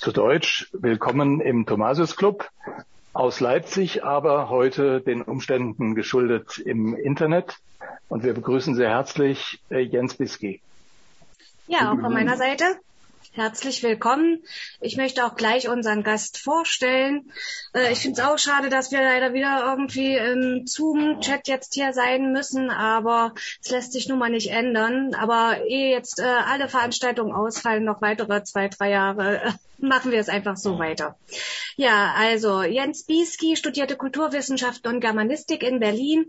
Zu 0.00 0.12
Deutsch, 0.12 0.70
willkommen 0.72 1.42
im 1.42 1.66
Thomasius 1.66 2.16
Club 2.16 2.48
aus 3.12 3.40
Leipzig, 3.40 4.02
aber 4.02 4.48
heute 4.48 5.02
den 5.02 5.20
Umständen 5.20 5.94
geschuldet 5.94 6.56
im 6.56 6.96
Internet. 6.96 7.58
Und 8.08 8.24
wir 8.24 8.32
begrüßen 8.32 8.74
sehr 8.74 8.88
herzlich 8.88 9.60
äh, 9.68 9.80
Jens 9.80 10.14
Biski. 10.14 10.62
Ja, 11.66 11.92
auch 11.92 12.00
von 12.00 12.14
meiner 12.14 12.38
Seite. 12.38 12.64
Herzlich 13.32 13.84
willkommen. 13.84 14.42
Ich 14.80 14.96
möchte 14.96 15.24
auch 15.24 15.36
gleich 15.36 15.68
unseren 15.68 16.02
Gast 16.02 16.38
vorstellen. 16.38 17.30
Äh, 17.72 17.92
ich 17.92 18.00
finde 18.00 18.20
es 18.20 18.26
auch 18.26 18.38
schade, 18.38 18.70
dass 18.70 18.90
wir 18.90 19.00
leider 19.02 19.32
wieder 19.32 19.62
irgendwie 19.64 20.16
im 20.16 20.66
Zoom-Chat 20.66 21.46
jetzt 21.46 21.74
hier 21.74 21.92
sein 21.92 22.32
müssen, 22.32 22.70
aber 22.70 23.32
es 23.62 23.70
lässt 23.70 23.92
sich 23.92 24.08
nun 24.08 24.18
mal 24.18 24.30
nicht 24.30 24.50
ändern. 24.50 25.14
Aber 25.14 25.64
ehe 25.64 25.92
jetzt 25.92 26.18
äh, 26.18 26.24
alle 26.24 26.68
Veranstaltungen 26.68 27.32
ausfallen, 27.32 27.84
noch 27.84 28.02
weitere 28.02 28.42
zwei, 28.42 28.66
drei 28.66 28.90
Jahre, 28.90 29.40
äh, 29.42 29.52
machen 29.78 30.10
wir 30.10 30.18
es 30.18 30.28
einfach 30.28 30.56
so 30.56 30.78
weiter. 30.80 31.16
Ja, 31.76 32.12
also 32.18 32.62
Jens 32.62 33.04
Bieski 33.04 33.56
studierte 33.56 33.96
Kulturwissenschaften 33.96 34.92
und 34.92 35.00
Germanistik 35.00 35.62
in 35.62 35.80
Berlin, 35.80 36.26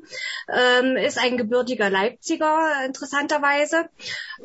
ähm, 0.47 0.95
ist 0.95 1.17
ein 1.17 1.35
gebürtiger 1.35 1.89
Leipziger, 1.89 2.85
interessanterweise. 2.85 3.89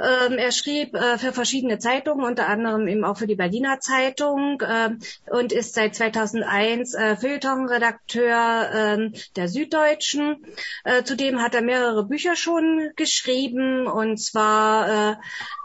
Ähm, 0.00 0.38
er 0.38 0.50
schrieb 0.50 0.94
äh, 0.94 1.18
für 1.18 1.32
verschiedene 1.32 1.78
Zeitungen, 1.78 2.24
unter 2.24 2.45
anderem 2.46 2.88
eben 2.88 3.04
auch 3.04 3.18
für 3.18 3.26
die 3.26 3.36
Berliner 3.36 3.80
Zeitung 3.80 4.60
äh, 4.60 4.90
und 5.30 5.52
ist 5.52 5.74
seit 5.74 5.94
2001 5.94 6.94
äh, 6.94 7.16
Feuilleton-Redakteur 7.16 8.70
äh, 8.72 9.10
der 9.36 9.48
Süddeutschen. 9.48 10.44
Äh, 10.84 11.04
zudem 11.04 11.42
hat 11.42 11.54
er 11.54 11.62
mehrere 11.62 12.04
Bücher 12.04 12.36
schon 12.36 12.90
geschrieben 12.96 13.86
und 13.86 14.18
zwar, 14.18 15.18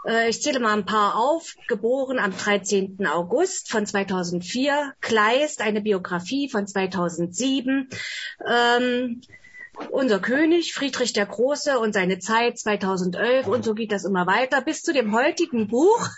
äh, 0.06 0.10
äh 0.10 0.28
ich 0.28 0.42
zähle 0.42 0.60
mal 0.60 0.74
ein 0.74 0.86
paar 0.86 1.16
auf, 1.16 1.54
geboren 1.68 2.18
am 2.18 2.36
13. 2.36 3.06
August 3.06 3.32
August 3.32 3.70
von 3.70 3.86
2004, 3.86 4.94
Kleist, 5.00 5.62
eine 5.62 5.80
Biografie 5.80 6.48
von 6.48 6.66
2007, 6.66 7.88
ähm, 8.46 9.20
unser 9.90 10.20
König 10.20 10.74
Friedrich 10.74 11.12
der 11.12 11.26
Große 11.26 11.78
und 11.78 11.94
seine 11.94 12.18
Zeit 12.18 12.58
2011 12.58 13.46
und 13.46 13.64
so 13.64 13.74
geht 13.74 13.92
das 13.92 14.04
immer 14.04 14.26
weiter 14.26 14.60
bis 14.60 14.82
zu 14.82 14.92
dem 14.92 15.14
heutigen 15.14 15.68
Buch. 15.68 16.08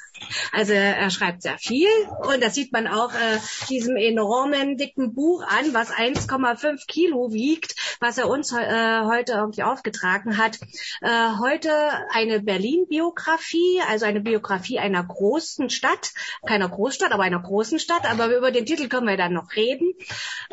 Also 0.52 0.72
er 0.72 1.10
schreibt 1.10 1.42
sehr 1.42 1.58
viel 1.58 1.88
und 2.22 2.42
das 2.42 2.54
sieht 2.54 2.72
man 2.72 2.86
auch 2.86 3.12
äh, 3.12 3.38
diesem 3.68 3.96
enormen 3.96 4.76
dicken 4.76 5.14
Buch 5.14 5.42
an, 5.42 5.74
was 5.74 5.90
1,5 5.90 6.86
Kilo 6.86 7.32
wiegt, 7.32 7.74
was 8.00 8.18
er 8.18 8.28
uns 8.28 8.52
äh, 8.52 9.02
heute 9.04 9.32
irgendwie 9.32 9.62
aufgetragen 9.62 10.38
hat. 10.38 10.58
Äh, 11.00 11.38
heute 11.40 11.70
eine 12.10 12.40
Berlin-Biografie, 12.40 13.82
also 13.88 14.06
eine 14.06 14.20
Biografie 14.20 14.78
einer 14.78 15.04
großen 15.04 15.70
Stadt, 15.70 16.12
keiner 16.46 16.68
Großstadt, 16.68 17.12
aber 17.12 17.24
einer 17.24 17.42
großen 17.42 17.78
Stadt. 17.78 18.08
Aber 18.10 18.34
über 18.36 18.50
den 18.50 18.66
Titel 18.66 18.88
können 18.88 19.08
wir 19.08 19.16
dann 19.16 19.32
noch 19.32 19.54
reden. 19.56 19.94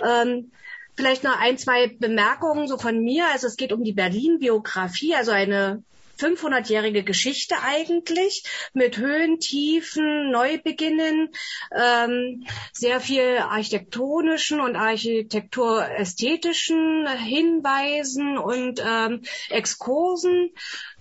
Ähm, 0.04 0.52
Vielleicht 0.96 1.24
noch 1.24 1.40
ein, 1.40 1.58
zwei 1.58 1.88
Bemerkungen 1.88 2.68
so 2.68 2.78
von 2.78 3.00
mir. 3.00 3.26
Also 3.32 3.48
es 3.48 3.58
geht 3.58 3.74
um 3.74 3.84
die 3.84 3.94
Berlin-Biografie, 3.94 5.16
also 5.16 5.32
eine 5.32 5.84
500-jährige 6.22 7.04
Geschichte 7.04 7.56
eigentlich 7.64 8.44
mit 8.74 8.98
Höhen, 8.98 9.40
Tiefen, 9.40 10.30
Neubeginnen, 10.32 11.30
ähm, 11.76 12.46
sehr 12.74 13.00
viel 13.00 13.40
architektonischen 13.40 14.62
und 14.62 14.76
architekturästhetischen 14.76 17.08
Hinweisen 17.08 18.38
und 18.38 18.84
ähm, 18.86 19.24
Exkursen. 19.50 20.52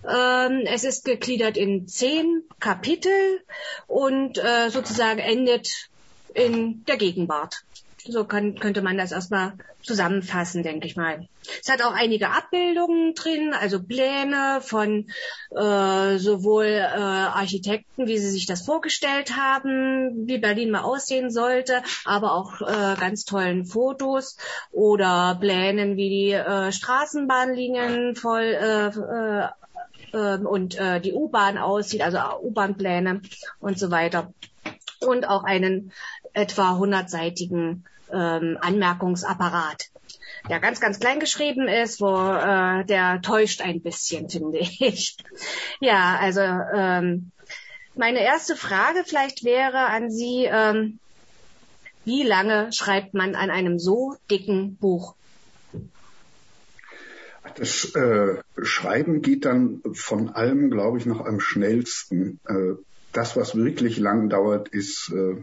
Ähm, 0.08 0.62
es 0.64 0.84
ist 0.84 1.04
gegliedert 1.04 1.58
in 1.58 1.86
zehn 1.86 2.44
Kapitel 2.58 3.42
und 3.86 4.38
äh, 4.38 4.70
sozusagen 4.70 5.18
endet 5.18 5.90
in 6.32 6.86
der 6.86 6.96
Gegenwart. 6.96 7.64
So 8.06 8.24
kann, 8.24 8.58
könnte 8.58 8.82
man 8.82 8.96
das 8.96 9.12
erstmal 9.12 9.52
zusammenfassen, 9.82 10.62
denke 10.62 10.86
ich 10.86 10.96
mal. 10.96 11.26
Es 11.62 11.70
hat 11.70 11.82
auch 11.82 11.92
einige 11.92 12.30
Abbildungen 12.30 13.14
drin, 13.14 13.54
also 13.58 13.82
Pläne 13.82 14.60
von 14.60 15.06
äh, 15.50 16.18
sowohl 16.18 16.66
äh, 16.66 16.98
Architekten, 16.98 18.06
wie 18.06 18.18
sie 18.18 18.30
sich 18.30 18.46
das 18.46 18.62
vorgestellt 18.62 19.36
haben, 19.36 20.26
wie 20.26 20.38
Berlin 20.38 20.70
mal 20.70 20.82
aussehen 20.82 21.30
sollte, 21.30 21.82
aber 22.04 22.34
auch 22.34 22.60
äh, 22.60 22.96
ganz 22.98 23.24
tollen 23.24 23.64
Fotos 23.64 24.36
oder 24.70 25.36
Plänen, 25.40 25.96
wie 25.96 26.08
die 26.08 26.32
äh, 26.32 26.72
Straßenbahnlinien 26.72 28.16
voll 28.16 28.42
äh, 28.42 28.86
äh, 28.88 29.48
ähm, 30.12 30.46
und 30.46 30.78
äh, 30.78 31.00
die 31.00 31.12
U-Bahn 31.12 31.58
aussieht, 31.58 32.02
also 32.02 32.18
U-Bahn-Pläne 32.42 33.22
und 33.60 33.78
so 33.78 33.90
weiter. 33.90 34.32
Und 35.00 35.26
auch 35.26 35.44
einen 35.44 35.92
etwa 36.32 36.72
100-seitigen 36.72 37.84
ähm, 38.12 38.58
Anmerkungsapparat, 38.60 39.90
der 40.48 40.60
ganz, 40.60 40.80
ganz 40.80 41.00
klein 41.00 41.20
geschrieben 41.20 41.68
ist, 41.68 42.00
wo 42.00 42.14
äh, 42.14 42.84
der 42.84 43.20
täuscht 43.22 43.60
ein 43.62 43.80
bisschen, 43.80 44.28
finde 44.30 44.58
ich. 44.58 45.16
ja, 45.80 46.18
also 46.20 46.40
ähm, 46.40 47.30
meine 47.94 48.22
erste 48.22 48.56
Frage 48.56 49.04
vielleicht 49.04 49.44
wäre 49.44 49.86
an 49.86 50.10
Sie, 50.10 50.44
ähm, 50.50 50.98
wie 52.04 52.22
lange 52.22 52.72
schreibt 52.72 53.14
man 53.14 53.34
an 53.34 53.50
einem 53.50 53.78
so 53.78 54.16
dicken 54.30 54.76
Buch? 54.76 55.14
Das 57.56 57.94
äh, 57.94 58.36
Schreiben 58.62 59.22
geht 59.22 59.44
dann 59.44 59.82
von 59.92 60.30
allem, 60.30 60.70
glaube 60.70 60.98
ich, 60.98 61.06
noch 61.06 61.24
am 61.24 61.40
schnellsten. 61.40 62.38
Äh, 62.46 62.74
das, 63.12 63.36
was 63.36 63.56
wirklich 63.56 63.98
lang 63.98 64.28
dauert, 64.28 64.68
ist 64.68 65.12
äh, 65.12 65.36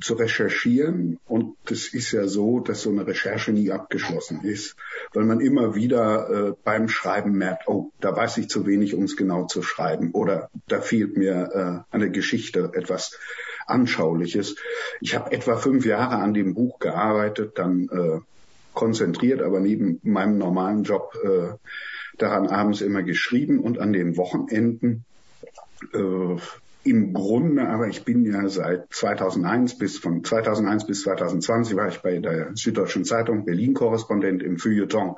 zu 0.00 0.14
recherchieren. 0.14 1.18
Und 1.26 1.56
es 1.70 1.92
ist 1.92 2.12
ja 2.12 2.26
so, 2.26 2.60
dass 2.60 2.82
so 2.82 2.90
eine 2.90 3.06
Recherche 3.06 3.52
nie 3.52 3.70
abgeschlossen 3.70 4.42
ist, 4.42 4.76
weil 5.12 5.24
man 5.24 5.40
immer 5.40 5.74
wieder 5.74 6.30
äh, 6.30 6.52
beim 6.64 6.88
Schreiben 6.88 7.32
merkt, 7.32 7.68
oh, 7.68 7.90
da 8.00 8.14
weiß 8.14 8.38
ich 8.38 8.48
zu 8.48 8.66
wenig, 8.66 8.94
um 8.94 9.04
es 9.04 9.16
genau 9.16 9.46
zu 9.46 9.62
schreiben. 9.62 10.10
Oder 10.12 10.50
da 10.66 10.80
fehlt 10.80 11.16
mir 11.16 11.84
äh, 11.90 11.94
an 11.94 12.00
der 12.00 12.10
Geschichte 12.10 12.70
etwas 12.74 13.18
Anschauliches. 13.66 14.56
Ich 15.00 15.14
habe 15.14 15.32
etwa 15.32 15.56
fünf 15.56 15.84
Jahre 15.84 16.16
an 16.16 16.34
dem 16.34 16.54
Buch 16.54 16.78
gearbeitet, 16.78 17.58
dann 17.58 17.88
äh, 17.88 18.20
konzentriert, 18.72 19.42
aber 19.42 19.60
neben 19.60 20.00
meinem 20.02 20.38
normalen 20.38 20.84
Job 20.84 21.12
äh, 21.22 21.54
daran 22.16 22.46
abends 22.46 22.80
immer 22.80 23.02
geschrieben 23.02 23.60
und 23.60 23.78
an 23.78 23.92
den 23.92 24.16
Wochenenden 24.16 25.04
äh, 25.92 26.36
im 26.88 27.12
Grunde, 27.12 27.68
aber 27.68 27.88
ich 27.88 28.04
bin 28.04 28.24
ja 28.24 28.48
seit 28.48 28.92
2001 28.92 29.78
bis 29.78 29.98
von 29.98 30.24
2001 30.24 30.86
bis 30.86 31.02
2020 31.02 31.76
war 31.76 31.88
ich 31.88 31.98
bei 31.98 32.18
der 32.18 32.52
Süddeutschen 32.54 33.04
Zeitung 33.04 33.44
Berlin-Korrespondent 33.44 34.42
im 34.42 34.58
Feuilleton. 34.58 35.16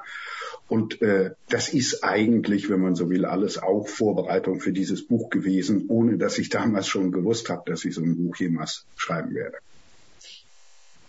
Und 0.68 1.02
äh, 1.02 1.32
das 1.48 1.72
ist 1.74 2.04
eigentlich, 2.04 2.70
wenn 2.70 2.80
man 2.80 2.94
so 2.94 3.10
will, 3.10 3.24
alles 3.24 3.58
auch 3.60 3.88
Vorbereitung 3.88 4.60
für 4.60 4.72
dieses 4.72 5.06
Buch 5.06 5.28
gewesen, 5.30 5.86
ohne 5.88 6.16
dass 6.16 6.38
ich 6.38 6.48
damals 6.48 6.86
schon 6.86 7.10
gewusst 7.10 7.50
habe, 7.50 7.68
dass 7.70 7.84
ich 7.84 7.94
so 7.94 8.02
ein 8.02 8.16
Buch 8.16 8.36
jemals 8.36 8.86
schreiben 8.96 9.34
werde. 9.34 9.58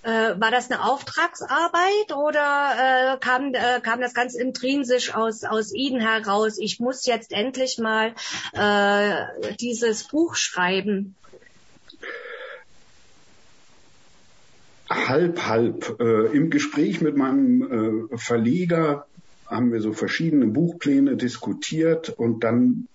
Äh, 0.03 0.39
war 0.39 0.49
das 0.49 0.71
eine 0.71 0.83
Auftragsarbeit 0.83 2.15
oder 2.15 3.13
äh, 3.13 3.17
kam, 3.19 3.53
äh, 3.53 3.79
kam 3.81 4.01
das 4.01 4.15
ganz 4.15 4.33
intrinsisch 4.33 5.13
aus, 5.13 5.43
aus 5.43 5.73
Ihnen 5.73 6.01
heraus? 6.01 6.57
Ich 6.57 6.79
muss 6.79 7.05
jetzt 7.05 7.31
endlich 7.31 7.77
mal 7.77 8.13
äh, 8.53 9.55
dieses 9.59 10.05
Buch 10.05 10.35
schreiben. 10.35 11.15
Halb, 14.89 15.45
halb. 15.45 15.99
Äh, 15.99 16.35
Im 16.35 16.49
Gespräch 16.49 17.01
mit 17.01 17.15
meinem 17.15 18.09
äh, 18.11 18.17
Verleger 18.17 19.05
haben 19.45 19.71
wir 19.71 19.81
so 19.81 19.93
verschiedene 19.93 20.47
Buchpläne 20.47 21.15
diskutiert 21.15 22.09
und 22.09 22.43
dann 22.43 22.87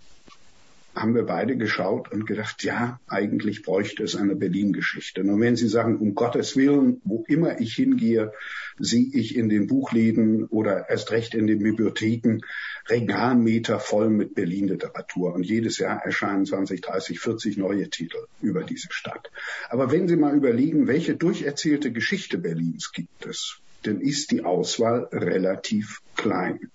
haben 0.96 1.14
wir 1.14 1.24
beide 1.24 1.56
geschaut 1.56 2.10
und 2.10 2.26
gedacht, 2.26 2.64
ja, 2.64 2.98
eigentlich 3.06 3.62
bräuchte 3.62 4.02
es 4.02 4.16
eine 4.16 4.34
Berlin-Geschichte. 4.34 5.20
Und 5.20 5.40
wenn 5.40 5.54
Sie 5.54 5.68
sagen, 5.68 5.98
um 5.98 6.14
Gottes 6.14 6.56
Willen, 6.56 7.02
wo 7.04 7.24
immer 7.28 7.60
ich 7.60 7.74
hingehe, 7.74 8.32
sehe 8.78 9.10
ich 9.12 9.36
in 9.36 9.50
den 9.50 9.66
Buchläden 9.66 10.46
oder 10.46 10.88
erst 10.88 11.10
recht 11.12 11.34
in 11.34 11.46
den 11.46 11.58
Bibliotheken 11.58 12.40
Regalmeter 12.88 13.78
voll 13.78 14.08
mit 14.08 14.34
Berlin-Literatur. 14.34 15.34
Und 15.34 15.44
jedes 15.44 15.78
Jahr 15.78 16.02
erscheinen 16.02 16.46
20, 16.46 16.80
30, 16.80 17.20
40 17.20 17.56
neue 17.58 17.90
Titel 17.90 18.18
über 18.40 18.64
diese 18.64 18.88
Stadt. 18.90 19.30
Aber 19.68 19.92
wenn 19.92 20.08
Sie 20.08 20.16
mal 20.16 20.34
überlegen, 20.34 20.86
welche 20.86 21.14
durcherzählte 21.14 21.92
Geschichte 21.92 22.38
Berlins 22.38 22.92
gibt 22.92 23.26
es, 23.26 23.60
dann 23.82 24.00
ist 24.00 24.30
die 24.30 24.44
Auswahl 24.44 25.08
relativ 25.12 26.00
klein. 26.16 26.70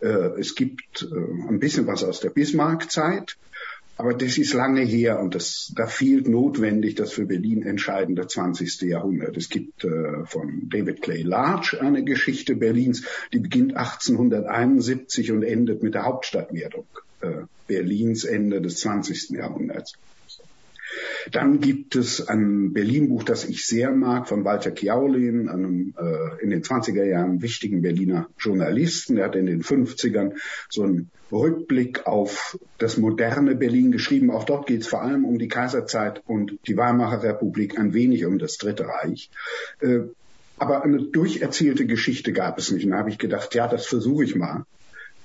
Äh, 0.00 0.38
es 0.38 0.54
gibt 0.54 1.02
äh, 1.02 1.48
ein 1.48 1.58
bisschen 1.58 1.86
was 1.86 2.02
aus 2.04 2.20
der 2.20 2.30
Bismarck-Zeit, 2.30 3.36
aber 3.96 4.14
das 4.14 4.36
ist 4.38 4.52
lange 4.52 4.82
her 4.82 5.20
und 5.20 5.34
das, 5.34 5.72
da 5.74 5.86
fehlt 5.86 6.28
notwendig 6.28 6.96
das 6.96 7.12
für 7.12 7.26
Berlin 7.26 7.62
entscheidende 7.62 8.26
20. 8.26 8.82
Jahrhundert. 8.82 9.36
Es 9.36 9.48
gibt 9.48 9.84
äh, 9.84 10.24
von 10.26 10.68
David 10.68 11.02
Clay 11.02 11.22
Large 11.22 11.80
eine 11.80 12.04
Geschichte 12.04 12.56
Berlins, 12.56 13.04
die 13.32 13.38
beginnt 13.38 13.76
1871 13.76 15.32
und 15.32 15.42
endet 15.42 15.82
mit 15.82 15.94
der 15.94 16.04
Hauptstadtwerdung 16.04 16.86
äh, 17.22 17.42
Berlins 17.66 18.24
Ende 18.24 18.60
des 18.60 18.80
20. 18.80 19.30
Jahrhunderts. 19.30 19.94
Dann 21.32 21.60
gibt 21.60 21.96
es 21.96 22.26
ein 22.26 22.72
Berlin-Buch, 22.72 23.24
das 23.24 23.44
ich 23.44 23.66
sehr 23.66 23.90
mag, 23.90 24.28
von 24.28 24.44
Walter 24.44 24.70
Kiaulin, 24.70 25.48
einem 25.48 25.94
äh, 25.98 26.42
in 26.42 26.50
den 26.50 26.62
20er 26.62 27.04
Jahren 27.04 27.42
wichtigen 27.42 27.82
Berliner 27.82 28.28
Journalisten. 28.38 29.16
Der 29.16 29.26
hat 29.26 29.36
in 29.36 29.46
den 29.46 29.62
50ern 29.62 30.32
so 30.68 30.82
einen 30.82 31.10
Rückblick 31.32 32.06
auf 32.06 32.58
das 32.78 32.96
moderne 32.96 33.56
Berlin 33.56 33.90
geschrieben. 33.90 34.30
Auch 34.30 34.44
dort 34.44 34.66
geht 34.66 34.82
es 34.82 34.88
vor 34.88 35.02
allem 35.02 35.24
um 35.24 35.38
die 35.38 35.48
Kaiserzeit 35.48 36.22
und 36.26 36.58
die 36.66 36.76
Weimarer 36.76 37.22
Republik, 37.22 37.78
ein 37.78 37.92
wenig 37.92 38.24
um 38.24 38.38
das 38.38 38.58
Dritte 38.58 38.86
Reich. 38.86 39.30
Äh, 39.80 40.00
aber 40.58 40.84
eine 40.84 41.02
durcherzählte 41.02 41.86
Geschichte 41.86 42.32
gab 42.32 42.58
es 42.58 42.70
nicht. 42.70 42.84
Und 42.84 42.92
da 42.92 42.98
habe 42.98 43.10
ich 43.10 43.18
gedacht, 43.18 43.54
ja, 43.54 43.68
das 43.68 43.86
versuche 43.86 44.24
ich 44.24 44.36
mal 44.36 44.64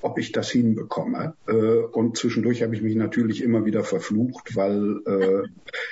ob 0.01 0.17
ich 0.17 0.31
das 0.31 0.49
hinbekomme. 0.49 1.35
Äh, 1.47 1.53
und 1.53 2.17
zwischendurch 2.17 2.61
habe 2.63 2.75
ich 2.75 2.81
mich 2.81 2.95
natürlich 2.95 3.41
immer 3.43 3.65
wieder 3.65 3.83
verflucht, 3.83 4.55
weil 4.55 5.01
äh, 5.05 5.47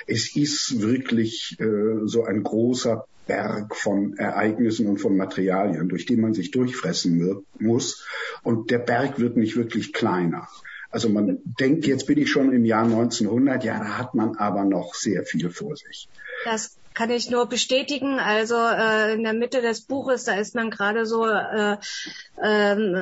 es 0.06 0.34
ist 0.36 0.80
wirklich 0.80 1.56
äh, 1.60 2.06
so 2.06 2.24
ein 2.24 2.42
großer 2.42 3.06
Berg 3.26 3.76
von 3.76 4.16
Ereignissen 4.16 4.88
und 4.88 4.98
von 4.98 5.16
Materialien, 5.16 5.88
durch 5.88 6.06
die 6.06 6.16
man 6.16 6.34
sich 6.34 6.50
durchfressen 6.50 7.44
muss. 7.58 8.04
Und 8.42 8.70
der 8.70 8.80
Berg 8.80 9.20
wird 9.20 9.36
nicht 9.36 9.56
wirklich 9.56 9.92
kleiner. 9.92 10.48
Also 10.90 11.08
man 11.08 11.38
denkt, 11.44 11.86
jetzt 11.86 12.06
bin 12.06 12.18
ich 12.18 12.30
schon 12.30 12.52
im 12.52 12.64
Jahr 12.64 12.84
1900, 12.84 13.62
ja, 13.62 13.78
da 13.78 13.98
hat 13.98 14.14
man 14.14 14.36
aber 14.36 14.64
noch 14.64 14.94
sehr 14.94 15.24
viel 15.24 15.50
vor 15.50 15.76
sich. 15.76 16.08
Das 16.44 16.76
kann 16.94 17.10
ich 17.10 17.30
nur 17.30 17.48
bestätigen. 17.48 18.18
Also 18.18 18.56
äh, 18.56 19.14
in 19.14 19.22
der 19.22 19.34
Mitte 19.34 19.62
des 19.62 19.82
Buches, 19.82 20.24
da 20.24 20.34
ist 20.34 20.56
man 20.56 20.70
gerade 20.70 21.06
so 21.06 21.26
äh, 21.26 21.76
ähm, 22.42 22.96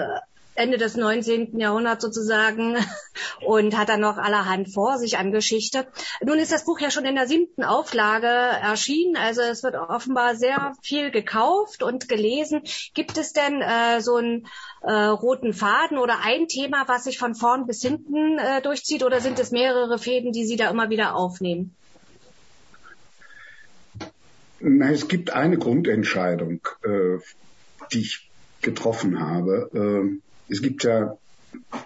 Ende 0.58 0.76
des 0.76 0.96
19. 0.96 1.58
Jahrhunderts 1.58 2.02
sozusagen 2.02 2.76
und 3.46 3.78
hat 3.78 3.88
dann 3.88 4.00
noch 4.00 4.18
allerhand 4.18 4.72
vor 4.72 4.98
sich 4.98 5.16
an 5.16 5.30
Geschichte. 5.30 5.86
Nun 6.20 6.38
ist 6.38 6.52
das 6.52 6.64
Buch 6.64 6.80
ja 6.80 6.90
schon 6.90 7.04
in 7.04 7.14
der 7.14 7.28
siebten 7.28 7.62
Auflage 7.62 8.26
erschienen, 8.26 9.16
also 9.16 9.40
es 9.42 9.62
wird 9.62 9.76
offenbar 9.76 10.34
sehr 10.34 10.72
viel 10.82 11.10
gekauft 11.10 11.82
und 11.82 12.08
gelesen. 12.08 12.62
Gibt 12.94 13.18
es 13.18 13.32
denn 13.32 13.62
äh, 13.62 14.00
so 14.00 14.16
einen 14.16 14.48
äh, 14.82 14.92
roten 14.92 15.52
Faden 15.52 15.98
oder 15.98 16.18
ein 16.24 16.48
Thema, 16.48 16.84
was 16.88 17.04
sich 17.04 17.18
von 17.18 17.36
vorn 17.36 17.66
bis 17.66 17.80
hinten 17.80 18.38
äh, 18.38 18.60
durchzieht 18.60 19.04
oder 19.04 19.20
sind 19.20 19.38
es 19.38 19.52
mehrere 19.52 19.98
Fäden, 19.98 20.32
die 20.32 20.44
Sie 20.44 20.56
da 20.56 20.70
immer 20.70 20.90
wieder 20.90 21.14
aufnehmen? 21.14 21.74
Na, 24.60 24.90
es 24.90 25.06
gibt 25.06 25.30
eine 25.30 25.56
Grundentscheidung, 25.56 26.60
äh, 26.82 27.18
die 27.92 28.00
ich 28.00 28.28
getroffen 28.60 29.20
habe. 29.20 30.20
Es 30.48 30.62
gibt 30.62 30.84
ja 30.84 31.18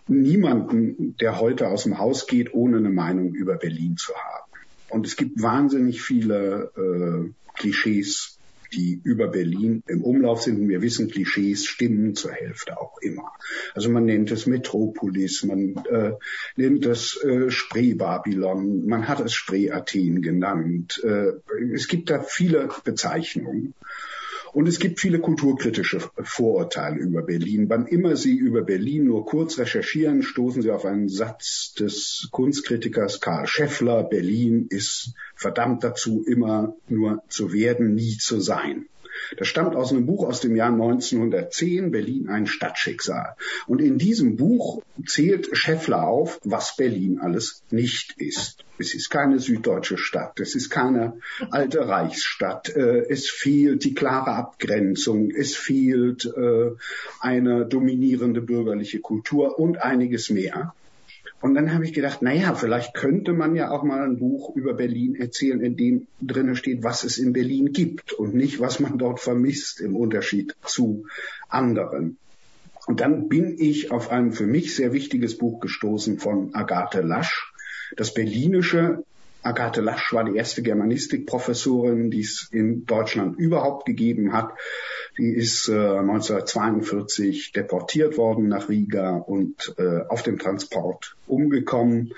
niemanden, 0.09 1.17
der 1.19 1.41
heute 1.41 1.69
aus 1.69 1.85
dem 1.85 1.99
Haus 1.99 2.27
geht, 2.27 2.55
ohne 2.55 2.79
eine 2.79 2.91
Meinung 2.91 3.35
über 3.35 3.57
Berlin 3.57 3.97
zu 3.97 4.13
haben. 4.15 4.51
Und 4.89 5.07
es 5.07 5.17
gibt 5.17 5.41
wahnsinnig 5.41 6.03
viele 6.03 6.71
äh, 6.77 7.31
Klischees, 7.59 8.39
die 8.73 9.01
über 9.05 9.29
Berlin 9.29 9.83
im 9.87 10.03
Umlauf 10.03 10.43
sind. 10.43 10.61
Und 10.61 10.69
wir 10.69 10.83
wissen, 10.83 11.09
Klischees 11.09 11.67
stimmen 11.67 12.15
zur 12.15 12.33
Hälfte 12.33 12.81
auch 12.81 12.99
immer. 13.01 13.33
Also 13.75 13.91
man 13.91 14.05
nennt 14.05 14.31
es 14.31 14.47
Metropolis, 14.47 15.45
man 15.45 15.77
äh, 15.91 16.13
nennt 16.57 16.87
es 16.87 17.23
äh, 17.23 17.51
Spree-Babylon, 17.51 18.87
man 18.87 19.09
hat 19.09 19.21
es 19.21 19.35
Spree-Athen 19.35 20.23
genannt. 20.23 21.03
Äh, 21.05 21.33
es 21.73 21.89
gibt 21.89 22.11
da 22.11 22.23
viele 22.23 22.69
Bezeichnungen. 22.85 23.75
Und 24.53 24.69
es 24.69 24.79
gibt 24.79 25.01
viele 25.01 25.19
kulturkritische 25.19 26.01
Vorurteile 26.23 26.99
über 26.99 27.23
Berlin. 27.23 27.71
Wann 27.71 27.87
immer 27.87 28.17
Sie 28.17 28.37
über 28.37 28.63
Berlin 28.63 29.05
nur 29.05 29.25
kurz 29.25 29.59
recherchieren, 29.59 30.23
stoßen 30.23 30.61
Sie 30.61 30.71
auf 30.71 30.85
einen 30.85 31.09
Satz 31.09 31.73
des 31.73 32.29
Kunstkritikers 32.33 33.21
Karl 33.21 33.47
Scheffler. 33.47 34.05
Berlin 34.05 34.67
ist 34.69 35.15
verdammt 35.37 35.85
dazu, 35.85 36.23
immer 36.27 36.77
nur 36.89 37.23
zu 37.29 37.53
werden, 37.53 37.95
nie 37.95 38.19
zu 38.19 38.41
sein. 38.41 38.87
Das 39.37 39.49
stammt 39.49 39.75
aus 39.75 39.93
einem 39.93 40.07
Buch 40.07 40.27
aus 40.27 40.41
dem 40.41 40.57
Jahr 40.57 40.73
1910, 40.73 41.91
Berlin 41.91 42.29
ein 42.29 42.47
Stadtschicksal. 42.47 43.37
Und 43.67 43.81
in 43.81 43.99
diesem 43.99 44.37
Buch 44.37 44.83
zählt 45.07 45.57
Scheffler 45.57 46.07
auf, 46.07 46.41
was 46.45 46.77
Berlin 46.77 47.19
alles 47.19 47.63
nicht 47.71 48.15
ist. 48.19 48.65
Es 48.79 48.95
ist 48.95 49.11
keine 49.11 49.39
süddeutsche 49.39 49.99
Stadt, 49.99 50.41
es 50.41 50.55
ist 50.55 50.71
keine 50.71 51.19
alte 51.51 51.87
Reichsstadt, 51.89 52.75
äh, 52.75 53.07
es 53.09 53.29
fehlt 53.29 53.85
die 53.85 53.95
klare 53.95 54.33
Abgrenzung, 54.33 55.31
es 55.31 55.55
fehlt 55.55 56.25
äh, 56.25 56.71
eine 57.21 57.67
dominierende 57.67 58.41
bürgerliche 58.41 59.01
Kultur 59.01 59.59
und 59.59 59.83
einiges 59.83 60.31
mehr. 60.31 60.75
Und 61.43 61.55
dann 61.55 61.75
habe 61.75 61.85
ich 61.85 61.93
gedacht, 61.93 62.23
naja, 62.23 62.55
vielleicht 62.55 62.95
könnte 62.95 63.33
man 63.33 63.57
ja 63.57 63.73
auch 63.73 63.83
mal 63.83 64.01
ein 64.03 64.19
Buch 64.19 64.55
über 64.55 64.75
Berlin 64.75 65.17
erzählen, 65.17 65.61
in 65.61 65.77
dem 65.77 66.07
drinnen 66.21 66.55
steht, 66.55 66.85
was 66.85 67.03
es 67.03 67.19
in 67.19 67.33
Berlin 67.33 67.73
gibt 67.73 68.13
und 68.13 68.33
nicht, 68.33 68.61
was 68.61 68.79
man 68.79 68.97
dort 68.97 69.19
vermisst 69.19 69.81
im 69.81 69.97
Unterschied 69.97 70.55
zu 70.65 71.05
anderen. 71.49 72.17
Und 72.87 73.01
dann 73.01 73.29
bin 73.29 73.57
ich 73.59 73.91
auf 73.91 74.11
ein 74.11 74.33
für 74.33 74.47
mich 74.47 74.77
sehr 74.77 74.93
wichtiges 74.93 75.37
Buch 75.37 75.59
gestoßen 75.59 76.19
von 76.21 76.55
Agathe 76.55 77.01
Lasch, 77.01 77.53
das 77.97 78.15
Berlinische 78.15 79.05
Agathe 79.43 79.81
Lasch 79.81 80.13
war 80.13 80.25
die 80.25 80.37
erste 80.37 80.63
Germanistikprofessorin, 80.63 82.11
die 82.11 82.21
es 82.21 82.49
in 82.53 82.87
Deutschland 82.87 83.39
überhaupt 83.39 83.87
gegeben 83.87 84.33
hat. 84.33 84.53
Sie 85.17 85.35
ist 85.35 85.69
äh, 85.69 85.73
1942 85.73 87.53
deportiert 87.53 88.17
worden 88.17 88.49
nach 88.49 88.69
Riga 88.69 89.17
und 89.17 89.75
äh, 89.79 90.01
auf 90.09 90.23
dem 90.23 90.39
Transport 90.39 91.17
umgekommen. 91.27 92.15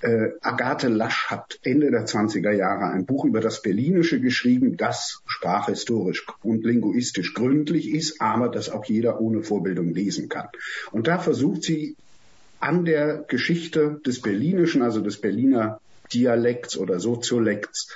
Äh, 0.00 0.32
Agathe 0.42 0.88
Lasch 0.88 1.30
hat 1.30 1.58
Ende 1.62 1.90
der 1.90 2.04
20er 2.04 2.50
Jahre 2.50 2.92
ein 2.92 3.06
Buch 3.06 3.24
über 3.24 3.40
das 3.40 3.62
Berlinische 3.62 4.20
geschrieben, 4.20 4.76
das 4.76 5.22
sprachhistorisch 5.24 6.26
und 6.42 6.64
linguistisch 6.64 7.32
gründlich 7.32 7.90
ist, 7.90 8.20
aber 8.20 8.50
das 8.50 8.68
auch 8.68 8.84
jeder 8.84 9.20
ohne 9.20 9.42
Vorbildung 9.42 9.94
lesen 9.94 10.28
kann. 10.28 10.48
Und 10.92 11.06
da 11.06 11.18
versucht 11.18 11.62
sie 11.62 11.96
an 12.60 12.84
der 12.84 13.24
Geschichte 13.28 14.00
des 14.04 14.20
Berlinischen, 14.20 14.82
also 14.82 15.00
des 15.00 15.20
Berliner 15.20 15.80
Dialekts 16.14 16.76
oder 16.76 17.00
Soziolekts 17.00 17.92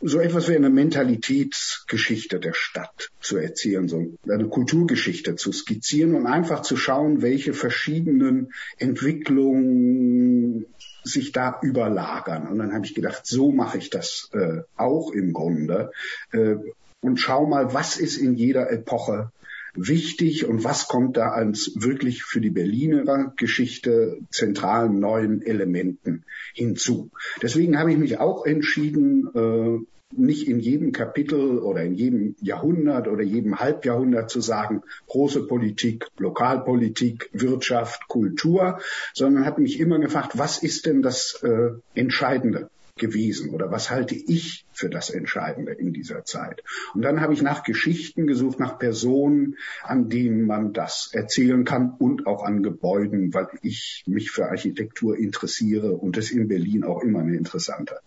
so 0.00 0.20
etwas 0.20 0.48
wie 0.48 0.54
eine 0.54 0.70
Mentalitätsgeschichte 0.70 2.38
der 2.38 2.52
Stadt 2.52 3.10
zu 3.20 3.38
erzählen, 3.38 3.88
so 3.88 4.14
eine 4.28 4.46
Kulturgeschichte 4.48 5.36
zu 5.36 5.52
skizzieren 5.52 6.14
und 6.14 6.26
einfach 6.26 6.62
zu 6.62 6.76
schauen, 6.76 7.22
welche 7.22 7.54
verschiedenen 7.54 8.52
Entwicklungen 8.78 10.66
sich 11.02 11.32
da 11.32 11.58
überlagern. 11.62 12.46
Und 12.46 12.58
dann 12.58 12.72
habe 12.72 12.84
ich 12.84 12.94
gedacht, 12.94 13.26
so 13.26 13.52
mache 13.52 13.78
ich 13.78 13.90
das 13.90 14.30
äh, 14.32 14.62
auch 14.76 15.12
im 15.12 15.32
Grunde. 15.32 15.92
Äh, 16.30 16.56
und 17.00 17.18
schau 17.18 17.46
mal, 17.46 17.72
was 17.72 17.96
ist 17.96 18.16
in 18.16 18.34
jeder 18.34 18.70
Epoche 18.70 19.32
wichtig 19.76 20.46
und 20.46 20.64
was 20.64 20.88
kommt 20.88 21.16
da 21.16 21.30
als 21.30 21.72
wirklich 21.76 22.22
für 22.22 22.40
die 22.40 22.50
Berliner 22.50 23.32
Geschichte 23.36 24.18
zentralen 24.30 24.98
neuen 24.98 25.42
Elementen 25.42 26.24
hinzu. 26.54 27.10
Deswegen 27.42 27.78
habe 27.78 27.92
ich 27.92 27.98
mich 27.98 28.18
auch 28.18 28.44
entschieden, 28.44 29.28
äh, 29.34 29.86
nicht 30.14 30.48
in 30.48 30.60
jedem 30.60 30.92
Kapitel 30.92 31.58
oder 31.58 31.82
in 31.82 31.94
jedem 31.94 32.36
Jahrhundert 32.40 33.08
oder 33.08 33.22
jedem 33.22 33.58
Halbjahrhundert 33.58 34.30
zu 34.30 34.40
sagen, 34.40 34.82
große 35.08 35.46
Politik, 35.46 36.06
Lokalpolitik, 36.16 37.28
Wirtschaft, 37.32 38.06
Kultur, 38.08 38.78
sondern 39.14 39.44
habe 39.44 39.62
mich 39.62 39.80
immer 39.80 39.98
gefragt, 39.98 40.38
was 40.38 40.62
ist 40.62 40.86
denn 40.86 41.02
das 41.02 41.42
äh, 41.42 41.70
Entscheidende 41.94 42.70
gewesen 42.96 43.50
oder 43.50 43.70
was 43.70 43.90
halte 43.90 44.14
ich 44.14 44.64
für 44.72 44.88
das 44.88 45.10
Entscheidende 45.10 45.72
in 45.72 45.92
dieser 45.92 46.24
Zeit? 46.24 46.62
Und 46.94 47.02
dann 47.02 47.20
habe 47.20 47.32
ich 47.32 47.42
nach 47.42 47.62
Geschichten 47.62 48.26
gesucht, 48.26 48.58
nach 48.58 48.78
Personen, 48.78 49.56
an 49.82 50.08
denen 50.08 50.46
man 50.46 50.72
das 50.72 51.10
erzählen 51.12 51.64
kann 51.64 51.94
und 51.98 52.26
auch 52.26 52.42
an 52.42 52.62
Gebäuden, 52.62 53.32
weil 53.34 53.48
ich 53.62 54.02
mich 54.06 54.30
für 54.30 54.46
Architektur 54.46 55.16
interessiere 55.16 55.92
und 55.92 56.16
es 56.16 56.30
in 56.30 56.48
Berlin 56.48 56.84
auch 56.84 57.02
immer 57.02 57.20
eine 57.20 57.36
interessante 57.36 58.00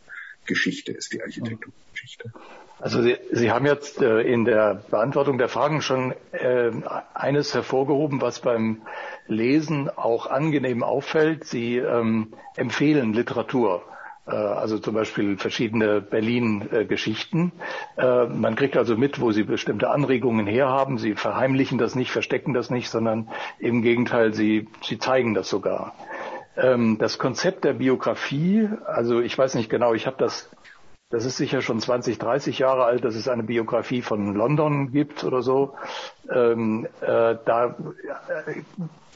Geschichte 0.46 0.92
ist, 0.92 1.14
die 1.14 1.22
Architekturgeschichte. 1.22 2.34
Also 2.80 3.02
Sie, 3.04 3.18
Sie 3.32 3.52
haben 3.52 3.66
jetzt 3.66 4.02
äh, 4.02 4.22
in 4.22 4.46
der 4.46 4.84
Beantwortung 4.90 5.38
der 5.38 5.50
Fragen 5.50 5.82
schon 5.82 6.14
äh, 6.32 6.72
eines 7.14 7.54
hervorgehoben, 7.54 8.22
was 8.22 8.40
beim 8.40 8.82
Lesen 9.28 9.90
auch 9.90 10.28
angenehm 10.28 10.82
auffällt. 10.82 11.44
Sie 11.44 11.78
ähm, 11.78 12.34
empfehlen 12.56 13.14
Literatur 13.14 13.84
also 14.36 14.80
zum 14.80 14.94
Beispiel 14.96 15.38
verschiedene 15.38 16.02
Berlin-Geschichten. 16.02 17.52
Äh, 17.98 18.26
man 18.26 18.56
kriegt 18.56 18.78
also 18.78 18.96
mit, 18.98 19.20
wo 19.20 19.32
sie 19.32 19.44
bestimmte 19.44 19.90
Anregungen 19.90 20.48
herhaben. 20.48 20.98
Sie 20.98 21.16
verheimlichen 21.16 21.78
das 21.78 21.96
nicht, 21.96 22.12
verstecken 22.12 22.54
das 22.54 22.70
nicht, 22.70 22.90
sondern 22.90 23.30
im 23.60 23.82
Gegenteil, 23.82 24.34
sie, 24.34 24.68
sie 24.84 24.98
zeigen 25.00 25.34
das 25.34 25.50
sogar. 25.50 25.94
Ähm, 26.58 26.98
das 27.00 27.18
Konzept 27.18 27.64
der 27.64 27.74
Biografie, 27.74 28.70
also 28.86 29.22
ich 29.22 29.38
weiß 29.38 29.56
nicht 29.56 29.70
genau, 29.70 29.94
ich 29.94 30.08
habe 30.08 30.18
das 30.20 30.50
das 31.10 31.26
ist 31.26 31.38
sicher 31.38 31.62
schon 31.64 31.80
20, 31.80 32.20
30 32.20 32.60
Jahre 32.60 32.86
alt, 32.86 33.04
dass 33.04 33.16
es 33.16 33.28
eine 33.28 33.42
Biografie 33.42 34.04
von 34.04 34.36
London 34.36 34.92
gibt 34.92 35.24
oder 35.24 35.42
so. 35.42 35.74
Ähm, 36.32 36.88
äh, 37.02 37.36
da, 37.46 37.76
äh, 38.46 38.62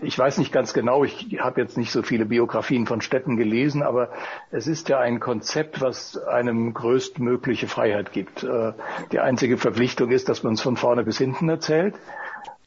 ich 0.02 0.18
weiß 0.18 0.40
nicht 0.40 0.52
ganz 0.52 0.74
genau, 0.74 1.04
ich 1.04 1.40
habe 1.40 1.62
jetzt 1.62 1.78
nicht 1.78 1.92
so 1.92 2.02
viele 2.02 2.26
Biografien 2.26 2.88
von 2.88 3.02
Städten 3.02 3.38
gelesen, 3.38 3.84
aber 3.84 4.10
es 4.50 4.66
ist 4.66 4.90
ja 4.90 5.00
ein 5.00 5.20
Konzept, 5.20 5.82
was 5.82 6.18
einem 6.18 6.74
größtmögliche 6.74 7.68
Freiheit 7.68 8.12
gibt. 8.12 8.44
Äh, 8.44 8.74
die 9.12 9.20
einzige 9.20 9.58
Verpflichtung 9.60 10.10
ist, 10.10 10.30
dass 10.30 10.42
man 10.42 10.54
es 10.54 10.62
von 10.62 10.78
vorne 10.78 11.04
bis 11.04 11.20
hinten 11.20 11.48
erzählt. 11.48 11.94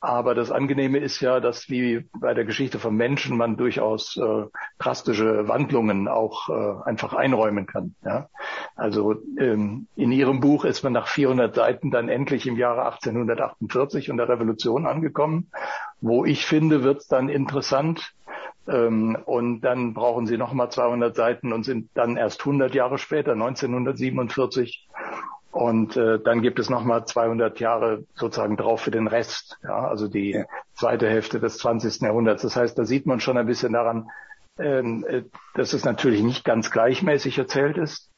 Aber 0.06 0.36
das 0.36 0.52
Angenehme 0.52 0.98
ist 0.98 1.20
ja, 1.20 1.40
dass 1.40 1.68
wie 1.68 2.06
bei 2.20 2.32
der 2.32 2.44
Geschichte 2.44 2.78
von 2.78 2.94
Menschen 2.94 3.36
man 3.36 3.56
durchaus 3.56 4.16
äh, 4.16 4.44
drastische 4.78 5.48
Wandlungen 5.48 6.06
auch 6.06 6.48
äh, 6.48 6.88
einfach 6.88 7.12
einräumen 7.12 7.66
kann. 7.66 7.96
Ja? 8.04 8.28
Also 8.76 9.16
ähm, 9.36 9.88
in 9.96 10.12
Ihrem 10.12 10.38
Buch 10.38 10.64
ist 10.64 10.84
man 10.84 10.92
nach 10.92 11.08
400 11.08 11.56
Seiten 11.56 11.90
dann 11.90 12.08
endlich 12.08 12.46
im 12.46 12.56
Jahre 12.56 12.84
1848 12.86 14.08
und 14.08 14.18
der 14.18 14.28
Revolution 14.28 14.86
angekommen. 14.86 15.50
Wo 16.00 16.25
ich 16.25 16.46
finde, 16.46 16.84
wird 16.84 16.98
es 16.98 17.08
dann 17.08 17.28
interessant. 17.28 18.14
Ähm, 18.68 19.18
und 19.25 19.62
dann 19.62 19.92
brauchen 19.92 20.28
Sie 20.28 20.36
nochmal 20.36 20.70
200 20.70 21.16
Seiten 21.16 21.52
und 21.52 21.64
sind 21.64 21.90
dann 21.94 22.16
erst 22.16 22.42
100 22.42 22.72
Jahre 22.76 22.98
später, 22.98 23.32
1947 23.32 24.86
und 25.56 25.96
äh, 25.96 26.18
dann 26.18 26.42
gibt 26.42 26.58
es 26.58 26.68
nochmal 26.68 27.06
200 27.06 27.60
Jahre 27.60 28.04
sozusagen 28.14 28.58
drauf 28.58 28.82
für 28.82 28.90
den 28.90 29.06
Rest, 29.06 29.56
ja, 29.62 29.88
also 29.88 30.06
die 30.06 30.32
ja. 30.32 30.44
zweite 30.75 31.08
Hälfte 31.08 31.40
des 31.40 31.56
20. 31.56 32.02
Jahrhunderts. 32.02 32.42
Das 32.42 32.56
heißt, 32.56 32.78
da 32.78 32.84
sieht 32.84 33.06
man 33.06 33.20
schon 33.20 33.38
ein 33.38 33.46
bisschen 33.46 33.72
daran, 33.72 34.10
ähm, 34.58 35.06
äh, 35.08 35.22
dass 35.54 35.72
es 35.72 35.82
natürlich 35.86 36.22
nicht 36.22 36.44
ganz 36.44 36.70
gleichmäßig 36.70 37.38
erzählt 37.38 37.78
ist. 37.78 38.10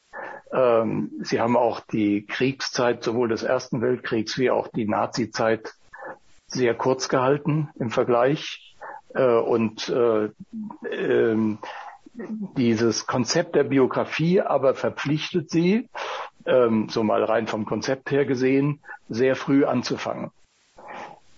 Ähm, 0.51 1.11
Sie 1.21 1.39
haben 1.39 1.55
auch 1.55 1.79
die 1.79 2.25
Kriegszeit 2.25 3.05
sowohl 3.05 3.29
des 3.29 3.43
Ersten 3.43 3.81
Weltkriegs 3.81 4.37
wie 4.37 4.51
auch 4.51 4.67
die 4.67 4.85
Nazizeit 4.85 5.71
sehr 6.47 6.75
kurz 6.75 7.07
gehalten 7.07 7.69
im 7.79 7.89
Vergleich. 7.89 8.75
Äh, 9.13 9.23
und 9.23 9.87
äh, 9.87 10.25
äh, 10.89 11.57
dieses 12.57 13.07
Konzept 13.07 13.55
der 13.55 13.63
Biografie 13.63 14.41
aber 14.41 14.75
verpflichtet 14.75 15.49
sie, 15.49 15.87
ähm, 16.45 16.87
so 16.89 17.03
mal 17.03 17.23
rein 17.23 17.47
vom 17.47 17.65
Konzept 17.65 18.11
her 18.11 18.25
gesehen, 18.25 18.79
sehr 19.09 19.35
früh 19.35 19.65
anzufangen. 19.65 20.31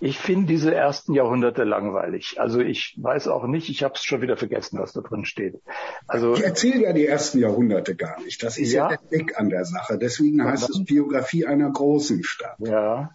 Ich 0.03 0.17
finde 0.17 0.47
diese 0.47 0.73
ersten 0.73 1.13
Jahrhunderte 1.13 1.63
langweilig. 1.63 2.39
Also 2.39 2.59
ich 2.59 2.97
weiß 2.99 3.27
auch 3.27 3.45
nicht, 3.45 3.69
ich 3.69 3.83
habe 3.83 3.93
es 3.93 4.03
schon 4.03 4.21
wieder 4.21 4.35
vergessen, 4.35 4.79
was 4.79 4.93
da 4.93 5.01
drin 5.01 5.25
steht. 5.25 5.61
Also 6.07 6.33
ich 6.33 6.43
erzähle 6.43 6.81
ja 6.81 6.93
die 6.93 7.05
ersten 7.05 7.37
Jahrhunderte 7.37 7.95
gar 7.95 8.19
nicht. 8.21 8.41
Das 8.41 8.57
ist 8.57 8.71
ja, 8.71 8.89
ja 8.89 8.97
der 8.97 9.07
Blick 9.07 9.39
an 9.39 9.49
der 9.49 9.63
Sache. 9.63 9.99
Deswegen 9.99 10.43
heißt 10.43 10.71
es 10.71 10.83
Biografie 10.85 11.45
einer 11.45 11.69
großen 11.69 12.23
Stadt. 12.23 12.55
Ja. 12.59 13.11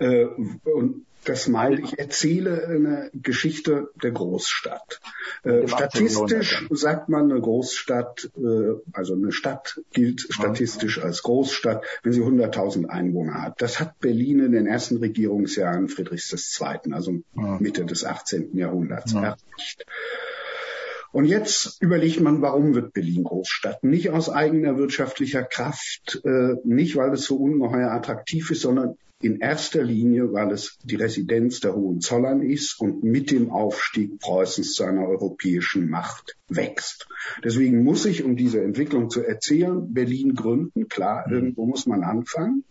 Äh, 0.00 0.24
und 0.24 1.06
das 1.24 1.48
meint, 1.48 1.80
ich 1.80 1.98
erzähle 1.98 2.66
eine 2.66 3.10
Geschichte 3.14 3.90
der 4.02 4.12
Großstadt. 4.12 5.00
Äh, 5.42 5.66
statistisch 5.66 6.66
sagt 6.70 7.08
man, 7.08 7.30
eine 7.30 7.40
Großstadt, 7.40 8.30
äh, 8.36 8.74
also 8.92 9.14
eine 9.14 9.32
Stadt 9.32 9.80
gilt 9.92 10.26
statistisch 10.30 11.02
als 11.02 11.22
Großstadt, 11.22 11.84
wenn 12.02 12.12
sie 12.12 12.22
100.000 12.22 12.86
Einwohner 12.86 13.42
hat. 13.42 13.60
Das 13.60 13.80
hat 13.80 13.98
Berlin 14.00 14.40
in 14.40 14.52
den 14.52 14.66
ersten 14.66 14.98
Regierungsjahren 14.98 15.88
Friedrichs 15.88 16.32
II., 16.32 16.92
also 16.92 17.20
Mitte 17.34 17.84
des 17.84 18.04
18. 18.04 18.56
Jahrhunderts, 18.56 19.12
ja. 19.12 19.22
erreicht. 19.22 19.86
Und 21.14 21.26
jetzt 21.26 21.80
überlegt 21.80 22.20
man, 22.20 22.42
warum 22.42 22.74
wird 22.74 22.92
Berlin 22.92 23.22
Großstadt? 23.22 23.84
Nicht 23.84 24.10
aus 24.10 24.28
eigener 24.28 24.78
wirtschaftlicher 24.78 25.44
Kraft, 25.44 26.20
äh, 26.24 26.56
nicht 26.64 26.96
weil 26.96 27.12
es 27.12 27.24
so 27.24 27.36
ungeheuer 27.36 27.92
attraktiv 27.92 28.50
ist, 28.50 28.62
sondern 28.62 28.96
in 29.24 29.40
erster 29.40 29.82
Linie, 29.82 30.32
weil 30.32 30.52
es 30.52 30.78
die 30.84 30.96
Residenz 30.96 31.60
der 31.60 31.74
Hohenzollern 31.74 32.42
ist 32.42 32.78
und 32.80 33.02
mit 33.02 33.30
dem 33.30 33.50
Aufstieg 33.50 34.18
Preußens 34.20 34.74
zu 34.74 34.84
einer 34.84 35.08
europäischen 35.08 35.88
Macht 35.88 36.36
wächst. 36.48 37.08
Deswegen 37.42 37.82
muss 37.82 38.04
ich, 38.04 38.22
um 38.22 38.36
diese 38.36 38.62
Entwicklung 38.62 39.10
zu 39.10 39.22
erzählen, 39.22 39.92
Berlin 39.92 40.34
gründen. 40.34 40.88
Klar, 40.88 41.30
irgendwo 41.30 41.66
muss 41.66 41.86
man 41.86 42.04
anfangen 42.04 42.64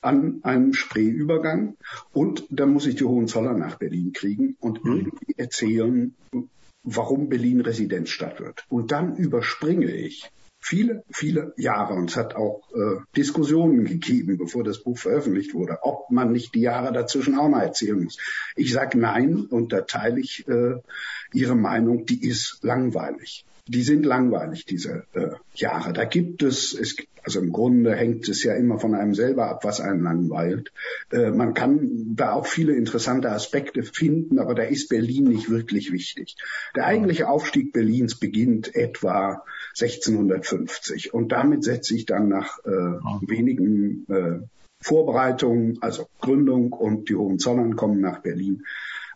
an 0.00 0.40
einem 0.42 0.72
Spreeübergang 0.72 1.76
und 2.12 2.46
dann 2.50 2.72
muss 2.72 2.86
ich 2.86 2.96
die 2.96 3.04
Hohenzollern 3.04 3.58
nach 3.58 3.76
Berlin 3.76 4.12
kriegen 4.12 4.56
und 4.58 4.84
mhm. 4.84 4.96
irgendwie 4.96 5.34
erzählen, 5.36 6.14
warum 6.82 7.28
Berlin 7.28 7.60
Residenzstadt 7.60 8.40
wird. 8.40 8.64
Und 8.68 8.92
dann 8.92 9.16
überspringe 9.16 9.90
ich 9.90 10.30
viele, 10.60 11.02
viele 11.10 11.52
Jahre 11.56 11.94
und 11.94 12.10
es 12.10 12.16
hat 12.16 12.36
auch 12.36 12.62
äh, 12.74 13.00
Diskussionen 13.16 13.84
gegeben, 13.84 14.38
bevor 14.38 14.62
das 14.62 14.82
Buch 14.82 14.98
veröffentlicht 14.98 15.54
wurde, 15.54 15.78
ob 15.82 16.10
man 16.10 16.32
nicht 16.32 16.54
die 16.54 16.60
Jahre 16.60 16.92
dazwischen 16.92 17.38
auch 17.38 17.48
mal 17.48 17.62
erzählen 17.62 18.02
muss. 18.02 18.18
Ich 18.56 18.72
sage 18.72 18.98
nein 18.98 19.46
und 19.46 19.72
da 19.72 19.82
teile 19.82 20.20
ich 20.20 20.46
äh, 20.48 20.76
Ihre 21.32 21.54
Meinung, 21.54 22.06
die 22.06 22.26
ist 22.26 22.58
langweilig 22.62 23.44
die 23.70 23.82
sind 23.82 24.04
langweilig, 24.04 24.64
diese 24.64 25.04
äh, 25.14 25.30
Jahre. 25.54 25.92
Da 25.92 26.04
gibt 26.04 26.42
es, 26.42 26.74
es, 26.74 26.96
also 27.22 27.38
im 27.38 27.52
Grunde 27.52 27.94
hängt 27.94 28.28
es 28.28 28.42
ja 28.42 28.54
immer 28.54 28.80
von 28.80 28.96
einem 28.96 29.14
selber 29.14 29.48
ab, 29.48 29.62
was 29.62 29.80
einen 29.80 30.02
langweilt. 30.02 30.72
Äh, 31.12 31.30
man 31.30 31.54
kann 31.54 32.16
da 32.16 32.32
auch 32.32 32.46
viele 32.46 32.74
interessante 32.74 33.30
Aspekte 33.30 33.84
finden, 33.84 34.40
aber 34.40 34.56
da 34.56 34.64
ist 34.64 34.88
Berlin 34.88 35.24
nicht 35.24 35.50
wirklich 35.50 35.92
wichtig. 35.92 36.34
Der 36.74 36.86
eigentliche 36.86 37.28
Aufstieg 37.28 37.72
Berlins 37.72 38.16
beginnt 38.16 38.74
etwa 38.74 39.44
1650 39.78 41.14
und 41.14 41.30
damit 41.30 41.62
setze 41.62 41.94
ich 41.94 42.06
dann 42.06 42.28
nach 42.28 42.58
äh, 42.64 42.70
wenigen 43.28 44.04
äh, 44.08 44.40
Vorbereitungen, 44.82 45.78
also 45.80 46.08
Gründung 46.20 46.72
und 46.72 47.08
die 47.08 47.14
Hohenzollern 47.14 47.76
kommen 47.76 48.00
nach 48.00 48.20
Berlin 48.20 48.64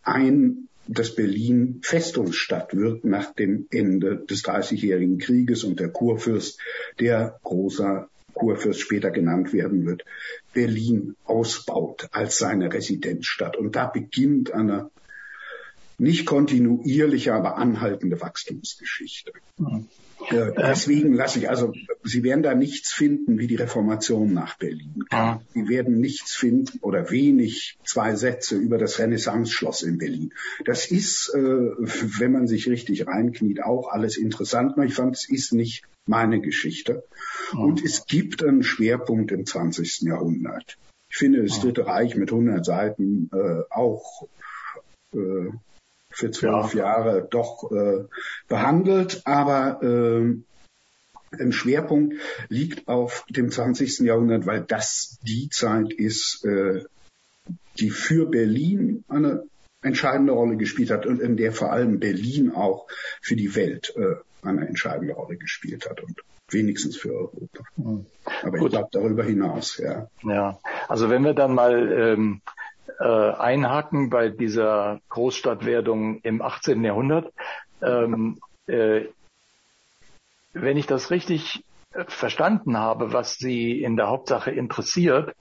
ein 0.04 0.68
dass 0.87 1.14
Berlin 1.14 1.81
Festungsstadt 1.83 2.75
wird 2.76 3.05
nach 3.05 3.33
dem 3.33 3.67
Ende 3.71 4.17
des 4.17 4.43
Dreißigjährigen 4.43 5.19
Krieges 5.19 5.64
und 5.64 5.81
der 5.81 5.88
Kurfürst, 5.88 6.61
der 7.00 7.38
großer 7.43 8.09
Kurfürst 8.35 8.81
später 8.81 9.11
genannt 9.11 9.53
werden 9.53 9.87
wird, 9.87 10.05
Berlin 10.53 11.17
ausbaut 11.25 12.09
als 12.12 12.38
seine 12.38 12.73
Residenzstadt. 12.73 13.57
Und 13.57 13.76
da 13.76 13.87
beginnt 13.87 14.53
eine 14.53 14.91
nicht 15.99 16.26
kontinuierliche, 16.26 17.33
aber 17.33 17.57
anhaltende 17.57 18.21
Wachstumsgeschichte. 18.21 19.33
Mhm. 19.59 19.88
Deswegen 20.31 21.14
lasse 21.14 21.38
ich, 21.38 21.49
also 21.49 21.73
Sie 22.02 22.23
werden 22.23 22.43
da 22.43 22.54
nichts 22.54 22.93
finden 22.93 23.38
wie 23.38 23.47
die 23.47 23.57
Reformation 23.57 24.35
nach 24.35 24.59
Berlin. 24.59 25.04
Ja. 25.11 25.40
Sie 25.54 25.69
werden 25.69 26.00
nichts 26.00 26.35
finden 26.35 26.78
oder 26.83 27.11
wenig 27.11 27.78
zwei 27.85 28.14
Sätze 28.14 28.57
über 28.57 28.78
das 28.78 28.99
Renaissance-Schloss 28.99 29.83
in 29.83 29.99
Berlin. 29.99 30.33
Das 30.64 30.90
ist, 30.90 31.33
äh, 31.35 31.38
wenn 31.38 32.33
man 32.33 32.47
sich 32.47 32.69
richtig 32.69 33.07
reinkniet, 33.07 33.62
auch 33.62 33.88
alles 33.88 34.16
interessant. 34.16 34.76
Nur 34.76 34.87
ich 34.87 34.95
fand, 34.95 35.16
es 35.16 35.28
ist 35.28 35.52
nicht 35.52 35.85
meine 36.07 36.40
Geschichte. 36.40 37.04
Ja. 37.52 37.61
Und 37.61 37.83
es 37.85 38.07
gibt 38.07 38.45
einen 38.45 38.62
Schwerpunkt 38.62 39.33
im 39.33 39.47
20. 39.47 40.02
Jahrhundert. 40.02 40.76
Ich 41.09 41.16
finde 41.16 41.43
das 41.43 41.61
Dritte 41.61 41.87
Reich 41.87 42.16
mit 42.16 42.31
100 42.31 42.64
Seiten 42.64 43.31
äh, 43.33 43.62
auch 43.71 44.28
äh, 45.14 45.50
für 46.14 46.30
zwölf 46.30 46.75
ja. 46.75 46.85
Jahre 46.85 47.26
doch 47.28 47.71
äh, 47.71 48.04
behandelt, 48.49 49.23
aber 49.25 49.83
äh, 49.83 50.35
ein 51.40 51.52
Schwerpunkt 51.52 52.14
liegt 52.49 52.87
auf 52.88 53.25
dem 53.28 53.50
20. 53.50 54.00
Jahrhundert, 54.00 54.47
weil 54.47 54.62
das 54.62 55.18
die 55.23 55.49
Zeit 55.50 55.92
ist, 55.92 56.44
äh, 56.44 56.85
die 57.78 57.90
für 57.90 58.26
Berlin 58.26 59.04
eine 59.09 59.44
entscheidende 59.83 60.33
Rolle 60.33 60.56
gespielt 60.56 60.90
hat 60.90 61.06
und 61.06 61.21
in 61.21 61.37
der 61.37 61.52
vor 61.52 61.73
allem 61.73 61.99
Berlin 61.99 62.52
auch 62.52 62.87
für 63.21 63.37
die 63.37 63.54
Welt 63.54 63.92
äh, 63.97 64.14
eine 64.47 64.66
entscheidende 64.66 65.14
Rolle 65.14 65.37
gespielt 65.37 65.88
hat. 65.90 66.00
Und 66.02 66.23
wenigstens 66.50 66.97
für 66.97 67.12
Europa. 67.12 67.64
Mhm. 67.76 68.06
Aber 68.42 68.59
Gut. 68.59 68.68
ich 68.68 68.73
glaube 68.73 68.88
darüber 68.92 69.25
hinaus, 69.25 69.78
ja. 69.78 70.09
Ja, 70.23 70.59
also 70.88 71.11
wenn 71.11 71.25
wir 71.25 71.35
dann 71.35 71.54
mal 71.54 71.92
ähm, 71.92 72.40
äh, 73.01 73.05
einhaken 73.05 74.11
bei 74.11 74.29
dieser 74.29 75.01
Großstadtwerdung 75.09 76.21
im 76.23 76.43
18. 76.43 76.85
Jahrhundert, 76.85 77.33
ähm, 77.83 78.39
äh, 78.67 79.03
wenn 80.53 80.77
ich 80.77 80.87
das 80.87 81.11
richtig 81.11 81.65
äh, 81.93 82.05
verstanden 82.07 82.79
habe, 82.79 83.13
was 83.13 83.37
Sie 83.37 83.83
in 83.83 83.97
der 83.97 84.09
Hauptsache 84.09 84.51
interessiert, 84.51 85.35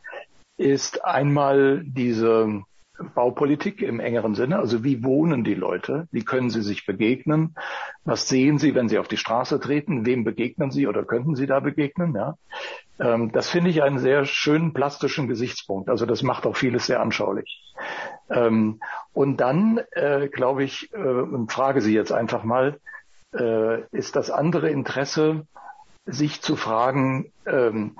ist 0.57 1.03
einmal 1.05 1.83
diese 1.85 2.63
Baupolitik 3.15 3.81
im 3.81 3.99
engeren 3.99 4.35
Sinne. 4.35 4.59
Also 4.59 4.83
wie 4.83 5.03
wohnen 5.03 5.43
die 5.43 5.55
Leute? 5.55 6.07
Wie 6.11 6.23
können 6.23 6.51
sie 6.51 6.61
sich 6.61 6.85
begegnen? 6.85 7.55
Was 8.05 8.27
sehen 8.27 8.59
sie, 8.59 8.75
wenn 8.75 8.87
sie 8.87 8.99
auf 8.99 9.07
die 9.07 9.17
Straße 9.17 9.59
treten? 9.59 10.05
Wem 10.05 10.23
begegnen 10.23 10.69
sie 10.69 10.87
oder 10.87 11.03
könnten 11.03 11.35
sie 11.35 11.47
da 11.47 11.59
begegnen? 11.59 12.13
Ja. 12.15 12.35
Ähm, 12.99 13.31
das 13.31 13.49
finde 13.49 13.69
ich 13.69 13.83
einen 13.83 13.99
sehr 13.99 14.25
schönen 14.25 14.73
plastischen 14.73 15.27
Gesichtspunkt. 15.27 15.89
Also 15.89 16.05
das 16.05 16.23
macht 16.23 16.45
auch 16.45 16.55
vieles 16.55 16.85
sehr 16.85 17.01
anschaulich. 17.01 17.63
Ähm, 18.29 18.79
und 19.13 19.37
dann, 19.37 19.79
äh, 19.91 20.27
glaube 20.27 20.63
ich, 20.63 20.93
äh, 20.93 20.97
und 20.97 21.51
frage 21.51 21.81
Sie 21.81 21.93
jetzt 21.93 22.11
einfach 22.11 22.43
mal, 22.43 22.79
äh, 23.35 23.81
ist 23.91 24.15
das 24.15 24.29
andere 24.29 24.69
Interesse, 24.69 25.47
sich 26.05 26.41
zu 26.41 26.55
fragen, 26.55 27.31
ähm, 27.45 27.97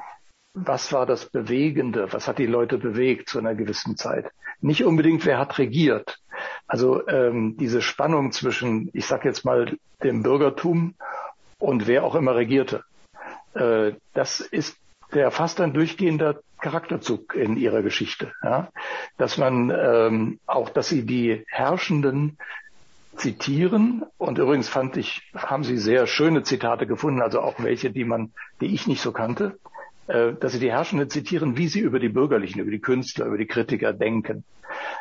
was 0.53 0.93
war 0.93 1.05
das 1.05 1.29
Bewegende, 1.29 2.13
was 2.13 2.27
hat 2.27 2.37
die 2.37 2.45
Leute 2.45 2.77
bewegt 2.77 3.29
zu 3.29 3.39
einer 3.39 3.55
gewissen 3.55 3.97
Zeit. 3.97 4.31
Nicht 4.61 4.83
unbedingt, 4.83 5.25
wer 5.25 5.39
hat 5.39 5.57
regiert. 5.57 6.19
Also 6.67 7.07
ähm, 7.07 7.57
diese 7.57 7.81
Spannung 7.81 8.31
zwischen, 8.31 8.89
ich 8.93 9.05
sage 9.07 9.27
jetzt 9.27 9.45
mal, 9.45 9.77
dem 10.03 10.21
Bürgertum 10.21 10.95
und 11.59 11.87
wer 11.87 12.03
auch 12.03 12.15
immer 12.15 12.35
regierte. 12.35 12.83
Äh, 13.55 13.93
das 14.13 14.41
ist 14.41 14.77
der 15.13 15.31
fast 15.31 15.61
ein 15.61 15.73
durchgehender 15.73 16.39
Charakterzug 16.59 17.35
in 17.35 17.57
ihrer 17.57 17.81
Geschichte. 17.81 18.31
Ja? 18.43 18.69
Dass 19.17 19.37
man 19.37 19.69
ähm, 19.69 20.39
auch, 20.45 20.69
dass 20.69 20.89
sie 20.89 21.05
die 21.05 21.43
Herrschenden 21.47 22.37
zitieren. 23.15 24.03
Und 24.17 24.39
übrigens 24.39 24.69
fand 24.69 24.97
ich, 24.97 25.21
haben 25.35 25.63
sie 25.63 25.77
sehr 25.77 26.07
schöne 26.07 26.43
Zitate 26.43 26.87
gefunden, 26.87 27.21
also 27.21 27.41
auch 27.41 27.55
welche, 27.59 27.91
die 27.91 28.05
man, 28.05 28.33
die 28.59 28.73
ich 28.73 28.87
nicht 28.87 29.01
so 29.01 29.11
kannte. 29.11 29.59
Äh, 30.07 30.33
dass 30.33 30.51
sie 30.51 30.59
die 30.59 30.71
Herrschenden 30.71 31.09
zitieren, 31.09 31.57
wie 31.57 31.67
sie 31.67 31.79
über 31.79 31.99
die 31.99 32.09
Bürgerlichen, 32.09 32.59
über 32.59 32.71
die 32.71 32.81
Künstler, 32.81 33.25
über 33.27 33.37
die 33.37 33.47
Kritiker 33.47 33.93
denken. 33.93 34.43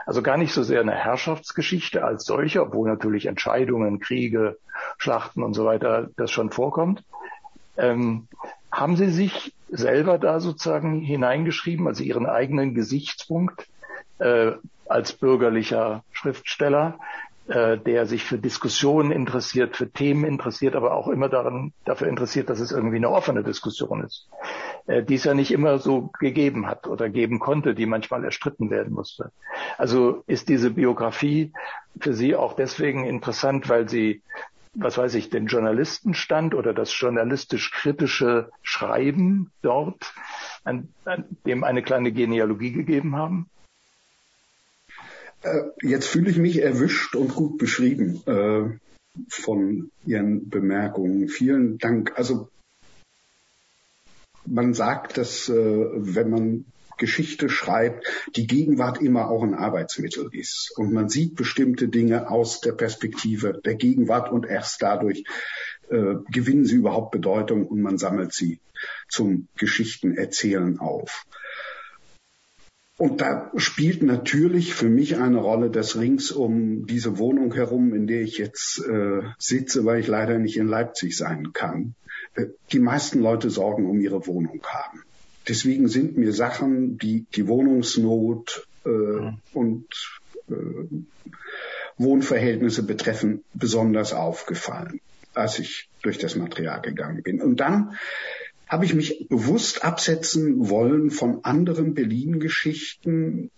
Also 0.07 0.23
gar 0.23 0.37
nicht 0.37 0.53
so 0.53 0.63
sehr 0.63 0.81
eine 0.81 0.95
Herrschaftsgeschichte 0.95 2.05
als 2.05 2.25
solche, 2.25 2.63
obwohl 2.63 2.89
natürlich 2.89 3.27
Entscheidungen, 3.27 3.99
Kriege, 3.99 4.59
Schlachten 4.99 5.43
und 5.43 5.55
so 5.55 5.65
weiter 5.65 6.11
das 6.17 6.31
schon 6.31 6.51
vorkommt. 6.51 7.03
Ähm, 7.77 8.29
haben 8.71 8.97
Sie 8.97 9.11
sich 9.11 9.55
selber 9.73 10.19
da 10.19 10.39
sozusagen 10.39 11.01
hineingeschrieben, 11.01 11.89
also 11.89 12.05
Ihren 12.05 12.27
eigenen 12.27 12.75
Gesichtspunkt 12.75 13.67
äh, 14.19 14.53
als 14.87 15.15
bürgerlicher 15.15 16.05
Schriftsteller, 16.13 16.99
äh, 17.49 17.79
der 17.79 18.07
sich 18.07 18.25
für 18.25 18.39
Diskussionen 18.39 19.11
interessiert, 19.11 19.77
für 19.77 19.91
Themen 19.91 20.25
interessiert, 20.25 20.77
aber 20.77 20.95
auch 20.95 21.09
immer 21.09 21.29
daran, 21.29 21.73
dafür 21.87 22.09
interessiert, 22.09 22.51
dass 22.51 22.61
es 22.61 22.71
irgendwie 22.71 22.99
eine 22.99 23.11
offene 23.11 23.43
Diskussion 23.43 24.05
ist, 24.05 24.29
äh, 24.87 25.03
die 25.03 25.15
es 25.15 25.25
ja 25.25 25.33
nicht 25.35 25.51
immer 25.51 25.79
so 25.79 26.11
gegeben 26.21 26.67
hat 26.67 26.87
oder 26.87 27.09
geben 27.09 27.39
konnte, 27.41 27.75
die 27.75 27.87
manchmal 27.87 28.25
erstritten 28.25 28.71
werden 28.71 28.93
musste. 28.93 29.33
Also 29.79 30.23
ist 30.27 30.51
diese 30.51 30.71
Biografie 30.71 31.53
für 31.99 32.13
Sie 32.13 32.37
auch 32.37 32.53
deswegen 32.53 33.07
interessant, 33.07 33.69
weil 33.69 33.89
Sie 33.89 34.23
was 34.75 34.97
weiß 34.97 35.15
ich, 35.15 35.31
den 35.31 35.47
Journalistenstand 35.47 36.55
oder 36.55 36.73
das 36.73 36.99
journalistisch-kritische 36.99 38.51
Schreiben 38.63 39.51
dort, 39.61 40.15
an, 40.65 40.89
an 41.05 41.25
dem 41.47 41.65
eine 41.65 41.83
kleine 41.83 42.13
Genealogie 42.13 42.73
gegeben 42.73 43.17
haben? 43.17 43.49
Äh, 45.43 45.63
jetzt 45.83 46.07
fühle 46.07 46.31
ich 46.31 46.39
mich 46.39 46.63
erwischt 46.63 47.15
und 47.17 47.35
gut 47.35 47.59
beschrieben 47.59 48.23
äh, 48.27 48.79
von 49.29 49.91
Ihren 50.07 50.49
Bemerkungen. 50.49 51.29
Vielen 51.29 51.79
Dank. 51.79 52.13
Also 52.17 52.49
man 54.47 54.75
sagt, 54.75 55.19
dass 55.19 55.49
äh, 55.49 55.55
wenn 55.55 56.31
man 56.31 56.65
Geschichte 56.99 57.49
schreibt, 57.49 58.07
die 58.37 58.47
Gegenwart 58.47 59.01
immer 59.01 59.31
auch 59.31 59.43
ein 59.43 59.55
Arbeitsmittel 59.55 60.29
ist. 60.33 60.73
Und 60.77 60.93
man 60.93 61.09
sieht 61.09 61.35
bestimmte 61.35 61.89
Dinge 61.89 62.31
aus 62.31 62.61
der 62.61 62.73
Perspektive 62.73 63.61
der 63.65 63.75
Gegenwart 63.75 64.31
und 64.31 64.47
erst 64.47 64.83
dadurch 64.83 65.25
äh, 65.91 66.15
gewinnen 66.31 66.65
sie 66.65 66.77
überhaupt 66.77 67.11
Bedeutung 67.11 67.67
und 67.67 67.81
man 67.81 67.99
sammelt 67.99 68.33
sie 68.33 68.61
zum 69.09 69.49
Geschichtenerzählen 69.57 70.79
auf. 70.79 71.25
Und 72.99 73.21
da 73.21 73.51
spielt 73.57 74.03
natürlich 74.03 74.75
für 74.75 74.89
mich 74.89 75.17
eine 75.17 75.39
Rolle, 75.39 75.71
dass 75.71 75.99
rings 75.99 76.31
um 76.31 76.87
diese 76.87 77.19
Wohnung 77.19 77.53
herum, 77.55 77.95
in 77.95 78.07
der 78.07 78.21
ich 78.21 78.39
jetzt 78.39 78.79
äh, 78.87 79.23
sitze, 79.39 79.85
weil 79.85 80.01
ich 80.01 80.07
leider 80.07 80.39
nicht 80.39 80.57
in 80.57 80.69
Leipzig 80.69 81.17
sein 81.17 81.53
kann, 81.53 81.95
äh, 82.35 82.47
die 82.71 82.79
meisten 82.79 83.21
Leute 83.21 83.51
Sorgen 83.51 83.91
um 83.91 84.01
ihre 84.01 84.27
Wohnung 84.27 84.61
haben. 84.65 85.03
Deswegen 85.49 85.89
sind 85.89 86.17
mir 86.17 86.33
Sachen, 86.33 86.99
die 86.99 87.27
die 87.35 87.49
Wohnungsnot 87.49 88.67
äh, 88.85 88.89
mhm. 88.89 89.39
und 89.53 89.87
äh, 90.49 90.55
Wohnverhältnisse 91.99 92.83
betreffen, 92.83 93.45
besonders 93.55 94.13
aufgefallen, 94.13 95.01
als 95.35 95.59
ich 95.59 95.89
durch 96.03 96.19
das 96.19 96.37
Material 96.37 96.81
gegangen 96.81 97.23
bin. 97.23 97.41
Und 97.41 97.61
dann 97.61 97.97
habe 98.69 98.85
ich 98.85 98.95
mich 98.95 99.27
bewusst 99.29 99.85
absetzen 99.85 100.71
wollen 100.71 101.11
von 101.11 101.45
anderen 101.45 101.95
Berlin-Geschichten, 101.95 103.51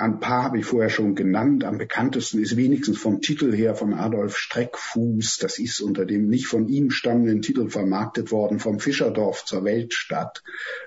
ein 0.00 0.18
paar 0.18 0.44
habe 0.44 0.58
ich 0.58 0.64
vorher 0.64 0.88
schon 0.88 1.14
genannt. 1.14 1.62
Am 1.64 1.76
bekanntesten 1.76 2.40
ist 2.40 2.56
wenigstens 2.56 2.96
vom 2.96 3.20
Titel 3.20 3.54
her 3.54 3.74
von 3.74 3.92
Adolf 3.92 4.36
Streckfuß. 4.36 5.36
Das 5.38 5.58
ist 5.58 5.80
unter 5.80 6.06
dem 6.06 6.28
nicht 6.28 6.46
von 6.46 6.68
ihm 6.68 6.90
stammenden 6.90 7.42
Titel 7.42 7.68
vermarktet 7.68 8.32
worden, 8.32 8.60
vom 8.60 8.80
Fischerdorf 8.80 9.44
zur 9.44 9.64
Weltstadt. 9.64 10.42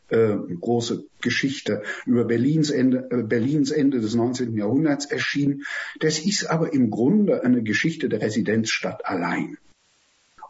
Äh, 0.10 0.36
große 0.60 1.06
Geschichte 1.21 1.84
über 2.06 2.26
Berlins 2.26 2.71
Ende, 2.71 3.08
äh, 3.12 3.21
Berlins 3.21 3.69
Ende 3.69 4.02
des 4.02 4.15
19. 4.15 4.58
Jahrhunderts 4.58 5.06
erschienen. 5.06 5.63
Das 5.99 6.17
ist 6.19 6.49
aber 6.49 6.73
im 6.73 6.89
Grunde 6.89 7.43
eine 7.43 7.62
Geschichte 7.62 8.10
der 8.10 8.21
Residenzstadt 8.21 9.06
allein. 9.06 9.58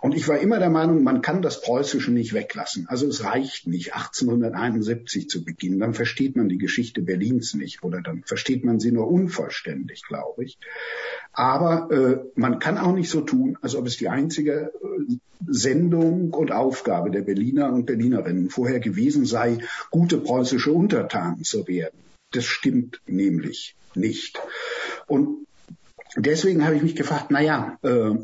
Und 0.04 0.16
ich 0.16 0.28
war 0.28 0.38
immer 0.38 0.60
der 0.60 0.70
Meinung, 0.70 1.02
man 1.02 1.22
kann 1.22 1.42
das 1.42 1.62
Preußische 1.62 2.12
nicht 2.12 2.34
weglassen. 2.34 2.88
Also 2.90 3.08
es 3.08 3.24
reicht 3.24 3.68
nicht, 3.68 3.96
1871 3.96 5.30
zu 5.30 5.46
beginnen. 5.46 5.80
Dann 5.80 5.94
versteht 5.94 6.36
man 6.36 6.50
die 6.50 6.58
Geschichte 6.58 7.02
Berlins 7.02 7.54
nicht 7.54 7.84
oder 7.84 8.02
dann 8.02 8.22
versteht 8.26 8.66
man 8.66 8.82
sie 8.82 8.92
nur 8.92 9.10
unvollständig, 9.10 10.04
glaube 10.06 10.44
ich. 10.44 10.58
Aber 11.32 11.90
äh, 11.90 12.20
man 12.36 12.60
kann 12.60 12.78
auch 12.78 12.94
nicht 12.94 13.10
so 13.10 13.22
tun, 13.22 13.58
als 13.62 13.76
ob 13.76 13.88
es 13.88 13.96
die 13.96 14.10
einzige 14.10 14.74
äh, 14.84 15.16
Sendung 15.48 16.34
und 16.34 16.52
Aufgabe 16.52 17.10
der 17.10 17.22
Berliner 17.22 17.72
und 17.72 17.86
Berlinerinnen 17.86 18.50
vorher 18.50 18.82
gewesen 18.82 19.24
sei, 19.26 19.60
gute 19.90 20.18
preußische 20.18 20.74
Untertanen 20.74 21.46
zu 21.46 21.66
werden. 21.66 21.98
Das 22.32 22.44
stimmt 22.44 23.00
nämlich 23.08 23.78
nicht. 23.96 24.38
Und 25.08 25.48
deswegen 26.18 26.66
habe 26.66 26.76
ich 26.76 26.84
mich 26.84 26.98
gefragt, 26.98 27.28
na 27.30 27.40
ja, 27.40 27.78
äh, 27.84 28.16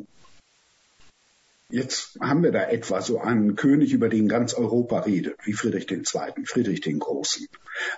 Jetzt 1.71 2.17
haben 2.19 2.41
wir 2.41 2.51
da 2.51 2.63
etwa 2.67 2.99
so 3.01 3.19
einen 3.19 3.55
König, 3.55 3.93
über 3.93 4.09
den 4.09 4.27
ganz 4.27 4.55
Europa 4.55 5.01
redet, 5.01 5.35
wie 5.43 5.53
Friedrich 5.53 5.89
II., 5.91 6.45
Friedrich 6.45 6.81
den 6.81 6.97
Großen. 6.97 7.47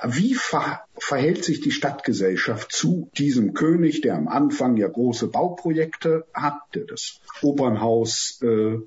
Wie 0.04 0.36
ver 0.36 0.82
verhält 0.98 1.46
sich 1.46 1.62
die 1.62 1.72
Stadtgesellschaft 1.72 2.74
zu 2.74 3.10
diesem 3.18 3.54
König, 3.54 4.02
der 4.02 4.16
am 4.16 4.28
Anfang 4.28 4.76
ja 4.76 4.90
große 4.90 5.28
Bauprojekte 5.28 6.26
hat, 6.34 6.60
der 6.76 6.84
das 6.84 7.22
Opernhaus 7.42 8.42
äh, 8.42 8.80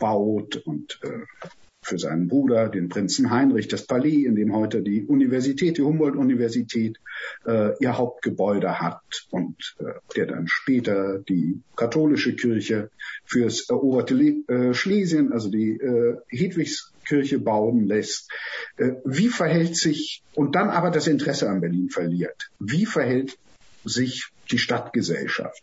baut 0.00 0.56
und 0.56 0.98
äh, 1.04 1.48
für 1.86 1.98
seinen 1.98 2.26
Bruder, 2.26 2.68
den 2.68 2.88
Prinzen 2.88 3.30
Heinrich, 3.30 3.68
das 3.68 3.86
Palais, 3.86 4.24
in 4.24 4.34
dem 4.34 4.54
heute 4.54 4.82
die 4.82 5.04
Universität, 5.04 5.78
die 5.78 5.82
Humboldt-Universität, 5.82 6.98
äh, 7.46 7.74
ihr 7.78 7.96
Hauptgebäude 7.96 8.80
hat 8.80 9.26
und 9.30 9.76
äh, 9.78 9.92
der 10.16 10.26
dann 10.26 10.48
später 10.48 11.20
die 11.20 11.60
katholische 11.76 12.34
Kirche 12.34 12.90
fürs 13.24 13.70
eroberte 13.70 14.14
äh, 14.14 14.74
Schlesien, 14.74 15.32
also 15.32 15.48
die 15.48 15.70
äh, 15.70 16.16
Hedwigskirche 16.28 17.38
bauen 17.38 17.86
lässt. 17.86 18.32
Äh, 18.78 18.94
wie 19.04 19.28
verhält 19.28 19.76
sich, 19.76 20.24
und 20.34 20.56
dann 20.56 20.70
aber 20.70 20.90
das 20.90 21.06
Interesse 21.06 21.48
an 21.48 21.60
Berlin 21.60 21.88
verliert, 21.90 22.50
wie 22.58 22.84
verhält 22.84 23.38
sich 23.86 24.30
die 24.50 24.58
Stadtgesellschaft. 24.58 25.62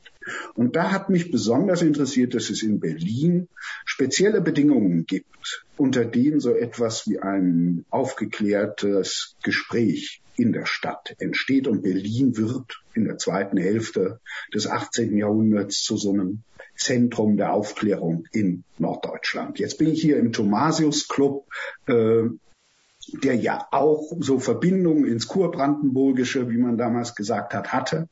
Und 0.55 0.75
da 0.75 0.91
hat 0.91 1.09
mich 1.09 1.31
besonders 1.31 1.81
interessiert, 1.81 2.33
dass 2.33 2.49
es 2.49 2.63
in 2.63 2.79
Berlin 2.79 3.47
spezielle 3.86 4.41
Bedingungen 4.41 5.05
gibt, 5.05 5.65
unter 5.77 6.05
denen 6.05 6.39
so 6.39 6.55
etwas 6.55 7.07
wie 7.07 7.19
ein 7.19 7.86
aufgeklärtes 7.89 9.36
Gespräch 9.43 10.21
in 10.36 10.51
der 10.53 10.65
Stadt 10.65 11.15
entsteht. 11.19 11.67
Und 11.67 11.83
Berlin 11.83 12.38
wird 12.38 12.81
in 12.93 13.05
der 13.05 13.17
zweiten 13.17 13.57
Hälfte 13.57 14.19
des 14.53 14.67
18. 14.67 15.15
Jahrhunderts 15.17 15.83
zu 15.83 15.97
so 15.97 16.12
einem 16.12 16.43
Zentrum 16.75 17.38
der 17.38 17.53
Aufklärung 17.53 18.25
in 18.31 18.63
Norddeutschland. 18.77 19.59
Jetzt 19.59 19.77
bin 19.77 19.91
ich 19.91 20.01
hier 20.01 20.17
im 20.17 20.31
Thomasius 20.31 21.07
Club, 21.07 21.45
äh, 21.88 22.23
der 23.07 23.35
ja 23.35 23.67
auch 23.71 24.11
so 24.19 24.39
Verbindungen 24.39 25.05
ins 25.05 25.27
Kurbrandenburgische, 25.27 26.49
wie 26.49 26.57
man 26.57 26.77
damals 26.77 27.15
gesagt 27.15 27.53
hat, 27.53 27.73
hatte. 27.73 28.07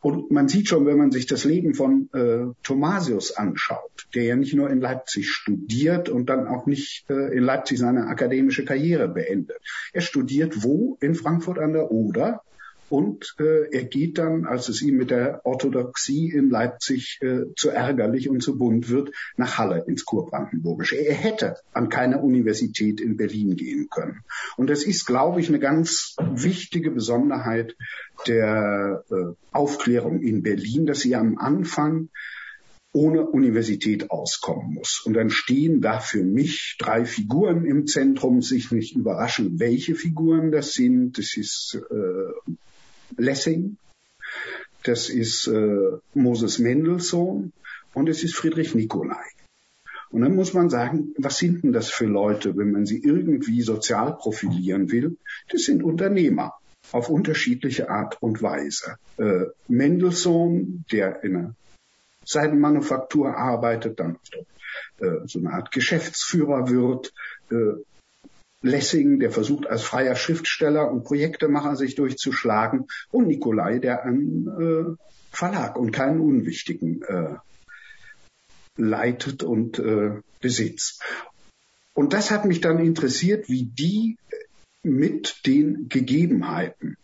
Und 0.00 0.30
man 0.30 0.48
sieht 0.48 0.68
schon, 0.68 0.86
wenn 0.86 0.98
man 0.98 1.12
sich 1.12 1.26
das 1.26 1.44
Leben 1.44 1.74
von 1.74 2.10
äh, 2.12 2.52
Thomasius 2.62 3.36
anschaut, 3.36 4.06
der 4.14 4.24
ja 4.24 4.36
nicht 4.36 4.54
nur 4.54 4.68
in 4.68 4.80
Leipzig 4.80 5.30
studiert 5.30 6.08
und 6.08 6.28
dann 6.28 6.46
auch 6.46 6.66
nicht 6.66 7.08
äh, 7.08 7.34
in 7.34 7.42
Leipzig 7.42 7.78
seine 7.78 8.06
akademische 8.06 8.64
Karriere 8.64 9.08
beendet. 9.08 9.56
Er 9.92 10.02
studiert 10.02 10.62
wo? 10.62 10.98
In 11.00 11.14
Frankfurt 11.14 11.58
an 11.58 11.72
der 11.72 11.90
Oder 11.90 12.42
und 12.88 13.34
äh, 13.38 13.70
er 13.72 13.84
geht 13.84 14.18
dann, 14.18 14.44
als 14.44 14.68
es 14.68 14.82
ihm 14.82 14.96
mit 14.96 15.10
der 15.10 15.40
Orthodoxie 15.44 16.30
in 16.30 16.50
Leipzig 16.50 17.18
äh, 17.22 17.44
zu 17.56 17.70
ärgerlich 17.70 18.28
und 18.28 18.42
zu 18.42 18.58
bunt 18.58 18.88
wird, 18.88 19.10
nach 19.36 19.58
Halle 19.58 19.84
ins 19.86 20.04
Kurbrandenburgische. 20.04 20.96
Er 20.96 21.14
hätte 21.14 21.56
an 21.72 21.88
keine 21.88 22.20
Universität 22.20 23.00
in 23.00 23.16
Berlin 23.16 23.56
gehen 23.56 23.88
können. 23.90 24.20
Und 24.56 24.70
das 24.70 24.84
ist, 24.84 25.06
glaube 25.06 25.40
ich, 25.40 25.48
eine 25.48 25.60
ganz 25.60 26.14
wichtige 26.18 26.90
Besonderheit 26.90 27.74
der 28.26 29.04
äh, 29.10 29.34
Aufklärung 29.50 30.20
in 30.20 30.42
Berlin, 30.42 30.86
dass 30.86 31.00
sie 31.00 31.16
am 31.16 31.38
Anfang 31.38 32.10
ohne 32.92 33.26
Universität 33.26 34.10
auskommen 34.12 34.74
muss. 34.74 35.02
Und 35.04 35.14
dann 35.14 35.28
stehen 35.28 35.80
da 35.80 35.98
für 35.98 36.22
mich 36.22 36.76
drei 36.78 37.04
Figuren 37.04 37.64
im 37.64 37.88
Zentrum, 37.88 38.40
sich 38.40 38.70
nicht 38.70 38.94
überraschen, 38.94 39.58
welche 39.58 39.96
Figuren 39.96 40.52
das 40.52 40.74
sind. 40.74 41.18
Das 41.18 41.36
ist 41.36 41.76
äh, 41.90 42.52
Lessing, 43.16 43.76
das 44.82 45.08
ist 45.08 45.46
äh, 45.48 45.98
Moses 46.14 46.58
Mendelssohn 46.58 47.52
und 47.94 48.08
es 48.08 48.22
ist 48.22 48.34
Friedrich 48.34 48.74
Nicolai. 48.74 49.24
Und 50.10 50.20
dann 50.20 50.36
muss 50.36 50.54
man 50.54 50.70
sagen, 50.70 51.12
was 51.18 51.38
sind 51.38 51.64
denn 51.64 51.72
das 51.72 51.90
für 51.90 52.06
Leute, 52.06 52.56
wenn 52.56 52.70
man 52.70 52.86
sie 52.86 53.02
irgendwie 53.02 53.62
sozial 53.62 54.16
profilieren 54.16 54.92
will? 54.92 55.16
Das 55.50 55.62
sind 55.62 55.82
Unternehmer 55.82 56.54
auf 56.92 57.08
unterschiedliche 57.08 57.90
Art 57.90 58.22
und 58.22 58.42
Weise. 58.42 58.96
Äh, 59.16 59.46
Mendelssohn, 59.66 60.84
der 60.92 61.24
in 61.24 61.36
einer 61.36 61.54
Seidenmanufaktur 62.24 63.36
arbeitet, 63.36 63.98
dann 63.98 64.18
äh, 64.98 65.26
so 65.26 65.40
eine 65.40 65.52
Art 65.52 65.72
Geschäftsführer 65.72 66.68
wird, 66.68 67.12
äh, 67.50 67.80
Lessing, 68.64 69.20
der 69.20 69.30
versucht 69.30 69.66
als 69.66 69.82
freier 69.82 70.16
Schriftsteller 70.16 70.90
und 70.90 71.04
Projektemacher 71.04 71.76
sich 71.76 71.96
durchzuschlagen 71.96 72.86
und 73.10 73.26
Nikolai, 73.26 73.78
der 73.78 74.04
einen 74.04 74.48
äh, 74.48 74.96
Verlag 75.30 75.76
und 75.76 75.92
keinen 75.92 76.20
unwichtigen 76.20 77.02
äh, 77.02 77.34
leitet 78.78 79.42
und 79.42 79.78
äh, 79.78 80.12
besitzt. 80.40 81.02
Und 81.92 82.14
das 82.14 82.30
hat 82.30 82.46
mich 82.46 82.62
dann 82.62 82.78
interessiert, 82.78 83.50
wie 83.50 83.64
die 83.64 84.16
mit 84.82 85.44
den 85.44 85.90
Gegebenheiten, 85.90 86.96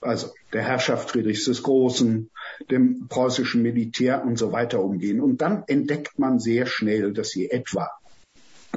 also 0.00 0.32
der 0.52 0.62
Herrschaft 0.62 1.10
Friedrichs 1.10 1.44
des 1.46 1.64
Großen, 1.64 2.30
dem 2.70 3.08
preußischen 3.08 3.62
Militär 3.62 4.24
und 4.24 4.38
so 4.38 4.52
weiter 4.52 4.80
umgehen. 4.80 5.20
Und 5.20 5.42
dann 5.42 5.64
entdeckt 5.66 6.20
man 6.20 6.38
sehr 6.38 6.66
schnell, 6.66 7.12
dass 7.12 7.30
sie 7.30 7.50
etwa 7.50 7.90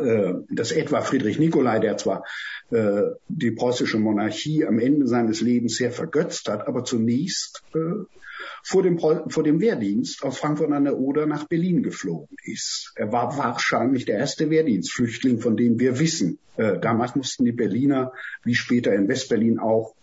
äh, 0.01 0.33
dass 0.49 0.71
etwa 0.71 1.01
Friedrich 1.01 1.39
Nicolai, 1.39 1.79
der 1.79 1.97
zwar 1.97 2.23
äh, 2.71 3.03
die 3.27 3.51
preußische 3.51 3.97
Monarchie 3.97 4.65
am 4.65 4.79
Ende 4.79 5.07
seines 5.07 5.41
Lebens 5.41 5.75
sehr 5.75 5.91
vergötzt 5.91 6.49
hat, 6.49 6.67
aber 6.67 6.83
zunächst 6.83 7.63
äh, 7.73 8.05
vor 8.63 8.83
dem, 8.83 8.99
vor 8.99 9.43
dem 9.43 9.59
Wehrdienst 9.59 10.23
aus 10.23 10.37
Frankfurt 10.37 10.71
an 10.71 10.85
der 10.85 10.97
Oder 10.97 11.25
nach 11.25 11.47
Berlin 11.47 11.83
geflogen 11.83 12.35
ist. 12.43 12.93
Er 12.95 13.11
war 13.11 13.37
wahrscheinlich 13.37 14.05
der 14.05 14.17
erste 14.17 14.49
Wehrdienstflüchtling, 14.49 15.39
von 15.39 15.57
dem 15.57 15.79
wir 15.79 15.99
wissen. 15.99 16.39
Äh, 16.57 16.79
damals 16.79 17.15
mussten 17.15 17.45
die 17.45 17.51
Berliner, 17.51 18.13
wie 18.43 18.55
später 18.55 18.93
in 18.93 19.07
Westberlin 19.07 19.59
auch, 19.59 19.95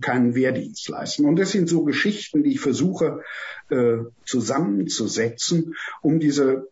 keinen 0.00 0.34
Wehrdienst 0.34 0.88
leisten. 0.88 1.24
Und 1.24 1.38
das 1.38 1.52
sind 1.52 1.68
so 1.68 1.84
Geschichten, 1.84 2.42
die 2.42 2.52
ich 2.52 2.60
versuche 2.60 3.22
äh, 3.70 3.98
zusammenzusetzen, 4.24 5.74
um 6.02 6.18
diese 6.18 6.68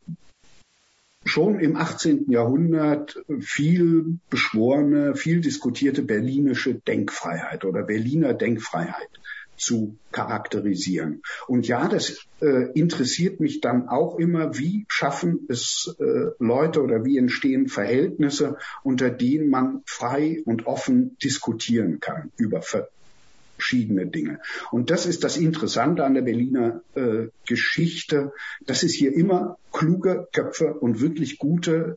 schon 1.25 1.61
im 1.61 1.77
18. 1.77 2.31
Jahrhundert 2.31 3.23
viel 3.41 4.19
beschworene, 4.29 5.15
viel 5.15 5.41
diskutierte 5.41 6.03
berlinische 6.03 6.75
Denkfreiheit 6.75 7.65
oder 7.65 7.83
Berliner 7.83 8.35
Denkfreiheit 8.35 9.09
zu 9.57 9.97
charakterisieren. 10.11 11.23
Und 11.47 11.69
ja, 11.69 11.89
das 11.89 12.27
äh, 12.41 12.73
interessiert 12.73 13.39
mich 13.39 13.61
dann 13.61 13.89
auch 13.89 14.19
immer, 14.19 14.59
wie 14.59 14.85
schaffen 14.89 15.47
es 15.49 15.95
äh, 16.01 16.33
Leute 16.39 16.83
oder 16.83 17.05
wie 17.05 17.17
entstehen 17.17 17.69
Verhältnisse, 17.69 18.57
unter 18.83 19.11
denen 19.11 19.49
man 19.49 19.83
frei 19.87 20.43
und 20.45 20.67
offen 20.67 21.17
diskutieren 21.23 22.01
kann 22.01 22.33
über 22.37 22.61
verschiedene 23.63 24.07
Dinge. 24.07 24.41
Und 24.73 24.91
das 24.91 25.07
ist 25.07 25.23
das 25.23 25.37
Interessante 25.37 26.05
an 26.05 26.15
der 26.15 26.23
Berliner 26.23 26.83
äh, 26.95 27.29
Geschichte, 27.47 28.33
dass 28.67 28.83
es 28.83 28.93
hier 28.93 29.15
immer 29.15 29.57
kluge 29.73 30.27
Köpfe 30.33 30.75
und 30.75 31.01
wirklich 31.01 31.39
gute 31.39 31.97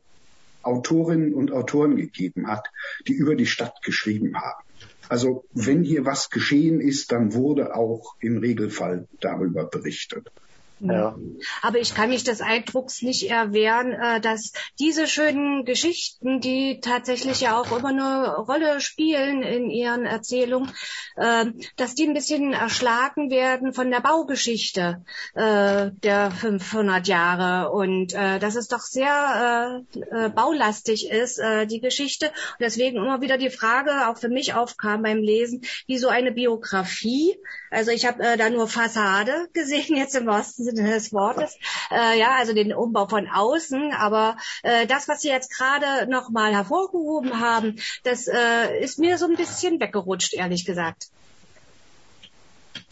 Autorinnen 0.62 1.34
und 1.34 1.52
Autoren 1.52 1.96
gegeben 1.96 2.46
hat, 2.46 2.68
die 3.08 3.14
über 3.14 3.34
die 3.34 3.46
Stadt 3.46 3.82
geschrieben 3.82 4.36
haben. 4.36 4.64
Also 5.08 5.44
wenn 5.52 5.82
hier 5.82 6.04
was 6.04 6.30
geschehen 6.30 6.80
ist, 6.80 7.10
dann 7.12 7.34
wurde 7.34 7.74
auch 7.74 8.14
im 8.20 8.38
Regelfall 8.38 9.08
darüber 9.20 9.64
berichtet. 9.64 10.30
Ja. 10.78 11.16
Aber 11.62 11.78
ich 11.78 11.94
kann 11.94 12.10
mich 12.10 12.22
des 12.22 12.42
Eindrucks 12.42 13.00
nicht 13.00 13.30
erwehren, 13.30 13.92
äh, 13.92 14.20
dass 14.20 14.52
diese 14.78 15.06
schönen 15.06 15.64
Geschichten, 15.64 16.40
die 16.40 16.80
tatsächlich 16.80 17.40
ja 17.40 17.58
auch 17.58 17.76
immer 17.76 17.88
eine 17.88 18.36
Rolle 18.36 18.80
spielen 18.80 19.42
in 19.42 19.70
ihren 19.70 20.04
Erzählungen, 20.04 20.70
äh, 21.16 21.46
dass 21.76 21.94
die 21.94 22.06
ein 22.06 22.12
bisschen 22.12 22.52
erschlagen 22.52 23.30
werden 23.30 23.72
von 23.72 23.90
der 23.90 24.00
Baugeschichte 24.00 25.02
äh, 25.34 25.92
der 26.02 26.30
500 26.30 27.08
Jahre 27.08 27.70
und 27.70 28.14
dass 28.16 28.56
es 28.56 28.68
doch 28.68 28.80
sehr 28.80 29.82
baulastig 30.34 31.10
ist, 31.10 31.40
die 31.70 31.80
Geschichte. 31.80 32.26
Und 32.26 32.60
deswegen 32.60 32.96
immer 32.96 33.20
wieder 33.20 33.38
die 33.38 33.50
Frage 33.50 34.08
auch 34.08 34.18
für 34.18 34.28
mich 34.28 34.54
aufkam 34.54 35.02
beim 35.02 35.18
Lesen, 35.18 35.62
wie 35.86 35.98
so 35.98 36.08
eine 36.08 36.32
Biografie. 36.32 37.36
Also 37.70 37.90
ich 37.90 38.06
habe 38.06 38.36
da 38.36 38.50
nur 38.50 38.68
Fassade 38.68 39.48
gesehen 39.52 39.96
jetzt 39.96 40.14
im 40.14 40.28
Osten 40.28 40.65
Sinne 40.66 40.90
des 40.90 41.12
Wortes. 41.12 41.56
Äh, 41.90 42.18
ja, 42.18 42.36
also 42.36 42.52
den 42.52 42.72
Umbau 42.72 43.06
von 43.06 43.28
außen. 43.28 43.92
Aber 43.92 44.36
äh, 44.62 44.86
das, 44.86 45.08
was 45.08 45.22
Sie 45.22 45.28
jetzt 45.28 45.56
gerade 45.56 46.10
noch 46.10 46.30
mal 46.30 46.52
hervorgehoben 46.52 47.40
haben, 47.40 47.76
das 48.04 48.26
äh, 48.26 48.80
ist 48.80 48.98
mir 48.98 49.18
so 49.18 49.26
ein 49.26 49.36
bisschen 49.36 49.80
weggerutscht, 49.80 50.34
ehrlich 50.34 50.64
gesagt 50.64 51.08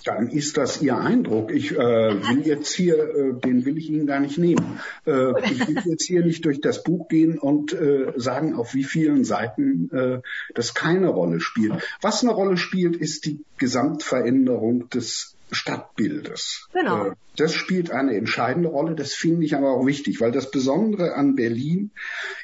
dann 0.04 0.28
ist 0.28 0.56
das 0.56 0.82
Ihr 0.82 0.96
Eindruck. 0.98 1.50
Ich 1.50 1.72
äh, 1.72 1.76
will 1.76 2.46
jetzt 2.46 2.74
hier, 2.74 2.96
äh, 2.96 3.40
den 3.40 3.64
will 3.64 3.78
ich 3.78 3.90
Ihnen 3.90 4.06
gar 4.06 4.20
nicht 4.20 4.38
nehmen. 4.38 4.78
Äh, 5.06 5.50
ich 5.50 5.66
will 5.66 5.82
jetzt 5.84 6.04
hier 6.04 6.24
nicht 6.24 6.44
durch 6.44 6.60
das 6.60 6.84
Buch 6.84 7.08
gehen 7.08 7.38
und 7.38 7.72
äh, 7.72 8.12
sagen, 8.16 8.54
auf 8.54 8.74
wie 8.74 8.84
vielen 8.84 9.24
Seiten 9.24 9.90
äh, 9.92 10.20
das 10.54 10.74
keine 10.74 11.08
Rolle 11.08 11.40
spielt. 11.40 11.74
Was 12.02 12.22
eine 12.22 12.32
Rolle 12.32 12.56
spielt, 12.56 12.96
ist 12.96 13.24
die 13.24 13.40
Gesamtveränderung 13.58 14.88
des 14.90 15.33
Stadtbildes. 15.50 16.68
Genau. 16.72 17.06
Äh, 17.08 17.12
das 17.36 17.54
spielt 17.54 17.90
eine 17.90 18.16
entscheidende 18.16 18.68
Rolle. 18.68 18.94
Das 18.94 19.12
finde 19.12 19.44
ich 19.44 19.54
aber 19.54 19.72
auch 19.72 19.86
wichtig, 19.86 20.20
weil 20.20 20.32
das 20.32 20.50
Besondere 20.50 21.14
an 21.14 21.34
Berlin 21.34 21.90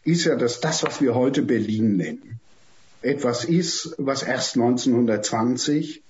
ist 0.04 0.24
ja, 0.24 0.36
dass 0.36 0.60
das, 0.60 0.82
was 0.82 1.00
wir 1.00 1.14
heute 1.14 1.42
Berlin 1.42 1.96
nennen, 1.96 2.40
etwas 3.02 3.44
ist, 3.44 3.94
was 3.98 4.22
erst 4.22 4.56
1920 4.56 6.02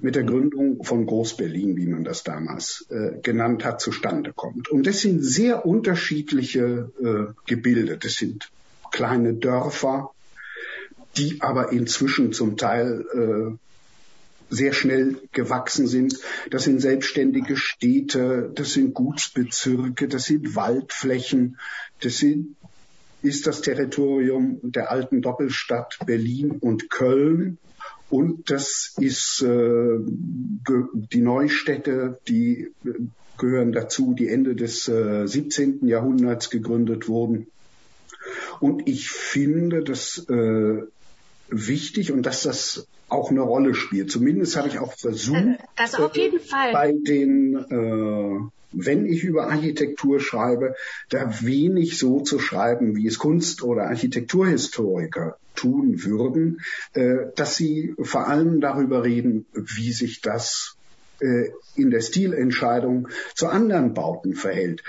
mit 0.00 0.14
der 0.14 0.22
Gründung 0.22 0.84
von 0.84 1.06
Groß-Berlin, 1.06 1.76
wie 1.76 1.86
man 1.86 2.04
das 2.04 2.22
damals 2.22 2.86
äh, 2.90 3.18
genannt 3.20 3.64
hat, 3.64 3.80
zustande 3.80 4.32
kommt. 4.32 4.68
Und 4.68 4.86
das 4.86 5.00
sind 5.00 5.22
sehr 5.22 5.66
unterschiedliche 5.66 6.90
äh, 7.02 7.32
Gebilde. 7.46 7.98
Das 7.98 8.14
sind 8.14 8.50
kleine 8.92 9.34
Dörfer, 9.34 10.12
die 11.16 11.40
aber 11.40 11.72
inzwischen 11.72 12.32
zum 12.32 12.56
Teil 12.56 13.04
äh, 13.12 13.56
sehr 14.50 14.72
schnell 14.72 15.16
gewachsen 15.32 15.86
sind. 15.86 16.18
Das 16.50 16.64
sind 16.64 16.80
selbstständige 16.80 17.56
Städte, 17.56 18.50
das 18.54 18.72
sind 18.72 18.94
Gutsbezirke, 18.94 20.08
das 20.08 20.24
sind 20.24 20.54
Waldflächen, 20.56 21.58
das 22.02 22.18
sind, 22.18 22.56
ist 23.22 23.46
das 23.46 23.60
Territorium 23.62 24.58
der 24.62 24.90
alten 24.90 25.22
Doppelstadt 25.22 25.98
Berlin 26.04 26.50
und 26.50 26.90
Köln 26.90 27.58
Und 28.10 28.50
das 28.50 28.96
ist 28.98 29.40
äh, 29.42 29.98
die 30.00 31.20
Neustädte, 31.20 32.18
die 32.26 32.72
gehören 33.38 33.72
dazu, 33.72 34.14
die 34.18 34.28
Ende 34.28 34.56
des 34.56 34.88
äh, 34.88 35.26
17. 35.26 35.86
Jahrhunderts 35.86 36.50
gegründet 36.50 37.08
wurden. 37.08 37.46
Und 38.58 38.88
ich 38.88 39.08
finde 39.10 39.82
das 39.84 40.26
äh, 40.28 40.82
wichtig 41.50 42.12
und 42.12 42.24
dass 42.26 42.42
das 42.42 42.86
auch 43.08 43.30
eine 43.30 43.40
Rolle 43.40 43.74
spielt. 43.74 44.10
Zumindest 44.10 44.56
habe 44.56 44.68
ich 44.68 44.78
auch 44.78 44.92
versucht, 44.92 45.38
äh, 45.38 45.58
das 45.76 45.94
auf 45.96 46.16
jeden 46.16 46.40
Fall. 46.40 46.72
bei 46.72 46.92
den, 46.92 47.56
äh, 47.56 48.50
wenn 48.72 49.06
ich 49.06 49.24
über 49.24 49.48
Architektur 49.48 50.20
schreibe, 50.20 50.76
da 51.08 51.42
wenig 51.42 51.98
so 51.98 52.20
zu 52.20 52.38
schreiben, 52.38 52.96
wie 52.96 53.06
es 53.06 53.18
Kunst- 53.18 53.62
oder 53.62 53.84
Architekturhistoriker 53.84 55.36
tun 55.56 56.04
würden, 56.04 56.60
äh, 56.94 57.26
dass 57.34 57.56
sie 57.56 57.94
vor 58.00 58.28
allem 58.28 58.60
darüber 58.60 59.04
reden, 59.04 59.46
wie 59.52 59.92
sich 59.92 60.20
das 60.20 60.76
äh, 61.20 61.50
in 61.74 61.90
der 61.90 62.00
Stilentscheidung 62.00 63.08
zu 63.34 63.48
anderen 63.48 63.92
Bauten 63.92 64.34
verhält. 64.34 64.82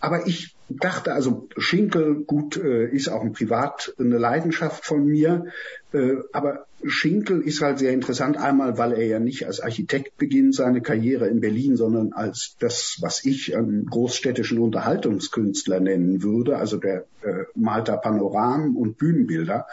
Aber 0.00 0.26
ich 0.26 0.54
dachte, 0.76 1.12
also 1.12 1.48
Schinkel, 1.56 2.24
gut, 2.24 2.56
äh, 2.56 2.88
ist 2.88 3.08
auch 3.08 3.22
ein 3.22 3.32
Privat 3.32 3.94
eine 3.98 4.18
Leidenschaft 4.18 4.84
von 4.84 5.04
mir, 5.04 5.46
äh, 5.92 6.16
aber 6.32 6.66
Schinkel 6.84 7.42
ist 7.42 7.60
halt 7.60 7.78
sehr 7.78 7.92
interessant, 7.92 8.36
einmal, 8.36 8.76
weil 8.78 8.92
er 8.92 9.06
ja 9.06 9.18
nicht 9.20 9.46
als 9.46 9.60
Architekt 9.60 10.16
beginnt 10.16 10.54
seine 10.54 10.80
Karriere 10.80 11.28
in 11.28 11.40
Berlin, 11.40 11.76
sondern 11.76 12.12
als 12.12 12.56
das, 12.58 12.98
was 13.00 13.24
ich 13.24 13.56
einen 13.56 13.86
großstädtischen 13.86 14.58
Unterhaltungskünstler 14.58 15.80
nennen 15.80 16.22
würde, 16.22 16.56
also 16.56 16.78
der 16.78 17.06
äh, 17.22 17.44
malt 17.54 17.88
da 17.88 17.96
Panoramen 17.96 18.74
und 18.74 18.98
Bühnenbilder. 18.98 19.66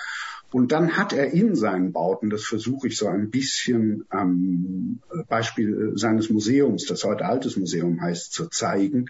Und 0.52 0.72
dann 0.72 0.98
hat 0.98 1.14
er 1.14 1.32
in 1.32 1.56
seinen 1.56 1.92
Bauten, 1.92 2.30
das 2.30 2.44
versuche 2.44 2.88
ich 2.88 2.98
so 2.98 3.08
ein 3.08 3.30
bisschen 3.30 4.06
am 4.10 5.00
Beispiel 5.28 5.94
seines 5.96 6.30
Museums, 6.30 6.86
das 6.86 7.04
heute 7.04 7.26
Altes 7.26 7.56
Museum 7.56 8.02
heißt, 8.02 8.34
zu 8.34 8.48
zeigen, 8.48 9.10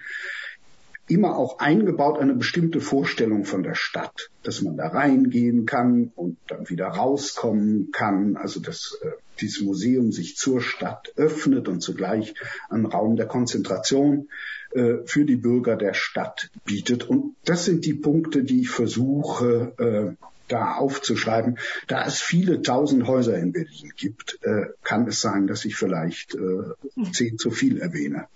immer 1.10 1.36
auch 1.36 1.60
eingebaut 1.60 2.20
eine 2.20 2.36
bestimmte 2.36 2.82
Vorstellung 2.82 3.44
von 3.44 3.64
der 3.64 3.76
Stadt, 3.76 4.30
dass 4.44 4.62
man 4.62 4.78
da 4.78 4.88
reingehen 4.88 5.66
kann 5.66 6.12
und 6.16 6.38
dann 6.48 6.70
wieder 6.70 6.88
rauskommen 6.88 7.92
kann, 7.92 8.38
also 8.38 8.60
dass 8.60 8.98
äh, 9.02 9.10
dieses 9.42 9.62
Museum 9.62 10.12
sich 10.12 10.38
zur 10.38 10.62
Stadt 10.62 11.12
öffnet 11.16 11.68
und 11.68 11.82
zugleich 11.82 12.36
einen 12.70 12.86
Raum 12.86 13.16
der 13.16 13.26
Konzentration 13.26 14.30
äh, 14.72 14.98
für 15.06 15.26
die 15.26 15.36
Bürger 15.36 15.76
der 15.76 15.94
Stadt 15.94 16.52
bietet. 16.64 17.10
Und 17.10 17.36
das 17.44 17.66
sind 17.66 17.86
die 17.86 17.96
Punkte, 17.96 18.44
die 18.44 18.62
ich 18.62 18.70
versuche 18.70 19.74
äh, 20.20 20.26
da 20.52 20.76
aufzuschreiben. 20.76 21.58
Da 21.88 22.06
es 22.06 22.22
viele 22.22 22.62
tausend 22.62 23.08
Häuser 23.08 23.38
in 23.38 23.52
Berlin 23.52 23.94
gibt, 23.96 24.40
äh, 24.44 24.68
kann 24.84 25.08
es 25.08 25.22
sein, 25.22 25.48
dass 25.48 25.66
ich 25.66 25.76
vielleicht 25.76 26.36
äh, 26.36 27.12
zehn 27.12 27.38
zu 27.38 27.52
viel 27.52 27.80
erwähne. 27.80 28.28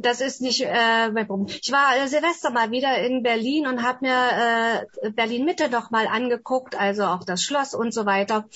Das 0.00 0.20
ist 0.20 0.40
nicht 0.40 0.62
äh, 0.62 1.10
mein 1.12 1.26
Problem. 1.26 1.56
Ich 1.62 1.72
war 1.72 1.96
äh, 1.96 2.08
Silvester 2.08 2.50
mal 2.50 2.70
wieder 2.70 2.98
in 2.98 3.22
Berlin 3.22 3.66
und 3.66 3.82
habe 3.82 3.98
mir 4.02 4.86
äh, 5.02 5.10
Berlin 5.10 5.44
Mitte 5.44 5.68
noch 5.68 5.90
mal 5.90 6.06
angeguckt, 6.06 6.78
also 6.78 7.04
auch 7.04 7.24
das 7.24 7.42
Schloss 7.42 7.74
und 7.74 7.92
so 7.92 8.06
weiter. 8.06 8.48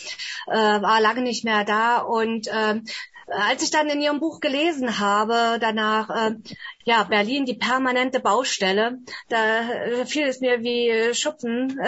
Äh, 0.46 0.52
war 0.52 1.00
lange 1.00 1.22
nicht 1.22 1.44
mehr 1.44 1.64
da 1.64 1.98
und 1.98 2.48
äh, 2.48 2.80
als 3.30 3.62
ich 3.62 3.70
dann 3.70 3.88
in 3.88 4.00
Ihrem 4.00 4.20
Buch 4.20 4.40
gelesen 4.40 4.98
habe, 4.98 5.58
danach, 5.60 6.10
äh, 6.10 6.36
ja, 6.84 7.04
Berlin, 7.04 7.44
die 7.44 7.54
permanente 7.54 8.20
Baustelle, 8.20 8.98
da 9.28 9.60
äh, 9.70 10.06
fiel 10.06 10.26
es 10.26 10.40
mir 10.40 10.62
wie 10.62 11.14
Schuppen 11.14 11.80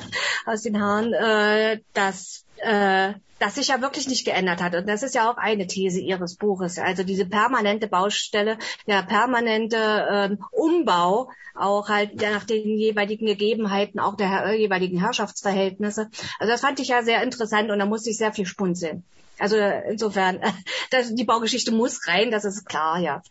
aus 0.46 0.62
den 0.62 0.80
Haaren, 0.80 1.12
äh, 1.12 1.80
dass 1.92 2.44
äh, 2.58 3.14
das 3.38 3.54
sich 3.54 3.68
ja 3.68 3.82
wirklich 3.82 4.08
nicht 4.08 4.24
geändert 4.24 4.62
hat. 4.62 4.74
Und 4.74 4.88
das 4.88 5.02
ist 5.02 5.14
ja 5.14 5.30
auch 5.30 5.36
eine 5.36 5.66
These 5.66 6.00
Ihres 6.00 6.36
Buches. 6.36 6.78
Also 6.78 7.02
diese 7.02 7.26
permanente 7.26 7.86
Baustelle, 7.86 8.56
der 8.86 9.02
permanente 9.02 9.76
ähm, 10.10 10.44
Umbau, 10.52 11.30
auch 11.54 11.88
halt 11.88 12.20
nach 12.20 12.44
den 12.44 12.78
jeweiligen 12.78 13.26
Gegebenheiten, 13.26 14.00
auch 14.00 14.16
der 14.16 14.54
jeweiligen 14.54 15.00
Herrschaftsverhältnisse. 15.00 16.08
Also 16.38 16.50
das 16.50 16.60
fand 16.60 16.80
ich 16.80 16.88
ja 16.88 17.02
sehr 17.02 17.22
interessant 17.22 17.70
und 17.70 17.78
da 17.78 17.86
musste 17.86 18.10
ich 18.10 18.16
sehr 18.16 18.32
viel 18.32 18.46
spunzeln. 18.46 19.04
Also 19.38 19.56
insofern, 19.56 20.40
das, 20.90 21.14
die 21.14 21.24
Baugeschichte 21.24 21.72
muss 21.72 22.06
rein, 22.08 22.30
das 22.30 22.44
ist 22.44 22.66
klar, 22.68 22.98
ja. 22.98 23.22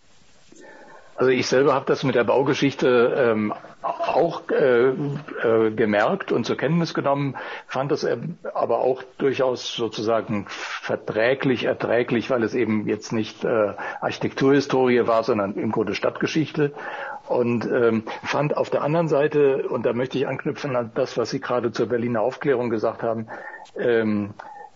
Also 1.17 1.31
ich 1.31 1.47
selber 1.47 1.73
habe 1.73 1.85
das 1.85 2.03
mit 2.03 2.15
der 2.15 2.25
Baugeschichte 2.25 3.15
ähm, 3.17 3.53
auch 3.81 4.49
äh, 4.49 4.89
äh, 4.89 5.71
gemerkt 5.71 6.33
und 6.33 6.45
zur 6.45 6.57
Kenntnis 6.57 6.93
genommen, 6.93 7.37
fand 7.67 7.91
das 7.91 8.05
aber 8.53 8.79
auch 8.79 9.01
durchaus 9.17 9.73
sozusagen 9.75 10.45
verträglich, 10.49 11.63
erträglich, 11.63 12.29
weil 12.29 12.43
es 12.43 12.53
eben 12.53 12.87
jetzt 12.87 13.13
nicht 13.13 13.45
äh, 13.45 13.73
Architekturhistorie 14.01 15.07
war, 15.07 15.23
sondern 15.23 15.53
im 15.55 15.71
Grunde 15.71 15.95
Stadtgeschichte. 15.95 16.73
Und 17.27 17.65
ähm, 17.65 18.03
fand 18.23 18.55
auf 18.57 18.69
der 18.69 18.83
anderen 18.83 19.07
Seite, 19.07 19.67
und 19.67 19.85
da 19.85 19.93
möchte 19.93 20.17
ich 20.17 20.27
anknüpfen 20.27 20.75
an 20.75 20.91
das, 20.93 21.17
was 21.17 21.29
Sie 21.29 21.39
gerade 21.39 21.71
zur 21.71 21.87
Berliner 21.87 22.21
Aufklärung 22.21 22.69
gesagt 22.69 23.01
haben, 23.03 23.27
ähm, 23.79 24.33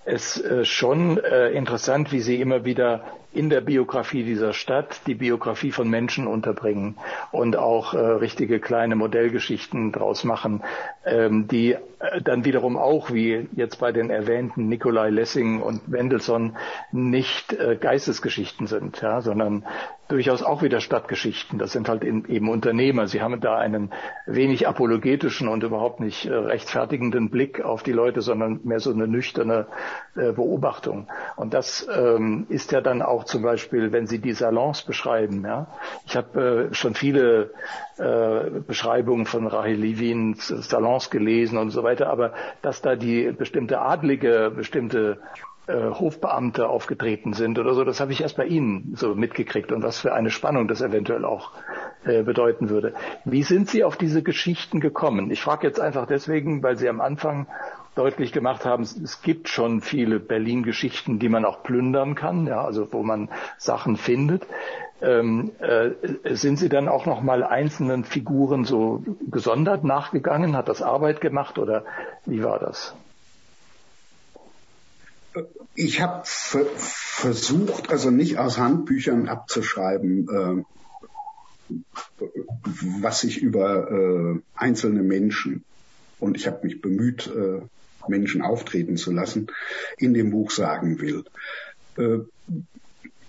es 0.09 0.39
äh, 0.41 0.65
schon 0.65 1.17
äh, 1.19 1.49
interessant, 1.51 2.11
wie 2.11 2.19
Sie 2.19 2.41
immer 2.41 2.65
wieder 2.65 3.03
in 3.31 3.49
der 3.49 3.61
Biografie 3.61 4.23
dieser 4.23 4.53
Stadt 4.53 5.01
die 5.05 5.13
Biografie 5.13 5.71
von 5.71 5.89
Menschen 5.89 6.25
unterbringen 6.25 6.97
und 7.31 7.55
auch 7.57 7.93
äh, 7.93 7.97
richtige 7.99 8.59
kleine 8.59 8.95
Modellgeschichten 8.95 9.91
draus 9.91 10.23
machen, 10.23 10.63
ähm, 11.05 11.47
die 11.47 11.73
äh, 11.99 12.21
dann 12.23 12.43
wiederum 12.45 12.75
auch, 12.77 13.11
wie 13.11 13.47
jetzt 13.55 13.79
bei 13.79 13.91
den 13.91 14.09
erwähnten 14.09 14.67
Nikolai 14.67 15.09
Lessing 15.11 15.61
und 15.61 15.87
Mendelssohn, 15.87 16.57
nicht 16.91 17.53
äh, 17.53 17.77
Geistesgeschichten 17.79 18.65
sind, 18.67 18.99
ja, 19.01 19.21
sondern 19.21 19.63
durchaus 20.09 20.41
auch 20.41 20.63
wieder 20.63 20.81
Stadtgeschichten. 20.81 21.59
Das 21.59 21.71
sind 21.71 21.87
halt 21.87 22.03
in, 22.03 22.25
eben 22.25 22.49
Unternehmer. 22.49 23.07
Sie 23.07 23.21
haben 23.21 23.39
da 23.41 23.57
einen 23.57 23.91
wenig 24.25 24.67
apologetischen 24.67 25.47
und 25.47 25.63
überhaupt 25.63 25.99
nicht 25.99 26.25
äh, 26.25 26.33
rechtfertigenden 26.33 27.29
Blick 27.29 27.61
auf 27.63 27.83
die 27.83 27.91
Leute, 27.91 28.21
sondern 28.21 28.59
mehr 28.63 28.79
so 28.79 28.91
eine 28.91 29.07
nüchterne 29.07 29.67
äh, 30.15 30.31
Beobachtung. 30.31 31.07
Und 31.35 31.53
das 31.53 31.87
ähm, 31.93 32.47
ist 32.49 32.71
ja 32.71 32.81
dann 32.81 33.01
auch 33.01 33.18
zum 33.25 33.41
Beispiel, 33.41 33.91
wenn 33.91 34.08
Sie 34.08 34.19
die 34.19 34.34
Salons 34.34 34.84
beschreiben. 34.84 35.43
Ja? 35.45 35.67
Ich 36.05 36.15
habe 36.15 36.69
äh, 36.69 36.73
schon 36.73 36.95
viele 36.95 37.51
äh, 37.97 38.49
Beschreibungen 38.62 39.25
von 39.25 39.47
Rahel 39.47 39.75
Levins 39.75 40.47
Salons 40.47 41.10
gelesen 41.10 41.58
und 41.58 41.71
so 41.71 41.84
weiter, 41.84 42.10
aber 42.10 42.34
dass 42.62 42.82
da 42.82 42.95
die 42.95 43.32
bestimmte 43.32 43.82
Adlige, 43.82 44.51
bestimmte 44.55 45.19
äh, 45.67 45.91
Hofbeamte 45.91 46.67
aufgetreten 46.67 47.34
sind 47.34 47.60
oder 47.60 47.73
so. 47.75 47.84
Das 47.84 47.99
habe 47.99 48.12
ich 48.12 48.21
erst 48.21 48.38
bei 48.38 48.45
Ihnen 48.45 48.95
so 48.95 49.13
mitgekriegt 49.13 49.71
und 49.71 49.84
was 49.84 49.99
für 49.99 50.13
eine 50.13 50.32
Spannung 50.32 50.67
das 50.67 50.82
eventuell 50.82 51.25
auch 51.25 51.51
äh, 52.05 52.23
bedeuten 52.23 52.69
würde. 52.69 52.93
Wie 53.23 53.43
sind 53.43 53.69
Sie 53.69 53.84
auf 53.84 53.95
diese 53.95 54.23
Geschichten 54.23 54.79
gekommen? 54.79 55.29
Ich 55.29 55.41
frage 55.41 55.67
jetzt 55.67 55.79
einfach 55.79 56.08
deswegen, 56.08 56.63
weil 56.63 56.77
Sie 56.77 56.89
am 56.89 57.01
Anfang 57.01 57.45
deutlich 57.99 58.31
gemacht 58.31 58.63
haben, 58.63 58.83
es 58.83 59.21
gibt 59.21 59.49
schon 59.49 59.81
viele 59.81 60.21
Berlin-Geschichten, 60.21 61.19
die 61.19 61.27
man 61.27 61.43
auch 61.43 61.63
plündern 61.63 62.15
kann, 62.15 62.47
ja, 62.47 62.63
also 62.63 62.88
wo 62.93 63.03
man 63.03 63.29
Sachen 63.57 63.97
findet. 63.97 64.47
Ähm, 65.01 65.51
äh, 65.59 65.91
sind 66.35 66.57
Sie 66.57 66.69
dann 66.69 66.88
auch 66.88 67.05
noch 67.05 67.21
mal 67.21 67.43
einzelnen 67.43 68.05
Figuren 68.05 68.63
so 68.63 69.03
gesondert 69.29 69.83
nachgegangen? 69.83 70.55
Hat 70.55 70.69
das 70.69 70.81
Arbeit 70.81 71.19
gemacht 71.19 71.57
oder 71.59 71.83
wie 72.25 72.41
war 72.41 72.57
das? 72.59 72.95
Ich 75.75 76.01
habe 76.01 76.21
versucht, 76.23 77.89
also 77.91 78.12
nicht 78.12 78.38
aus 78.38 78.57
Handbüchern 78.57 79.27
abzuschreiben, 79.27 80.65
äh, 81.69 82.25
was 83.01 83.25
ich 83.25 83.41
über 83.41 83.91
äh, 83.91 84.39
einzelne 84.55 85.03
Menschen 85.03 85.65
und 86.19 86.38
ich 86.38 86.47
habe 86.47 86.65
mich 86.65 86.81
bemüht, 86.81 87.27
äh, 87.27 87.62
Menschen 88.09 88.41
auftreten 88.41 88.97
zu 88.97 89.11
lassen, 89.11 89.47
in 89.97 90.13
dem 90.13 90.31
Buch 90.31 90.51
sagen 90.51 90.99
will. 90.99 91.23
Äh, 91.97 92.19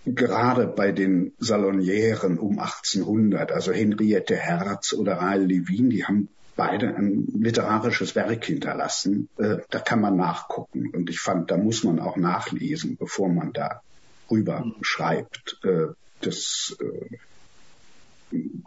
gerade 0.06 0.66
bei 0.66 0.92
den 0.92 1.32
Salonieren 1.38 2.38
um 2.38 2.58
1800, 2.58 3.52
also 3.52 3.72
Henriette 3.72 4.36
Herz 4.36 4.92
oder 4.92 5.14
Rael 5.14 5.44
Levin, 5.44 5.90
die 5.90 6.04
haben 6.04 6.28
beide 6.56 6.94
ein 6.94 7.26
literarisches 7.38 8.14
Werk 8.14 8.44
hinterlassen. 8.44 9.28
Äh, 9.38 9.58
da 9.70 9.78
kann 9.78 10.00
man 10.00 10.16
nachgucken. 10.16 10.90
Und 10.90 11.08
ich 11.08 11.20
fand, 11.20 11.50
da 11.50 11.56
muss 11.56 11.84
man 11.84 11.98
auch 12.00 12.16
nachlesen, 12.16 12.96
bevor 12.96 13.28
man 13.28 13.52
da 13.52 13.82
rüber 14.30 14.70
schreibt. 14.82 15.58
Äh, 15.64 15.94
das 16.20 16.76
äh, 16.80 17.16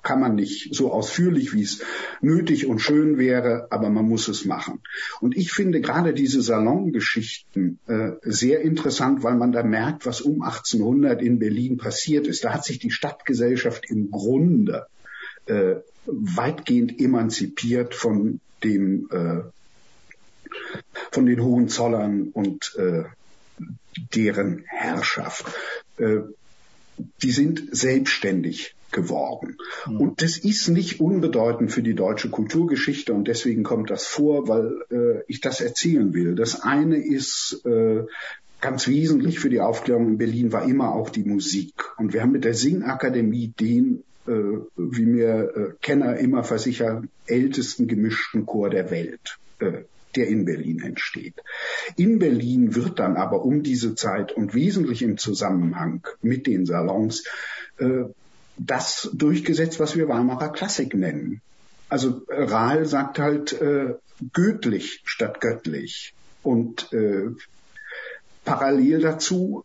kann 0.03 0.19
man 0.19 0.35
nicht 0.35 0.75
so 0.75 0.91
ausführlich, 0.91 1.53
wie 1.53 1.63
es 1.63 1.81
nötig 2.21 2.65
und 2.65 2.79
schön 2.79 3.17
wäre, 3.17 3.67
aber 3.69 3.89
man 3.89 4.07
muss 4.07 4.27
es 4.27 4.45
machen. 4.45 4.81
Und 5.21 5.37
ich 5.37 5.51
finde 5.51 5.81
gerade 5.81 6.13
diese 6.13 6.41
Salongeschichten 6.41 7.79
äh, 7.87 8.11
sehr 8.23 8.61
interessant, 8.61 9.23
weil 9.23 9.35
man 9.35 9.51
da 9.51 9.63
merkt, 9.63 10.05
was 10.05 10.21
um 10.21 10.41
1800 10.41 11.21
in 11.21 11.39
Berlin 11.39 11.77
passiert 11.77 12.27
ist. 12.27 12.43
Da 12.43 12.53
hat 12.53 12.65
sich 12.65 12.79
die 12.79 12.91
Stadtgesellschaft 12.91 13.89
im 13.89 14.11
Grunde 14.11 14.87
äh, 15.45 15.75
weitgehend 16.05 16.99
emanzipiert 16.99 17.95
von 17.95 18.39
dem 18.63 19.07
äh, 19.11 19.41
von 21.11 21.25
den 21.25 21.41
Hohenzollern 21.41 22.29
und 22.33 22.75
äh, 22.77 23.03
deren 24.13 24.63
Herrschaft. 24.67 25.45
Äh, 25.97 26.21
die 27.21 27.31
sind 27.31 27.75
selbstständig 27.75 28.75
geworden. 28.93 29.57
Mhm. 29.87 29.97
Und 29.97 30.21
das 30.21 30.37
ist 30.37 30.69
nicht 30.69 31.01
unbedeutend 31.01 31.71
für 31.71 31.83
die 31.83 31.95
deutsche 31.95 32.29
Kulturgeschichte 32.29 33.13
und 33.13 33.27
deswegen 33.27 33.63
kommt 33.63 33.89
das 33.89 34.05
vor, 34.05 34.47
weil 34.47 34.83
äh, 34.91 35.23
ich 35.27 35.41
das 35.41 35.59
erzählen 35.59 36.13
will. 36.13 36.35
Das 36.35 36.61
eine 36.61 36.97
ist 36.97 37.61
äh, 37.65 38.03
ganz 38.61 38.87
wesentlich 38.87 39.39
für 39.39 39.49
die 39.49 39.59
Aufklärung 39.59 40.07
in 40.07 40.17
Berlin 40.17 40.53
war 40.53 40.67
immer 40.67 40.93
auch 40.95 41.09
die 41.09 41.25
Musik. 41.25 41.73
Und 41.97 42.13
wir 42.13 42.21
haben 42.21 42.31
mit 42.31 42.45
der 42.45 42.53
Singakademie 42.53 43.53
den 43.59 44.03
äh, 44.25 44.31
wie 44.77 45.05
mir 45.05 45.51
äh, 45.55 45.73
Kenner 45.81 46.17
immer 46.17 46.43
versichern, 46.45 47.09
ältesten 47.25 47.87
gemischten 47.87 48.45
Chor 48.45 48.69
der 48.69 48.89
Welt, 48.89 49.37
äh, 49.59 49.83
der 50.15 50.27
in 50.27 50.45
Berlin 50.45 50.81
entsteht. 50.81 51.35
In 51.97 52.19
Berlin 52.19 52.73
wird 52.73 52.99
dann 52.99 53.17
aber 53.17 53.43
um 53.43 53.63
diese 53.63 53.95
Zeit 53.95 54.31
und 54.31 54.53
wesentlich 54.53 55.01
im 55.01 55.17
Zusammenhang 55.17 56.07
mit 56.21 56.47
den 56.47 56.65
Salons 56.65 57.25
äh, 57.79 58.03
das 58.57 59.09
durchgesetzt, 59.13 59.79
was 59.79 59.95
wir 59.95 60.07
Weimarer 60.07 60.51
Klassik 60.51 60.93
nennen. 60.93 61.41
Also 61.89 62.25
äh, 62.27 62.43
Rahl 62.43 62.85
sagt 62.85 63.19
halt 63.19 63.53
äh, 63.61 63.95
göttlich 64.33 65.01
statt 65.05 65.41
göttlich. 65.41 66.13
Und 66.41 66.91
äh, 66.93 67.29
parallel 68.45 69.01
dazu 69.01 69.63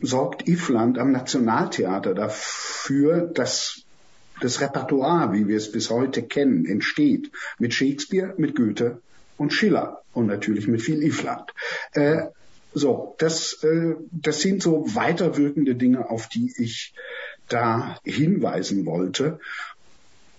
sorgt 0.00 0.48
Ifland 0.48 0.98
am 0.98 1.12
Nationaltheater 1.12 2.14
dafür, 2.14 3.22
dass 3.22 3.82
das 4.40 4.60
Repertoire, 4.60 5.32
wie 5.32 5.48
wir 5.48 5.56
es 5.56 5.72
bis 5.72 5.90
heute 5.90 6.22
kennen, 6.22 6.64
entsteht. 6.64 7.30
Mit 7.58 7.74
Shakespeare, 7.74 8.34
mit 8.36 8.54
Goethe 8.54 9.00
und 9.36 9.52
Schiller 9.52 10.02
und 10.12 10.26
natürlich 10.26 10.68
mit 10.68 10.82
viel 10.82 11.02
Ifland. 11.02 11.52
Äh, 11.92 12.26
so, 12.74 13.16
das, 13.18 13.62
äh, 13.64 13.94
das 14.10 14.40
sind 14.40 14.62
so 14.62 14.84
weiterwirkende 14.94 15.74
Dinge, 15.74 16.10
auf 16.10 16.28
die 16.28 16.52
ich 16.58 16.94
da 17.48 17.98
hinweisen 18.04 18.86
wollte. 18.86 19.40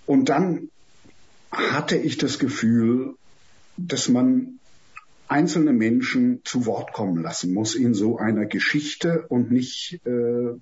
Und 0.06 0.30
dann 0.30 0.70
hatte 1.52 1.96
ich 1.98 2.18
das 2.18 2.40
Gefühl, 2.40 3.16
dass 3.78 4.10
man 4.10 4.60
einzelne 5.28 5.74
Menschen 5.74 6.42
zu 6.44 6.66
Wort 6.66 6.94
kommen 6.94 7.22
lassen 7.22 7.54
muss 7.54 7.76
in 7.76 7.94
so 7.94 8.18
einer 8.18 8.46
Geschichte 8.46 9.26
und 9.28 9.52
nicht 9.52 10.00
äh, 10.06 10.56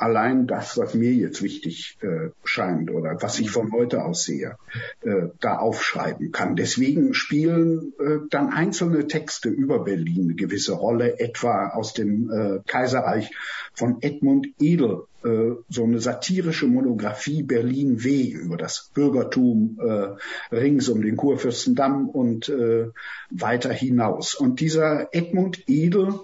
allein 0.00 0.46
das, 0.46 0.78
was 0.78 0.94
mir 0.94 1.12
jetzt 1.12 1.42
wichtig 1.42 1.98
äh, 2.02 2.30
scheint 2.44 2.90
oder 2.90 3.16
was 3.20 3.38
ich 3.38 3.50
von 3.50 3.72
heute 3.72 4.04
aus 4.04 4.24
sehe, 4.24 4.56
äh, 5.02 5.28
da 5.40 5.58
aufschreiben 5.58 6.32
kann. 6.32 6.56
Deswegen 6.56 7.14
spielen 7.14 7.92
äh, 7.98 8.18
dann 8.30 8.50
einzelne 8.50 9.06
Texte 9.06 9.48
über 9.48 9.84
Berlin 9.84 10.24
eine 10.24 10.34
gewisse 10.34 10.72
Rolle, 10.72 11.18
etwa 11.20 11.68
aus 11.68 11.92
dem 11.92 12.30
äh, 12.30 12.60
Kaiserreich 12.66 13.30
von 13.74 13.98
Edmund 14.00 14.48
Edel, 14.58 15.02
äh, 15.22 15.50
so 15.68 15.84
eine 15.84 16.00
satirische 16.00 16.66
Monographie 16.66 17.42
Berlin 17.42 18.02
W 18.02 18.30
über 18.30 18.56
das 18.56 18.90
Bürgertum 18.94 19.78
äh, 19.82 20.54
rings 20.54 20.88
um 20.88 21.02
den 21.02 21.16
Kurfürstendamm 21.16 22.08
und 22.08 22.48
äh, 22.48 22.88
weiter 23.30 23.72
hinaus. 23.72 24.34
Und 24.34 24.60
dieser 24.60 25.14
Edmund 25.14 25.68
Edel 25.68 26.20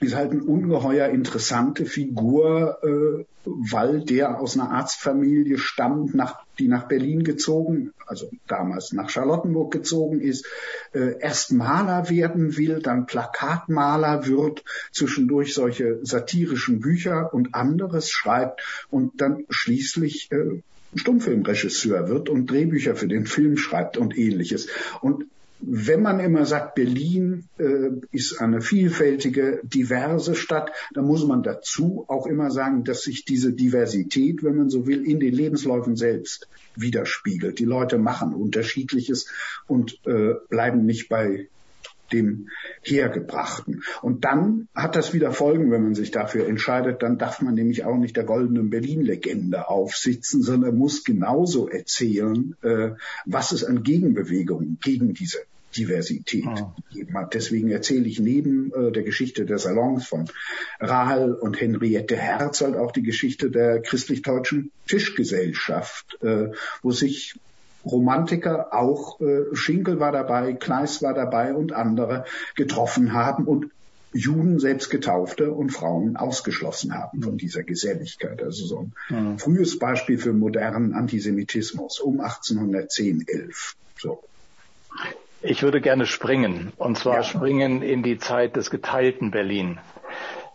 ist 0.00 0.14
halt 0.14 0.30
eine 0.30 0.44
ungeheuer 0.44 1.08
interessante 1.08 1.84
Figur, 1.84 2.78
äh, 2.82 3.24
weil 3.44 4.02
der 4.04 4.40
aus 4.40 4.56
einer 4.56 4.70
Arztfamilie 4.70 5.58
stammt, 5.58 6.14
nach, 6.14 6.40
die 6.58 6.68
nach 6.68 6.86
Berlin 6.86 7.24
gezogen, 7.24 7.92
also 8.06 8.30
damals 8.46 8.92
nach 8.92 9.10
Charlottenburg 9.10 9.72
gezogen 9.72 10.20
ist, 10.20 10.46
äh, 10.92 11.18
erst 11.20 11.52
Maler 11.52 12.08
werden 12.10 12.56
will, 12.56 12.80
dann 12.80 13.06
Plakatmaler 13.06 14.26
wird, 14.26 14.64
zwischendurch 14.92 15.54
solche 15.54 15.98
satirischen 16.04 16.80
Bücher 16.80 17.34
und 17.34 17.54
anderes 17.54 18.10
schreibt 18.10 18.86
und 18.90 19.20
dann 19.20 19.44
schließlich 19.50 20.30
äh, 20.30 20.62
Stummfilmregisseur 20.94 22.08
wird 22.08 22.28
und 22.28 22.50
Drehbücher 22.50 22.96
für 22.96 23.08
den 23.08 23.26
Film 23.26 23.56
schreibt 23.56 23.96
und 23.98 24.16
ähnliches. 24.16 24.68
Und 25.00 25.26
wenn 25.60 26.02
man 26.02 26.20
immer 26.20 26.46
sagt, 26.46 26.74
Berlin 26.74 27.48
äh, 27.58 27.90
ist 28.12 28.40
eine 28.40 28.60
vielfältige, 28.60 29.60
diverse 29.64 30.34
Stadt, 30.34 30.70
dann 30.94 31.06
muss 31.06 31.26
man 31.26 31.42
dazu 31.42 32.04
auch 32.08 32.26
immer 32.26 32.50
sagen, 32.50 32.84
dass 32.84 33.02
sich 33.02 33.24
diese 33.24 33.52
Diversität, 33.52 34.42
wenn 34.44 34.56
man 34.56 34.70
so 34.70 34.86
will, 34.86 35.04
in 35.04 35.20
den 35.20 35.34
Lebensläufen 35.34 35.96
selbst 35.96 36.48
widerspiegelt. 36.76 37.58
Die 37.58 37.64
Leute 37.64 37.98
machen 37.98 38.34
unterschiedliches 38.34 39.28
und 39.66 39.98
äh, 40.06 40.34
bleiben 40.48 40.86
nicht 40.86 41.08
bei 41.08 41.48
dem 42.12 42.48
Hergebrachten. 42.82 43.82
Und 44.02 44.24
dann 44.24 44.68
hat 44.74 44.96
das 44.96 45.12
wieder 45.12 45.32
Folgen, 45.32 45.70
wenn 45.70 45.82
man 45.82 45.94
sich 45.94 46.10
dafür 46.10 46.46
entscheidet. 46.46 47.02
Dann 47.02 47.18
darf 47.18 47.42
man 47.42 47.54
nämlich 47.54 47.84
auch 47.84 47.96
nicht 47.96 48.16
der 48.16 48.24
goldenen 48.24 48.70
Berlin-Legende 48.70 49.68
aufsitzen, 49.68 50.42
sondern 50.42 50.76
muss 50.76 51.04
genauso 51.04 51.68
erzählen, 51.68 52.56
äh, 52.62 52.90
was 53.26 53.52
es 53.52 53.64
an 53.64 53.82
Gegenbewegungen 53.82 54.78
gegen 54.82 55.14
diese 55.14 55.38
Diversität 55.76 56.46
oh. 56.46 56.72
gegeben 56.90 57.14
hat. 57.16 57.34
Deswegen 57.34 57.70
erzähle 57.70 58.06
ich 58.06 58.20
neben 58.20 58.72
äh, 58.72 58.90
der 58.90 59.02
Geschichte 59.02 59.44
der 59.44 59.58
Salons 59.58 60.06
von 60.06 60.28
Rahl 60.80 61.34
und 61.34 61.60
Henriette 61.60 62.16
Herzog 62.16 62.76
auch 62.76 62.92
die 62.92 63.02
Geschichte 63.02 63.50
der 63.50 63.80
christlich-deutschen 63.80 64.70
Tischgesellschaft, 64.86 66.18
äh, 66.22 66.48
wo 66.82 66.90
sich 66.90 67.38
Romantiker, 67.90 68.72
auch 68.72 69.20
äh, 69.20 69.54
Schinkel 69.54 70.00
war 70.00 70.12
dabei, 70.12 70.52
Kleist 70.52 71.02
war 71.02 71.14
dabei 71.14 71.54
und 71.54 71.72
andere 71.72 72.24
getroffen 72.54 73.12
haben 73.12 73.44
und 73.44 73.70
Juden 74.12 74.58
selbst 74.58 74.90
Getaufte 74.90 75.52
und 75.52 75.70
Frauen 75.70 76.16
ausgeschlossen 76.16 76.94
haben 76.94 77.22
von 77.22 77.36
dieser 77.36 77.62
Geselligkeit. 77.62 78.42
Also 78.42 78.66
so 78.66 78.78
ein 78.78 78.92
mhm. 79.10 79.38
frühes 79.38 79.78
Beispiel 79.78 80.18
für 80.18 80.32
modernen 80.32 80.94
Antisemitismus 80.94 82.00
um 82.00 82.20
1810, 82.20 83.26
11. 83.26 83.76
So. 83.98 84.22
Ich 85.42 85.62
würde 85.62 85.80
gerne 85.80 86.06
springen, 86.06 86.72
und 86.78 86.98
zwar 86.98 87.16
ja. 87.16 87.22
springen 87.22 87.82
in 87.82 88.02
die 88.02 88.18
Zeit 88.18 88.56
des 88.56 88.70
geteilten 88.70 89.30
Berlin 89.30 89.78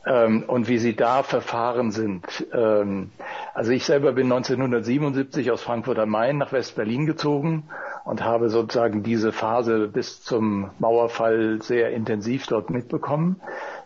ähm, 0.05 0.43
und 0.47 0.67
wie 0.67 0.77
Sie 0.77 0.95
da 0.95 1.23
verfahren 1.23 1.91
sind. 1.91 2.45
Ähm, 2.53 3.11
also 3.53 3.71
ich 3.71 3.85
selber 3.85 4.13
bin 4.13 4.25
1977 4.31 5.51
aus 5.51 5.61
Frankfurt 5.61 5.99
am 5.99 6.09
Main 6.09 6.37
nach 6.37 6.51
West-Berlin 6.51 7.05
gezogen 7.05 7.69
und 8.03 8.23
habe 8.23 8.49
sozusagen 8.49 9.03
diese 9.03 9.31
Phase 9.31 9.87
bis 9.87 10.21
zum 10.21 10.71
Mauerfall 10.79 11.61
sehr 11.61 11.91
intensiv 11.91 12.47
dort 12.47 12.69
mitbekommen. 12.69 13.39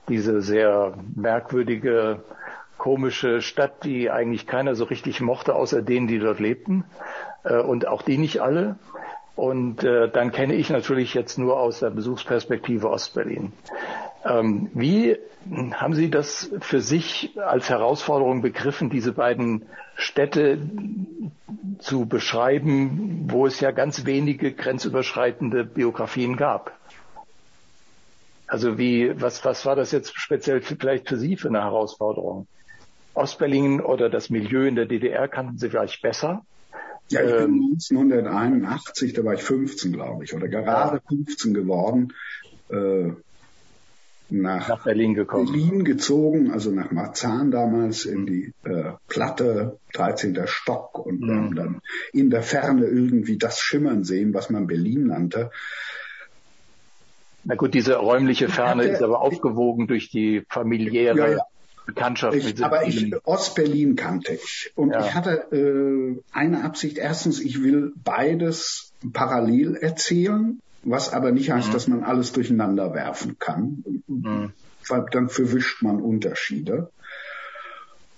Diese 0.09 0.41
sehr 0.41 0.93
merkwürdige, 1.15 2.23
komische 2.77 3.41
Stadt, 3.41 3.83
die 3.83 4.09
eigentlich 4.09 4.47
keiner 4.47 4.75
so 4.75 4.85
richtig 4.85 5.21
mochte, 5.21 5.55
außer 5.55 5.81
denen, 5.81 6.07
die 6.07 6.19
dort 6.19 6.39
lebten. 6.39 6.83
Äh, 7.43 7.57
und 7.59 7.87
auch 7.87 8.01
die 8.01 8.17
nicht 8.17 8.39
alle. 8.41 8.77
Und 9.35 9.83
äh, 9.83 10.09
dann 10.09 10.31
kenne 10.31 10.55
ich 10.55 10.71
natürlich 10.71 11.13
jetzt 11.13 11.37
nur 11.37 11.59
aus 11.59 11.79
der 11.81 11.91
Besuchsperspektive 11.91 12.89
Ostberlin. 12.89 13.53
Ähm, 14.25 14.69
wie 14.73 15.17
haben 15.71 15.93
Sie 15.93 16.09
das 16.09 16.51
für 16.59 16.81
sich 16.81 17.37
als 17.37 17.69
Herausforderung 17.69 18.41
begriffen, 18.41 18.89
diese 18.89 19.13
beiden 19.13 19.63
Städte 19.95 20.59
zu 21.79 22.05
beschreiben, 22.05 23.27
wo 23.29 23.45
es 23.45 23.59
ja 23.59 23.71
ganz 23.71 24.05
wenige 24.05 24.51
grenzüberschreitende 24.51 25.63
Biografien 25.63 26.35
gab? 26.37 26.77
Also 28.47 28.77
wie, 28.77 29.19
was, 29.19 29.43
was 29.43 29.65
war 29.65 29.75
das 29.75 29.91
jetzt 29.91 30.17
speziell 30.17 30.61
vielleicht 30.61 31.09
für 31.09 31.17
Sie 31.17 31.35
für 31.35 31.49
eine 31.49 31.61
Herausforderung? 31.61 32.47
Ostberlin 33.13 33.81
oder 33.81 34.09
das 34.09 34.29
Milieu 34.29 34.67
in 34.67 34.75
der 34.75 34.85
DDR 34.85 35.27
kannten 35.27 35.57
Sie 35.57 35.69
vielleicht 35.69 36.01
besser? 36.01 36.45
Ja, 37.09 37.21
ich 37.21 37.31
bin 37.31 37.71
1981, 37.71 39.09
ähm, 39.09 39.15
da 39.15 39.25
war 39.25 39.33
ich 39.33 39.43
15, 39.43 39.93
glaube 39.93 40.23
ich, 40.23 40.33
oder 40.33 40.47
gerade 40.47 41.01
15 41.07 41.53
geworden. 41.53 42.13
Äh, 42.69 43.11
nach, 44.29 44.67
nach 44.67 44.83
Berlin 44.83 45.13
gekommen. 45.13 45.45
Berlin 45.45 45.83
gezogen, 45.83 46.51
also 46.51 46.71
nach 46.71 46.91
Marzahn 46.91 47.51
damals 47.51 48.05
in 48.05 48.25
die 48.25 48.53
äh, 48.63 48.91
Platte, 49.07 49.79
13. 49.93 50.37
Stock 50.45 50.99
und 50.99 51.21
mhm. 51.21 51.31
haben 51.31 51.55
dann 51.55 51.81
in 52.13 52.29
der 52.29 52.43
Ferne 52.43 52.85
irgendwie 52.85 53.37
das 53.37 53.59
Schimmern 53.59 54.03
sehen, 54.03 54.33
was 54.33 54.49
man 54.49 54.67
Berlin 54.67 55.07
nannte. 55.07 55.51
Na 57.43 57.55
gut, 57.55 57.73
diese 57.73 57.95
räumliche 57.95 58.49
Ferne 58.49 58.83
hatte, 58.83 58.93
ist 58.93 59.01
aber 59.01 59.21
aufgewogen 59.21 59.87
durch 59.87 60.09
die 60.09 60.43
familiäre 60.49 61.17
ja, 61.17 61.29
ja. 61.37 61.43
Bekanntschaft. 61.85 62.35
Ich, 62.35 62.63
aber 62.63 62.85
ich, 62.85 63.15
Ostberlin 63.25 63.95
kannte 63.95 64.33
ich. 64.33 64.71
Und 64.75 64.91
ja. 64.91 65.05
ich 65.05 65.15
hatte 65.15 65.47
äh, 65.53 66.21
eine 66.33 66.65
Absicht. 66.65 66.97
Erstens, 66.97 67.39
ich 67.39 67.63
will 67.63 67.93
beides 68.03 68.91
parallel 69.13 69.75
erzählen 69.75 70.59
was 70.83 71.13
aber 71.13 71.31
nicht 71.31 71.51
heißt, 71.51 71.69
mhm. 71.69 71.73
dass 71.73 71.87
man 71.87 72.03
alles 72.03 72.31
durcheinander 72.31 72.93
werfen 72.93 73.37
kann, 73.39 73.83
mhm. 74.07 74.53
weil 74.87 75.05
dann 75.11 75.29
verwischt 75.29 75.81
man 75.81 76.01
Unterschiede. 76.01 76.91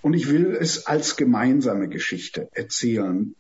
Und 0.02 0.14
ich 0.14 0.30
will 0.30 0.56
es 0.60 0.88
als 0.88 1.18
gemeinsame 1.18 1.90
Geschichte 1.90 2.50
erzählen. 2.54 3.36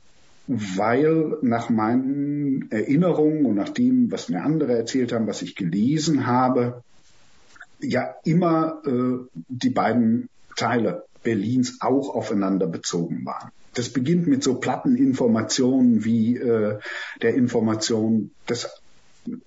weil 0.51 1.37
nach 1.43 1.69
meinen 1.69 2.71
Erinnerungen 2.71 3.45
und 3.45 3.53
nach 3.53 3.69
dem, 3.69 4.11
was 4.11 4.29
mir 4.29 4.41
andere 4.41 4.75
erzählt 4.75 5.13
haben, 5.13 5.27
was 5.27 5.43
ich 5.43 5.55
gelesen 5.55 6.25
habe, 6.25 6.83
ja 7.79 8.15
immer 8.23 8.81
äh, 8.83 9.27
die 9.47 9.69
beiden 9.69 10.27
Teile 10.55 11.03
Berlins 11.23 11.77
auch 11.81 12.15
aufeinander 12.15 12.67
bezogen 12.67 13.25
waren. 13.25 13.51
Das 13.73 13.89
beginnt 13.89 14.27
mit 14.27 14.43
so 14.43 14.55
platten 14.55 14.95
Informationen 14.95 16.03
wie 16.03 16.37
äh, 16.37 16.79
der 17.21 17.35
Information, 17.35 18.31
dass 18.47 18.81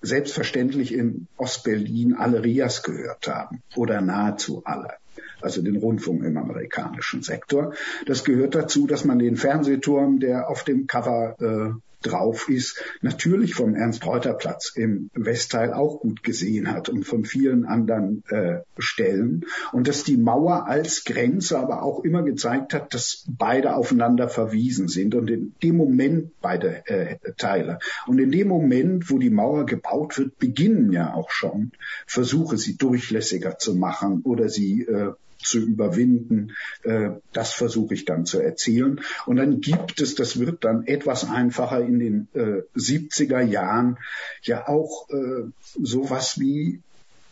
selbstverständlich 0.01 0.93
in 0.93 1.27
Ostberlin 1.37 2.15
alle 2.15 2.43
Rias 2.43 2.83
gehört 2.83 3.27
haben 3.27 3.61
oder 3.75 4.01
nahezu 4.01 4.61
alle 4.65 4.97
also 5.43 5.61
den 5.61 5.75
Rundfunk 5.75 6.23
im 6.23 6.37
amerikanischen 6.37 7.21
Sektor. 7.21 7.73
Das 8.05 8.23
gehört 8.23 8.55
dazu, 8.55 8.87
dass 8.87 9.03
man 9.03 9.19
den 9.19 9.35
Fernsehturm, 9.35 10.19
der 10.19 10.49
auf 10.49 10.63
dem 10.63 10.87
Cover 10.87 11.35
äh, 11.39 11.92
drauf 12.03 12.49
ist, 12.49 12.81
natürlich 13.01 13.55
vom 13.55 13.75
Ernst-Reuter-Platz 13.75 14.73
im 14.75 15.09
Westteil 15.13 15.73
auch 15.73 15.99
gut 15.99 16.23
gesehen 16.23 16.71
hat 16.71 16.89
und 16.89 17.03
von 17.03 17.25
vielen 17.25 17.65
anderen 17.65 18.23
äh, 18.29 18.59
Stellen. 18.77 19.45
Und 19.71 19.87
dass 19.87 20.03
die 20.03 20.17
Mauer 20.17 20.67
als 20.67 21.03
Grenze 21.03 21.57
aber 21.57 21.83
auch 21.83 22.03
immer 22.03 22.23
gezeigt 22.23 22.73
hat, 22.73 22.93
dass 22.93 23.25
beide 23.27 23.75
aufeinander 23.75 24.29
verwiesen 24.29 24.87
sind 24.87 25.15
und 25.15 25.29
in 25.29 25.53
dem 25.63 25.77
Moment 25.77 26.31
beide 26.41 26.85
äh, 26.87 27.17
Teile. 27.37 27.79
Und 28.07 28.19
in 28.19 28.31
dem 28.31 28.47
Moment, 28.47 29.09
wo 29.09 29.17
die 29.17 29.29
Mauer 29.29 29.65
gebaut 29.65 30.17
wird, 30.17 30.37
beginnen 30.37 30.91
ja 30.91 31.13
auch 31.13 31.31
schon 31.31 31.71
Versuche, 32.05 32.57
sie 32.57 32.77
durchlässiger 32.77 33.57
zu 33.57 33.75
machen 33.75 34.21
oder 34.23 34.49
sie 34.49 34.81
äh, 34.83 35.13
zu 35.43 35.59
überwinden. 35.59 36.53
Äh, 36.83 37.11
das 37.31 37.53
versuche 37.53 37.93
ich 37.93 38.05
dann 38.05 38.25
zu 38.25 38.39
erzählen. 38.39 39.01
Und 39.25 39.37
dann 39.37 39.61
gibt 39.61 40.01
es, 40.01 40.15
das 40.15 40.39
wird 40.39 40.63
dann 40.63 40.85
etwas 40.85 41.29
einfacher 41.29 41.81
in 41.81 41.99
den 41.99 42.27
äh, 42.33 42.63
70er 42.77 43.41
Jahren, 43.41 43.97
ja 44.41 44.67
auch 44.67 45.09
äh, 45.09 45.43
sowas 45.81 46.39
wie 46.39 46.81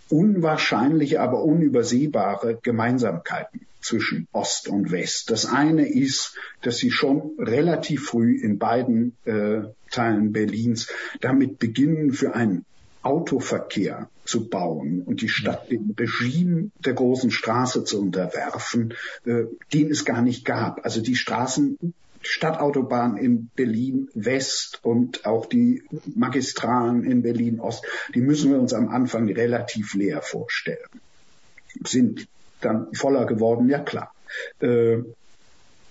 unwahrscheinliche, 0.09 1.21
aber 1.21 1.43
unübersehbare 1.43 2.59
Gemeinsamkeiten 2.61 3.61
zwischen 3.81 4.27
Ost 4.31 4.67
und 4.67 4.91
West. 4.91 5.31
Das 5.31 5.45
eine 5.45 5.89
ist, 5.89 6.35
dass 6.61 6.77
sie 6.77 6.91
schon 6.91 7.31
relativ 7.39 8.05
früh 8.05 8.39
in 8.39 8.59
beiden 8.59 9.15
äh, 9.25 9.61
Teilen 9.89 10.31
Berlins 10.31 10.87
damit 11.19 11.59
beginnen, 11.59 12.13
für 12.13 12.35
einen 12.35 12.65
Autoverkehr 13.03 14.09
zu 14.25 14.47
bauen 14.47 15.01
und 15.01 15.21
die 15.21 15.29
Stadt 15.29 15.71
dem 15.71 15.95
Regime 15.97 16.71
der 16.85 16.93
großen 16.93 17.31
Straße 17.31 17.83
zu 17.83 18.01
unterwerfen, 18.01 18.93
äh, 19.25 19.45
den 19.73 19.89
es 19.89 20.05
gar 20.05 20.21
nicht 20.21 20.45
gab. 20.45 20.85
Also 20.85 21.01
die 21.01 21.15
Straßen, 21.15 21.77
Stadtautobahn 22.21 23.17
in 23.17 23.49
Berlin 23.55 24.09
West 24.13 24.79
und 24.83 25.25
auch 25.25 25.47
die 25.47 25.83
Magistralen 26.15 27.03
in 27.03 27.23
Berlin 27.23 27.59
Ost, 27.59 27.83
die 28.13 28.21
müssen 28.21 28.51
wir 28.51 28.59
uns 28.59 28.73
am 28.73 28.89
Anfang 28.89 29.27
relativ 29.29 29.95
leer 29.95 30.21
vorstellen. 30.21 30.77
Sind 31.83 32.27
dann 32.61 32.93
voller 32.93 33.25
geworden, 33.25 33.69
ja 33.69 33.79
klar. 33.79 34.13
Äh, 34.59 34.99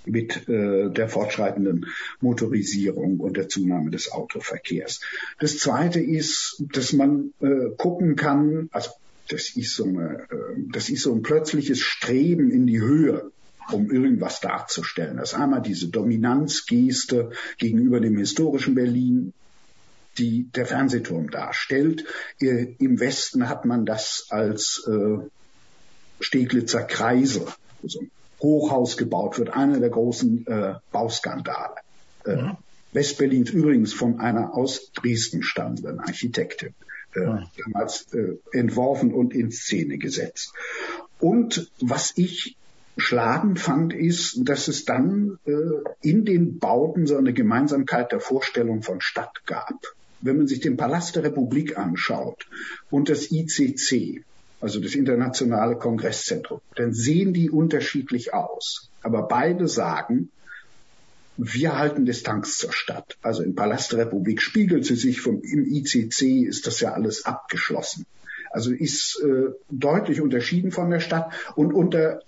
mit 0.07 0.49
äh, 0.49 0.91
der 0.91 1.09
fortschreitenden 1.09 1.87
Motorisierung 2.21 3.21
und 3.21 3.37
der 3.37 3.49
Zunahme 3.49 3.91
des 3.91 4.13
Autoverkehrs. 4.13 5.01
Das 5.39 5.59
Zweite 5.59 6.01
ist, 6.01 6.63
dass 6.73 6.93
man 6.93 7.33
äh, 7.41 7.71
gucken 7.77 8.17
kann, 8.17 8.69
also 8.73 8.91
das 9.29 9.51
ist 9.57 9.77
so 9.77 9.85
eine, 9.85 10.27
äh, 10.31 10.37
das 10.73 10.89
ist 10.89 11.03
so 11.03 11.15
ein 11.15 11.23
plötzliches 11.23 11.81
Streben 11.81 12.51
in 12.51 12.67
die 12.67 12.81
Höhe 12.81 13.31
um 13.73 13.91
irgendwas 13.91 14.41
darzustellen. 14.41 15.19
Das 15.19 15.33
ist 15.33 15.39
einmal 15.39 15.63
diese 15.63 15.89
Dominanzgeste 15.89 17.31
gegenüber 17.59 18.01
dem 18.01 18.17
historischen 18.17 18.75
Berlin, 18.75 19.33
die 20.19 20.49
der 20.55 20.67
Fernsehturm 20.67 21.31
darstellt. 21.31 22.05
Äh, 22.41 22.75
Im 22.79 22.99
Westen 22.99 23.49
hat 23.49 23.65
man 23.65 23.87
das 23.87 24.27
als 24.31 24.87
äh, 24.89 25.19
Steglitzer 26.21 26.83
Kreisel, 26.83 27.47
also 27.83 28.01
Hochhaus 28.41 28.97
gebaut 28.97 29.39
wird, 29.39 29.51
einer 29.51 29.81
der 29.81 29.91
großen 29.91 30.47
äh, 30.47 30.75
Bauskandale. 30.93 31.77
Äh, 32.25 32.37
ja. 32.37 32.59
Westberlins 32.93 33.51
übrigens 33.51 33.93
von 33.93 34.19
einer 34.19 34.55
aus 34.55 34.91
Dresden 34.93 35.43
stammenden 35.43 36.01
Architektin, 36.01 36.75
äh, 37.15 37.21
ja. 37.21 37.51
damals 37.65 38.13
äh, 38.13 38.39
entworfen 38.53 39.13
und 39.13 39.33
in 39.33 39.51
Szene 39.51 39.99
gesetzt. 39.99 40.53
Und 41.21 41.71
was 41.81 42.13
ich 42.17 42.57
schlagend 42.97 43.61
fand, 43.61 43.93
ist, 43.93 44.41
dass 44.49 44.69
es 44.69 44.85
dann 44.85 45.39
äh, 45.45 45.53
in 46.03 46.25
den 46.25 46.59
Bauten 46.59 47.07
so 47.07 47.17
eine 47.17 47.33
Gemeinsamkeit 47.33 48.13
der 48.13 48.21
Vorstellung 48.21 48.83
von 48.83 49.01
Stadt 49.01 49.47
gab. 49.47 49.75
Wenn 50.21 50.37
man 50.37 50.49
sich 50.49 50.61
den 50.61 50.77
Palast 50.77 51.17
der 51.17 51.25
Republik 51.25 51.79
anschaut 51.79 52.47
und 52.91 53.09
das 53.09 53.31
ICC, 53.31 54.23
also 54.61 54.81
das 54.81 54.95
Internationale 54.95 55.77
Kongresszentrum, 55.77 56.61
dann 56.77 56.93
sehen 56.93 57.33
die 57.33 57.51
unterschiedlich 57.51 58.35
aus. 58.35 58.91
Aber 59.03 59.23
beide 59.27 59.69
sagen, 59.69 60.31
wir 61.37 61.79
halten 61.79 62.05
Distanz 62.05 62.59
zur 62.59 62.73
Stadt. 62.73 63.17
Also 63.23 63.43
im 63.43 63.55
Palast 63.55 63.93
der 63.93 64.01
Republik 64.01 64.43
spiegelt 64.43 64.85
sie 64.85 64.97
sich 64.97 65.21
vom, 65.21 65.41
im 65.43 65.65
ICC 65.65 66.47
ist 66.47 66.67
das 66.67 66.81
ja 66.81 66.93
alles 66.93 67.25
abgeschlossen. 67.25 68.05
Also 68.51 68.73
ist 68.73 69.23
äh, 69.25 69.53
deutlich 69.71 70.21
unterschieden 70.21 70.73
von 70.73 70.91
der 70.91 71.01
Stadt 71.01 71.33
und 71.55 71.73
unter 71.73 72.21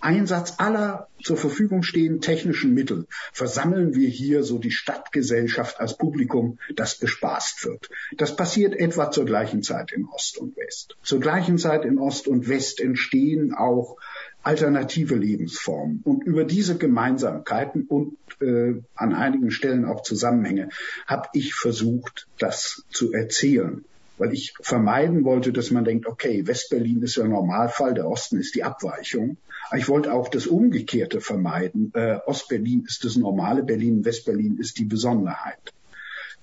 Einsatz 0.00 0.54
aller 0.58 1.08
zur 1.22 1.36
Verfügung 1.36 1.82
stehenden 1.82 2.20
technischen 2.20 2.74
Mittel 2.74 3.06
versammeln 3.32 3.94
wir 3.94 4.08
hier 4.08 4.42
so 4.42 4.58
die 4.58 4.70
Stadtgesellschaft 4.70 5.80
als 5.80 5.96
Publikum, 5.96 6.58
das 6.74 6.96
bespaßt 6.96 7.64
wird. 7.66 7.90
Das 8.16 8.36
passiert 8.36 8.74
etwa 8.74 9.10
zur 9.10 9.26
gleichen 9.26 9.62
Zeit 9.62 9.92
in 9.92 10.06
Ost 10.06 10.38
und 10.38 10.56
West. 10.56 10.96
Zur 11.02 11.20
gleichen 11.20 11.58
Zeit 11.58 11.84
in 11.84 11.98
Ost 11.98 12.28
und 12.28 12.48
West 12.48 12.80
entstehen 12.80 13.54
auch 13.54 13.96
alternative 14.42 15.16
Lebensformen. 15.16 16.00
Und 16.04 16.24
über 16.24 16.44
diese 16.44 16.78
Gemeinsamkeiten 16.78 17.86
und 17.86 18.16
äh, 18.40 18.80
an 18.94 19.14
einigen 19.14 19.50
Stellen 19.50 19.84
auch 19.84 20.02
Zusammenhänge 20.02 20.70
habe 21.06 21.28
ich 21.34 21.54
versucht, 21.54 22.26
das 22.38 22.84
zu 22.90 23.12
erzählen 23.12 23.84
weil 24.20 24.34
ich 24.34 24.52
vermeiden 24.60 25.24
wollte, 25.24 25.50
dass 25.50 25.70
man 25.70 25.86
denkt, 25.86 26.06
okay, 26.06 26.46
Westberlin 26.46 27.00
ist 27.02 27.16
der 27.16 27.24
Normalfall, 27.24 27.94
der 27.94 28.06
Osten 28.06 28.38
ist 28.38 28.54
die 28.54 28.62
Abweichung. 28.62 29.38
Ich 29.76 29.88
wollte 29.88 30.12
auch 30.12 30.28
das 30.28 30.46
Umgekehrte 30.46 31.20
vermeiden. 31.20 31.92
Äh, 31.94 32.18
Ostberlin 32.26 32.84
ist 32.86 33.04
das 33.04 33.16
normale 33.16 33.62
Berlin, 33.62 34.04
Westberlin 34.04 34.58
ist 34.58 34.78
die 34.78 34.84
Besonderheit. 34.84 35.72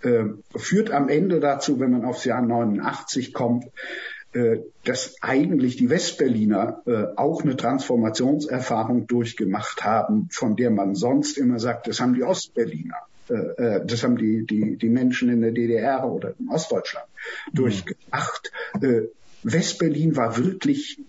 Äh, 0.01 0.25
führt 0.55 0.91
am 0.91 1.09
Ende 1.09 1.39
dazu, 1.39 1.79
wenn 1.79 1.91
man 1.91 2.05
aufs 2.05 2.23
Jahr 2.23 2.41
89 2.41 3.33
kommt, 3.33 3.65
äh, 4.33 4.59
dass 4.85 5.15
eigentlich 5.21 5.75
die 5.75 5.89
Westberliner 5.89 6.83
äh, 6.85 7.05
auch 7.15 7.43
eine 7.43 7.57
Transformationserfahrung 7.57 9.07
durchgemacht 9.07 9.83
haben, 9.83 10.29
von 10.31 10.55
der 10.55 10.69
man 10.69 10.95
sonst 10.95 11.37
immer 11.37 11.59
sagt, 11.59 11.87
das 11.87 11.99
haben 11.99 12.13
die 12.13 12.23
Ostberliner. 12.23 12.97
Äh, 13.29 13.33
äh, 13.33 13.85
das 13.85 14.03
haben 14.03 14.17
die, 14.17 14.45
die, 14.45 14.77
die 14.77 14.89
Menschen 14.89 15.29
in 15.29 15.41
der 15.41 15.51
DDR 15.51 16.09
oder 16.09 16.33
in 16.39 16.49
Ostdeutschland 16.49 17.07
mhm. 17.51 17.55
durchgemacht. 17.55 18.51
Äh, 18.81 19.03
Westberlin 19.43 20.15
war 20.15 20.37
wirklich 20.37 20.99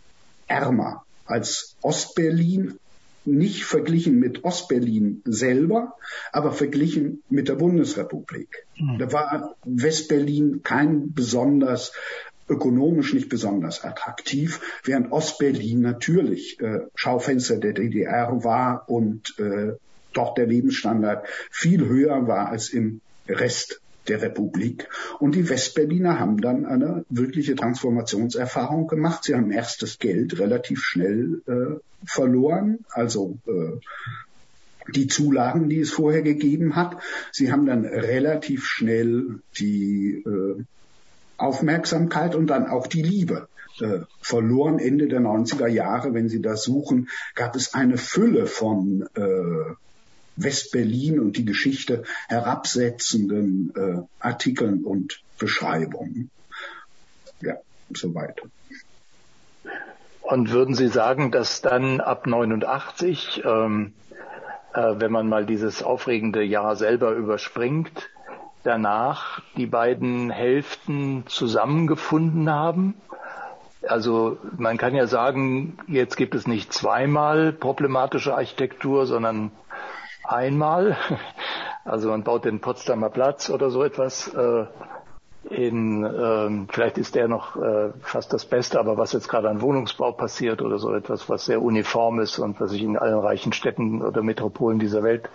ärmer 0.47 1.05
als 1.29 1.76
Ostberlin, 1.83 2.79
nicht 3.24 3.64
verglichen 3.64 4.18
mit 4.18 4.45
Ostberlin 4.45 5.22
selber, 5.24 5.97
aber 6.33 6.53
verglichen 6.53 7.22
mit 7.29 7.49
der 7.49 7.57
Bundesrepublik. 7.57 8.49
Mhm. 8.79 8.99
Da 8.99 9.12
war 9.12 9.55
Westberlin 9.64 10.62
kein 10.62 11.12
besonders 11.12 11.93
ökonomisch 12.49 13.12
nicht 13.12 13.29
besonders 13.29 13.85
attraktiv, 13.85 14.61
während 14.83 15.12
Ostberlin 15.12 15.81
natürlich 15.81 16.59
äh, 16.61 16.81
Schaufenster 16.95 17.59
der 17.59 17.74
DDR 17.74 18.43
war 18.43 18.89
und 18.89 19.39
äh, 19.39 19.72
dort 20.14 20.39
der 20.39 20.47
Lebensstandard 20.47 21.26
viel 21.51 21.87
höher 21.87 22.26
war 22.26 22.49
als 22.49 22.70
im 22.70 23.01
Rest 23.29 23.83
der 24.09 24.23
Republik. 24.23 24.89
Und 25.19 25.35
die 25.35 25.49
Westberliner 25.49 26.19
haben 26.19 26.41
dann 26.41 26.67
eine 26.67 27.05
wirkliche 27.09 27.55
Transformationserfahrung 27.55 28.87
gemacht. 28.87 29.25
Sie 29.25 29.35
haben 29.35 29.51
erst 29.51 29.83
das 29.83 29.99
Geld 29.99 30.39
relativ 30.39 30.81
schnell 30.83 31.43
äh, 31.47 31.81
verloren, 32.05 32.85
also 32.91 33.39
äh, 33.47 33.79
die 34.93 35.07
Zulagen, 35.07 35.69
die 35.69 35.81
es 35.81 35.91
vorher 35.91 36.23
gegeben 36.23 36.77
hat. 36.77 36.97
Sie 37.33 37.53
haben 37.53 37.67
dann 37.67 37.85
relativ 37.85 38.65
schnell 38.65 39.41
die 39.59 40.25
äh, 40.27 40.65
Aufmerksamkeit 41.37 42.35
und 42.35 42.49
dann 42.49 42.67
auch 42.67 42.87
die 42.87 43.03
Liebe 43.03 43.49
äh, 43.81 44.01
verloren. 44.21 44.79
Ende 44.79 45.09
der 45.09 45.21
90er 45.21 45.69
Jahre, 45.69 46.15
wenn 46.15 46.29
Sie 46.29 46.41
das 46.41 46.63
suchen, 46.63 47.09
gab 47.35 47.55
es 47.55 47.75
eine 47.75 47.99
Fülle 47.99 48.47
von 48.47 49.09
äh, 49.15 49.75
Westberlin 50.43 51.20
und 51.20 51.36
die 51.36 51.45
Geschichte 51.45 52.05
herabsetzenden 52.28 53.72
äh, 53.76 54.03
Artikeln 54.20 54.84
und 54.84 55.20
Beschreibungen. 55.39 56.30
Ja, 57.41 57.57
soweit. 57.95 58.41
Und 60.22 60.51
würden 60.51 60.74
Sie 60.74 60.89
sagen, 60.89 61.30
dass 61.30 61.62
dann 61.62 62.01
ab 62.01 62.26
89 62.26 63.43
ähm, 63.45 63.95
äh, 64.78 65.01
wenn 65.01 65.11
man 65.11 65.28
mal 65.28 65.47
dieses 65.47 65.82
aufregende 65.82 66.43
Jahr 66.43 66.76
selber 66.76 67.12
überspringt, 67.12 68.11
danach 68.62 69.43
die 69.57 69.66
beiden 69.66 70.30
Hälften 70.30 71.24
zusammengefunden 71.26 72.51
haben. 72.51 72.95
Also 73.89 74.39
man 74.57 74.76
kann 74.76 74.95
ja 74.95 75.07
sagen, 75.07 75.78
jetzt 75.86 76.16
gibt 76.16 76.34
es 76.34 76.47
nicht 76.47 76.72
zweimal 76.72 77.53
problematische 77.53 78.34
Architektur, 78.34 79.07
sondern 79.07 79.53
einmal. 80.29 80.97
Also 81.85 82.11
man 82.11 82.22
baut 82.22 82.45
den 82.45 82.61
Potsdamer 82.61 83.09
Platz 83.09 83.49
oder 83.49 83.70
so 83.70 83.83
etwas. 83.83 84.29
Äh, 84.29 84.66
in, 85.51 86.05
ähm, 86.05 86.66
vielleicht 86.70 86.99
ist 86.99 87.14
der 87.14 87.26
noch 87.28 87.57
äh, 87.57 87.90
fast 88.01 88.32
das 88.32 88.44
Beste, 88.44 88.78
aber 88.78 88.99
was 88.99 89.12
jetzt 89.12 89.28
gerade 89.28 89.49
an 89.49 89.62
Wohnungsbau 89.62 90.12
passiert 90.12 90.61
oder 90.62 90.78
so 90.78 90.92
etwas, 90.94 91.28
was 91.28 91.46
sehr 91.46 91.62
uniform 91.62 92.20
ist 92.20 92.38
und 92.38 92.61
was 92.61 92.70
sich 92.70 92.82
in 92.82 92.99
allen 92.99 93.18
reichen 93.18 93.53
Städten 93.53 94.03
oder 94.03 94.22
Metropolen 94.22 94.78
dieser 94.78 95.03
Welt 95.03 95.30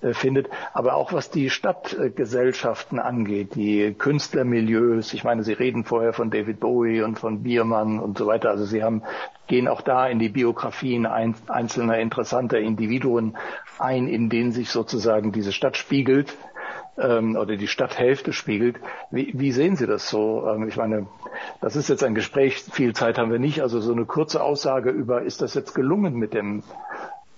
äh, 0.00 0.14
findet, 0.14 0.48
aber 0.72 0.94
auch 0.94 1.12
was 1.12 1.30
die 1.30 1.50
Stadtgesellschaften 1.50 3.00
angeht, 3.00 3.54
die 3.56 3.94
Künstlermilieus. 3.94 5.12
Ich 5.12 5.24
meine, 5.24 5.42
Sie 5.42 5.52
reden 5.54 5.84
vorher 5.84 6.12
von 6.12 6.30
David 6.30 6.60
Bowie 6.60 7.02
und 7.02 7.18
von 7.18 7.42
Biermann 7.42 7.98
und 7.98 8.16
so 8.16 8.26
weiter. 8.26 8.50
Also 8.50 8.64
Sie 8.64 8.84
haben 8.84 9.02
gehen 9.48 9.66
auch 9.66 9.80
da 9.80 10.06
in 10.06 10.18
die 10.18 10.28
Biografien 10.28 11.06
ein, 11.06 11.34
einzelner 11.48 11.98
interessanter 11.98 12.58
Individuen 12.58 13.36
ein, 13.78 14.06
in 14.06 14.28
denen 14.28 14.52
sich 14.52 14.70
sozusagen 14.70 15.32
diese 15.32 15.52
Stadt 15.52 15.76
spiegelt 15.76 16.36
ähm, 17.00 17.36
oder 17.36 17.56
die 17.56 17.68
Stadthälfte 17.68 18.32
spiegelt. 18.32 18.76
Wie, 19.10 19.32
wie 19.34 19.52
sehen 19.52 19.76
Sie 19.76 19.86
das 19.86 20.08
so? 20.08 20.46
Ähm, 20.48 20.68
ich 20.68 20.76
meine, 20.76 21.06
das 21.60 21.76
ist 21.76 21.88
jetzt 21.88 22.04
ein 22.04 22.14
Gespräch, 22.14 22.58
viel 22.72 22.94
Zeit 22.94 23.18
haben 23.18 23.30
wir 23.30 23.38
nicht, 23.38 23.62
also 23.62 23.80
so 23.80 23.92
eine 23.92 24.04
kurze 24.04 24.42
Aussage 24.42 24.90
über, 24.90 25.22
ist 25.22 25.42
das 25.42 25.54
jetzt 25.54 25.74
gelungen 25.74 26.14
mit 26.14 26.34
dem 26.34 26.62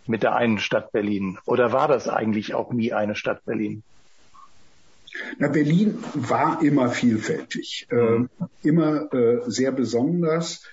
mit 0.06 0.22
der 0.22 0.34
einen 0.34 0.58
Stadt 0.58 0.92
Berlin? 0.92 1.38
Oder 1.46 1.72
war 1.72 1.86
das 1.86 2.08
eigentlich 2.08 2.54
auch 2.54 2.72
nie 2.72 2.92
eine 2.92 3.14
Stadt 3.14 3.44
Berlin? 3.44 3.82
Na, 5.38 5.48
Berlin 5.48 6.02
war 6.14 6.62
immer 6.62 6.90
vielfältig, 6.90 7.86
äh, 7.90 8.24
immer 8.62 9.12
äh, 9.12 9.40
sehr 9.46 9.72
besonders 9.72 10.64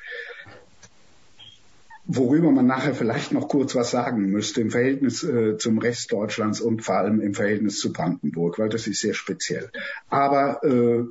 worüber 2.08 2.52
man 2.52 2.66
nachher 2.66 2.96
vielleicht 2.96 3.32
noch 3.34 3.50
kurz 3.50 3.76
was 3.76 3.92
sagen 3.92 4.30
müsste 4.32 4.62
im 4.62 4.72
Verhältnis 4.72 5.24
äh, 5.24 5.58
zum 5.58 5.78
Rest 5.78 6.12
Deutschlands 6.12 6.62
und 6.62 6.82
vor 6.82 6.96
allem 6.96 7.22
im 7.22 7.34
Verhältnis 7.34 7.80
zu 7.80 7.92
Brandenburg, 7.92 8.58
weil 8.60 8.70
das 8.70 8.88
ist 8.88 9.02
sehr 9.02 9.14
speziell. 9.14 9.70
Aber 10.10 10.64
äh, 10.64 11.04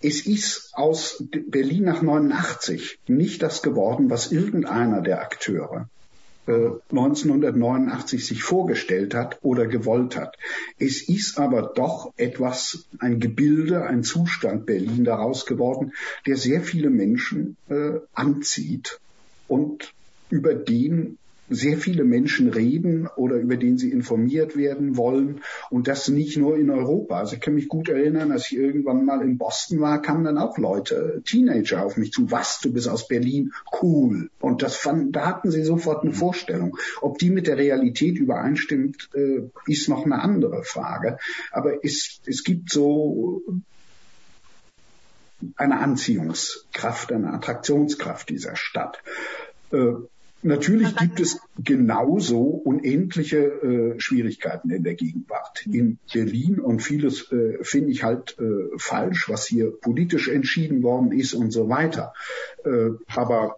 es 0.00 0.26
ist 0.26 0.70
aus 0.74 1.22
Berlin 1.30 1.84
nach 1.84 2.02
89 2.02 2.98
nicht 3.06 3.42
das 3.42 3.62
geworden, 3.62 4.10
was 4.10 4.32
irgendeiner 4.32 5.00
der 5.00 5.22
Akteure 5.22 5.88
1989 6.46 8.20
äh, 8.20 8.22
sich 8.22 8.42
vorgestellt 8.42 9.14
hat 9.14 9.38
oder 9.40 9.66
gewollt 9.66 10.16
hat. 10.16 10.36
Es 10.78 11.08
ist 11.08 11.38
aber 11.38 11.72
doch 11.74 12.12
etwas, 12.16 12.86
ein 12.98 13.18
Gebilde, 13.18 13.84
ein 13.86 14.02
Zustand 14.02 14.66
Berlin 14.66 15.04
daraus 15.04 15.46
geworden, 15.46 15.94
der 16.26 16.36
sehr 16.36 16.60
viele 16.60 16.90
Menschen 16.90 17.56
äh, 17.70 17.92
anzieht 18.12 19.00
und 19.48 19.92
über 20.30 20.54
den 20.54 21.18
sehr 21.50 21.76
viele 21.76 22.04
Menschen 22.04 22.48
reden 22.48 23.06
oder 23.16 23.36
über 23.36 23.56
den 23.56 23.76
sie 23.76 23.90
informiert 23.90 24.56
werden 24.56 24.96
wollen 24.96 25.42
und 25.70 25.88
das 25.88 26.08
nicht 26.08 26.36
nur 26.36 26.56
in 26.56 26.70
Europa. 26.70 27.18
Also 27.18 27.34
ich 27.34 27.40
kann 27.40 27.54
mich 27.54 27.68
gut 27.68 27.88
erinnern, 27.88 28.32
als 28.32 28.50
ich 28.50 28.56
irgendwann 28.56 29.04
mal 29.04 29.20
in 29.22 29.36
Boston 29.36 29.80
war, 29.80 30.00
kamen 30.00 30.24
dann 30.24 30.38
auch 30.38 30.56
Leute, 30.56 31.22
Teenager 31.24 31.84
auf 31.84 31.96
mich 31.96 32.12
zu, 32.12 32.30
was, 32.30 32.60
du 32.60 32.72
bist 32.72 32.88
aus 32.88 33.08
Berlin, 33.08 33.52
cool. 33.82 34.30
Und 34.40 34.62
das 34.62 34.76
fand, 34.76 35.14
da 35.14 35.26
hatten 35.26 35.50
sie 35.50 35.64
sofort 35.64 36.02
eine 36.02 36.14
Vorstellung. 36.14 36.78
Ob 37.02 37.18
die 37.18 37.30
mit 37.30 37.46
der 37.46 37.58
Realität 37.58 38.18
übereinstimmt, 38.18 39.10
äh, 39.14 39.42
ist 39.66 39.88
noch 39.88 40.06
eine 40.06 40.20
andere 40.20 40.64
Frage. 40.64 41.18
Aber 41.52 41.84
es, 41.84 42.20
es 42.26 42.42
gibt 42.42 42.70
so 42.70 43.42
eine 45.56 45.78
Anziehungskraft, 45.80 47.12
eine 47.12 47.32
Attraktionskraft 47.32 48.28
dieser 48.28 48.56
Stadt. 48.56 49.02
Äh, 49.72 49.92
natürlich 50.42 50.96
gibt 50.96 51.20
es 51.20 51.40
genauso 51.62 52.40
unendliche 52.40 53.38
äh, 53.38 54.00
Schwierigkeiten 54.00 54.70
in 54.70 54.84
der 54.84 54.94
Gegenwart. 54.94 55.66
In 55.66 55.98
Berlin 56.12 56.60
und 56.60 56.80
vieles 56.80 57.30
äh, 57.32 57.58
finde 57.62 57.90
ich 57.90 58.04
halt 58.04 58.36
äh, 58.38 58.76
falsch, 58.78 59.28
was 59.28 59.46
hier 59.46 59.70
politisch 59.70 60.28
entschieden 60.28 60.82
worden 60.82 61.12
ist 61.12 61.34
und 61.34 61.50
so 61.50 61.68
weiter. 61.68 62.12
Äh, 62.64 62.90
aber 63.06 63.56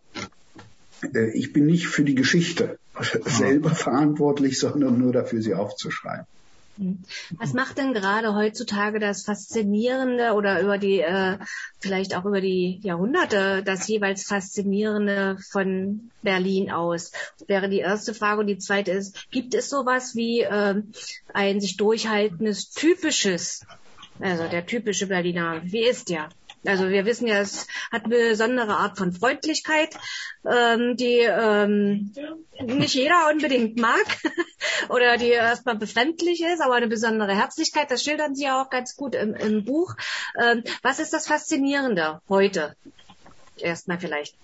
äh, 1.14 1.30
ich 1.32 1.52
bin 1.52 1.66
nicht 1.66 1.88
für 1.88 2.04
die 2.04 2.14
Geschichte 2.14 2.78
selber 3.24 3.70
verantwortlich, 3.70 4.58
sondern 4.58 4.98
nur 4.98 5.12
dafür, 5.12 5.42
sie 5.42 5.54
aufzuschreiben. 5.54 6.26
Hm. 6.76 7.02
Was 7.38 7.52
macht 7.52 7.78
denn 7.78 7.94
gerade 7.94 8.34
heutzutage 8.34 8.98
das 8.98 9.24
Faszinierende 9.24 10.32
oder 10.32 10.60
über 10.60 10.78
die, 10.78 11.00
äh, 11.00 11.38
vielleicht 11.80 12.14
auch 12.16 12.24
über 12.24 12.40
die 12.40 12.80
Jahrhunderte, 12.82 13.62
das 13.64 13.88
jeweils 13.88 14.24
Faszinierende 14.24 15.38
von 15.50 16.10
Berlin 16.22 16.70
aus? 16.70 17.12
Wäre 17.46 17.68
die 17.68 17.80
erste 17.80 18.14
Frage. 18.14 18.40
Und 18.40 18.46
die 18.46 18.58
zweite 18.58 18.92
ist, 18.92 19.30
gibt 19.30 19.54
es 19.54 19.70
sowas 19.70 20.14
wie 20.14 20.42
äh, 20.42 20.82
ein 21.32 21.60
sich 21.60 21.76
durchhaltendes 21.76 22.70
typisches, 22.70 23.64
also 24.20 24.46
der 24.48 24.66
typische 24.66 25.06
Berliner, 25.06 25.62
wie 25.64 25.86
ist 25.86 26.08
der? 26.10 26.28
Also 26.66 26.88
wir 26.88 27.04
wissen 27.04 27.26
ja, 27.26 27.40
es 27.40 27.66
hat 27.92 28.04
eine 28.04 28.30
besondere 28.30 28.76
Art 28.76 28.98
von 28.98 29.12
Freundlichkeit, 29.12 29.96
ähm, 30.44 30.96
die 30.96 31.20
ähm, 31.20 32.12
nicht 32.62 32.94
jeder 32.94 33.28
unbedingt 33.32 33.78
mag 33.78 34.04
oder 34.88 35.16
die 35.16 35.28
erstmal 35.28 35.76
befremdlich 35.76 36.42
ist, 36.42 36.60
aber 36.60 36.74
eine 36.74 36.88
besondere 36.88 37.34
Herzlichkeit, 37.34 37.90
das 37.90 38.02
schildern 38.02 38.34
Sie 38.34 38.44
ja 38.44 38.62
auch 38.62 38.70
ganz 38.70 38.96
gut 38.96 39.14
im, 39.14 39.34
im 39.34 39.64
Buch. 39.64 39.94
Ähm, 40.40 40.62
was 40.82 40.98
ist 40.98 41.12
das 41.12 41.26
Faszinierende 41.26 42.20
heute? 42.28 42.74
Erstmal 43.58 43.98
vielleicht. 43.98 44.34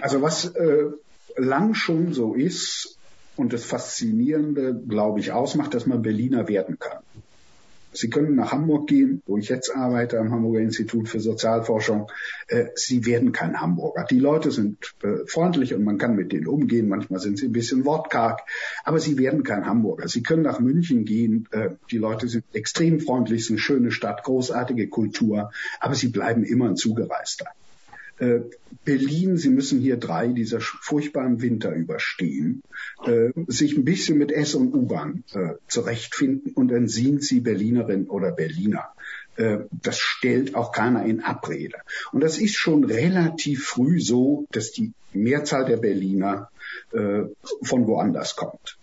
Also 0.00 0.22
was 0.22 0.46
äh, 0.54 0.90
lang 1.36 1.74
schon 1.74 2.12
so 2.12 2.34
ist 2.34 2.98
und 3.36 3.52
das 3.52 3.64
Faszinierende, 3.64 4.74
glaube 4.88 5.20
ich, 5.20 5.32
ausmacht, 5.32 5.74
dass 5.74 5.86
man 5.86 6.02
Berliner 6.02 6.48
werden 6.48 6.78
kann. 6.78 7.02
Sie 7.96 8.10
können 8.10 8.34
nach 8.34 8.52
Hamburg 8.52 8.88
gehen, 8.88 9.22
wo 9.26 9.38
ich 9.38 9.48
jetzt 9.48 9.74
arbeite, 9.74 10.18
am 10.18 10.30
Hamburger 10.30 10.60
Institut 10.60 11.08
für 11.08 11.20
Sozialforschung. 11.20 12.10
Äh, 12.48 12.66
Sie 12.74 13.06
werden 13.06 13.32
kein 13.32 13.60
Hamburger. 13.60 14.04
Die 14.04 14.18
Leute 14.18 14.50
sind 14.50 14.94
äh, 15.02 15.26
freundlich 15.26 15.74
und 15.74 15.84
man 15.84 15.98
kann 15.98 16.14
mit 16.14 16.32
denen 16.32 16.46
umgehen. 16.46 16.88
Manchmal 16.88 17.20
sind 17.20 17.38
sie 17.38 17.46
ein 17.46 17.52
bisschen 17.52 17.84
wortkarg, 17.84 18.42
aber 18.84 19.00
Sie 19.00 19.18
werden 19.18 19.42
kein 19.42 19.66
Hamburger. 19.66 20.08
Sie 20.08 20.22
können 20.22 20.42
nach 20.42 20.60
München 20.60 21.04
gehen. 21.04 21.48
Äh, 21.50 21.70
die 21.90 21.98
Leute 21.98 22.28
sind 22.28 22.44
extrem 22.52 23.00
freundlich, 23.00 23.40
es 23.40 23.46
ist 23.46 23.50
eine 23.50 23.58
schöne 23.58 23.90
Stadt, 23.90 24.22
großartige 24.24 24.88
Kultur, 24.88 25.50
aber 25.80 25.94
Sie 25.94 26.08
bleiben 26.08 26.44
immer 26.44 26.68
ein 26.68 26.76
Zugereister. 26.76 27.46
Äh, 28.18 28.40
Berlin, 28.84 29.36
Sie 29.36 29.50
müssen 29.50 29.80
hier 29.80 29.96
drei 29.96 30.28
dieser 30.28 30.60
furchtbaren 30.60 31.42
Winter 31.42 31.72
überstehen, 31.72 32.62
äh, 33.04 33.30
sich 33.46 33.76
ein 33.76 33.84
bisschen 33.84 34.18
mit 34.18 34.32
S 34.32 34.54
und 34.54 34.74
U-Bahn 34.74 35.24
äh, 35.34 35.54
zurechtfinden 35.68 36.52
und 36.52 36.68
dann 36.68 36.88
sind 36.88 37.22
Sie 37.22 37.40
Berlinerin 37.40 38.08
oder 38.08 38.32
Berliner. 38.32 38.92
Äh, 39.36 39.58
das 39.70 39.98
stellt 39.98 40.54
auch 40.54 40.72
keiner 40.72 41.04
in 41.04 41.20
Abrede. 41.20 41.78
Und 42.12 42.22
das 42.22 42.38
ist 42.38 42.54
schon 42.54 42.84
relativ 42.84 43.66
früh 43.66 44.00
so, 44.00 44.46
dass 44.50 44.72
die 44.72 44.92
Mehrzahl 45.12 45.64
der 45.64 45.76
Berliner 45.76 46.50
äh, 46.92 47.22
von 47.62 47.86
woanders 47.86 48.36
kommt, 48.36 48.78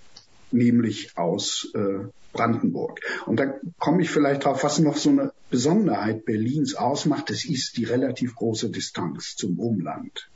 nämlich 0.54 1.18
aus 1.18 1.72
äh, 1.74 2.06
Brandenburg. 2.34 3.00
Und 3.26 3.40
da 3.40 3.54
komme 3.80 4.02
ich 4.02 4.10
vielleicht 4.10 4.46
drauf, 4.46 4.64
was 4.64 4.80
noch 4.80 4.98
so 4.98 5.10
eine 5.10 5.32
Besonderheit 5.50 6.26
Berlins 6.26 6.76
ausmacht, 6.76 7.30
das 7.30 7.46
ist 7.46 7.78
die 7.78 7.86
relativ 7.86 8.36
große 8.36 8.70
Distanz 8.70 9.36
zum 9.36 9.60
Umland. 9.60 10.30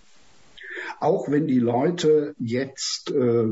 Auch 0.99 1.29
wenn 1.29 1.47
die 1.47 1.59
Leute 1.59 2.35
jetzt, 2.39 3.11
äh, 3.11 3.45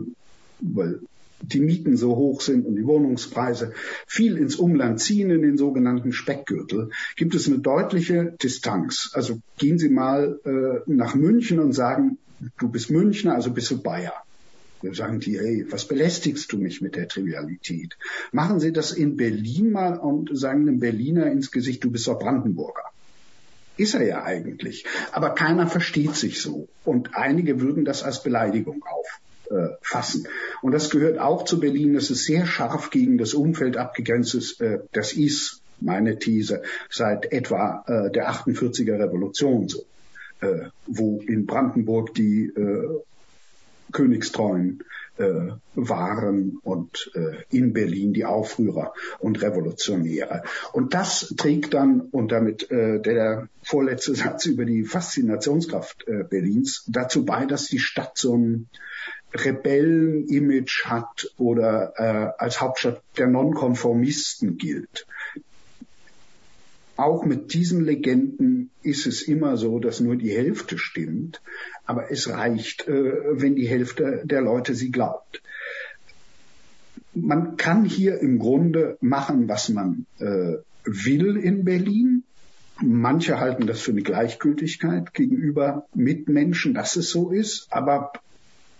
weil 0.59 0.99
die 1.41 1.59
Mieten 1.59 1.97
so 1.97 2.15
hoch 2.15 2.41
sind 2.41 2.65
und 2.65 2.75
die 2.75 2.85
Wohnungspreise 2.85 3.73
viel 4.07 4.37
ins 4.37 4.55
Umland 4.55 4.99
ziehen, 4.99 5.29
in 5.29 5.41
den 5.41 5.57
sogenannten 5.57 6.11
Speckgürtel, 6.11 6.91
gibt 7.15 7.35
es 7.35 7.47
eine 7.47 7.59
deutliche 7.59 8.35
Distanz. 8.41 9.11
Also 9.13 9.39
gehen 9.57 9.77
Sie 9.77 9.89
mal 9.89 10.39
äh, 10.45 10.89
nach 10.89 11.15
München 11.15 11.59
und 11.59 11.73
sagen, 11.73 12.17
du 12.57 12.69
bist 12.69 12.89
Münchner, 12.89 13.35
also 13.35 13.51
bist 13.51 13.71
du 13.71 13.81
Bayer. 13.81 14.24
Da 14.85 14.93
sagen 14.93 15.19
die, 15.19 15.39
hey, 15.39 15.65
was 15.69 15.87
belästigst 15.87 16.51
du 16.51 16.57
mich 16.57 16.81
mit 16.81 16.95
der 16.95 17.07
Trivialität? 17.07 17.97
Machen 18.31 18.59
Sie 18.59 18.71
das 18.71 18.91
in 18.91 19.17
Berlin 19.17 19.71
mal 19.71 19.97
und 19.97 20.29
sagen 20.37 20.61
einem 20.61 20.79
Berliner 20.79 21.31
ins 21.31 21.51
Gesicht, 21.51 21.83
du 21.83 21.91
bist 21.91 22.07
doch 22.07 22.19
Brandenburger. 22.19 22.83
Ist 23.77 23.95
er 23.95 24.05
ja 24.05 24.23
eigentlich. 24.23 24.85
Aber 25.11 25.31
keiner 25.31 25.67
versteht 25.67 26.15
sich 26.15 26.41
so. 26.41 26.67
Und 26.83 27.15
einige 27.15 27.59
würden 27.59 27.83
das 27.83 28.03
als 28.03 28.23
Beleidigung 28.23 28.83
auffassen. 29.49 30.27
Und 30.61 30.71
das 30.71 30.89
gehört 30.89 31.19
auch 31.19 31.43
zu 31.45 31.59
Berlin, 31.59 31.93
dass 31.93 32.09
es 32.09 32.25
sehr 32.25 32.45
scharf 32.45 32.89
gegen 32.89 33.17
das 33.17 33.33
Umfeld 33.33 33.77
abgegrenzt 33.77 34.35
ist. 34.35 34.61
Äh, 34.61 34.79
das 34.93 35.13
ist 35.13 35.61
meine 35.81 36.19
These 36.19 36.61
seit 36.89 37.31
etwa 37.31 37.83
äh, 37.87 38.11
der 38.11 38.29
48er 38.29 38.99
Revolution 38.99 39.67
so, 39.67 39.83
äh, 40.41 40.69
wo 40.85 41.19
in 41.19 41.45
Brandenburg 41.45 42.13
die 42.13 42.53
königstreuen 43.91 44.83
äh, 45.17 45.51
waren 45.75 46.59
und 46.63 47.11
äh, 47.15 47.43
in 47.49 47.73
Berlin 47.73 48.13
die 48.13 48.25
Aufrührer 48.25 48.93
und 49.19 49.41
Revolutionäre. 49.41 50.43
Und 50.73 50.93
das 50.93 51.33
trägt 51.37 51.73
dann, 51.73 52.01
und 52.01 52.31
damit 52.31 52.69
äh, 52.71 52.99
der 52.99 53.47
vorletzte 53.63 54.15
Satz 54.15 54.45
über 54.45 54.65
die 54.65 54.83
Faszinationskraft 54.83 56.07
äh, 56.07 56.23
Berlins, 56.23 56.83
dazu 56.87 57.25
bei, 57.25 57.45
dass 57.45 57.67
die 57.67 57.79
Stadt 57.79 58.17
so 58.17 58.37
ein 58.37 58.67
Rebellen-Image 59.33 60.85
hat 60.85 61.31
oder 61.37 61.93
äh, 61.97 62.41
als 62.41 62.61
Hauptstadt 62.61 63.01
der 63.17 63.27
Nonkonformisten 63.27 64.57
gilt. 64.57 65.05
Auch 66.97 67.25
mit 67.25 67.53
diesen 67.53 67.83
Legenden 67.83 68.69
ist 68.81 69.05
es 69.05 69.21
immer 69.23 69.57
so, 69.57 69.79
dass 69.79 69.99
nur 69.99 70.15
die 70.15 70.31
Hälfte 70.31 70.77
stimmt, 70.77 71.41
aber 71.85 72.11
es 72.11 72.29
reicht, 72.29 72.87
äh, 72.87 73.13
wenn 73.31 73.55
die 73.55 73.67
Hälfte 73.67 74.21
der 74.23 74.41
Leute 74.41 74.75
sie 74.75 74.91
glaubt. 74.91 75.41
Man 77.13 77.55
kann 77.57 77.85
hier 77.85 78.19
im 78.19 78.39
Grunde 78.39 78.97
machen, 78.99 79.47
was 79.47 79.69
man 79.69 80.05
äh, 80.19 80.57
will 80.83 81.37
in 81.37 81.63
Berlin. 81.63 82.23
Manche 82.81 83.39
halten 83.39 83.67
das 83.67 83.79
für 83.79 83.91
eine 83.91 84.01
Gleichgültigkeit 84.01 85.13
gegenüber 85.13 85.85
Mitmenschen, 85.93 86.73
dass 86.73 86.97
es 86.97 87.09
so 87.09 87.31
ist, 87.31 87.67
aber 87.69 88.11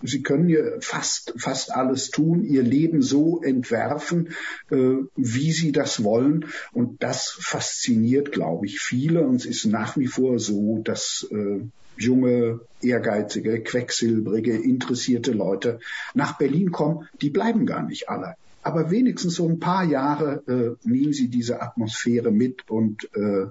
Sie 0.01 0.21
können 0.21 0.47
hier 0.47 0.77
fast, 0.81 1.33
fast 1.37 1.71
alles 1.71 2.11
tun, 2.11 2.43
Ihr 2.43 2.63
Leben 2.63 3.01
so 3.01 3.41
entwerfen, 3.41 4.29
äh, 4.69 4.97
wie 5.15 5.51
Sie 5.51 5.71
das 5.71 6.03
wollen. 6.03 6.45
Und 6.73 7.01
das 7.01 7.37
fasziniert, 7.39 8.31
glaube 8.31 8.65
ich, 8.65 8.79
viele. 8.79 9.25
Und 9.25 9.37
es 9.37 9.45
ist 9.45 9.65
nach 9.65 9.97
wie 9.97 10.07
vor 10.07 10.39
so, 10.39 10.81
dass 10.83 11.27
äh, 11.31 11.61
junge, 11.97 12.59
ehrgeizige, 12.81 13.61
quecksilbrige, 13.61 14.55
interessierte 14.55 15.31
Leute 15.31 15.79
nach 16.13 16.37
Berlin 16.37 16.71
kommen. 16.71 17.07
Die 17.21 17.29
bleiben 17.29 17.65
gar 17.65 17.83
nicht 17.83 18.09
alle. 18.09 18.35
Aber 18.63 18.89
wenigstens 18.89 19.35
so 19.35 19.47
ein 19.47 19.59
paar 19.59 19.83
Jahre 19.83 20.43
äh, 20.47 20.87
nehmen 20.87 21.13
sie 21.13 21.27
diese 21.27 21.61
Atmosphäre 21.61 22.31
mit 22.31 22.69
und 22.69 23.09
äh, 23.15 23.47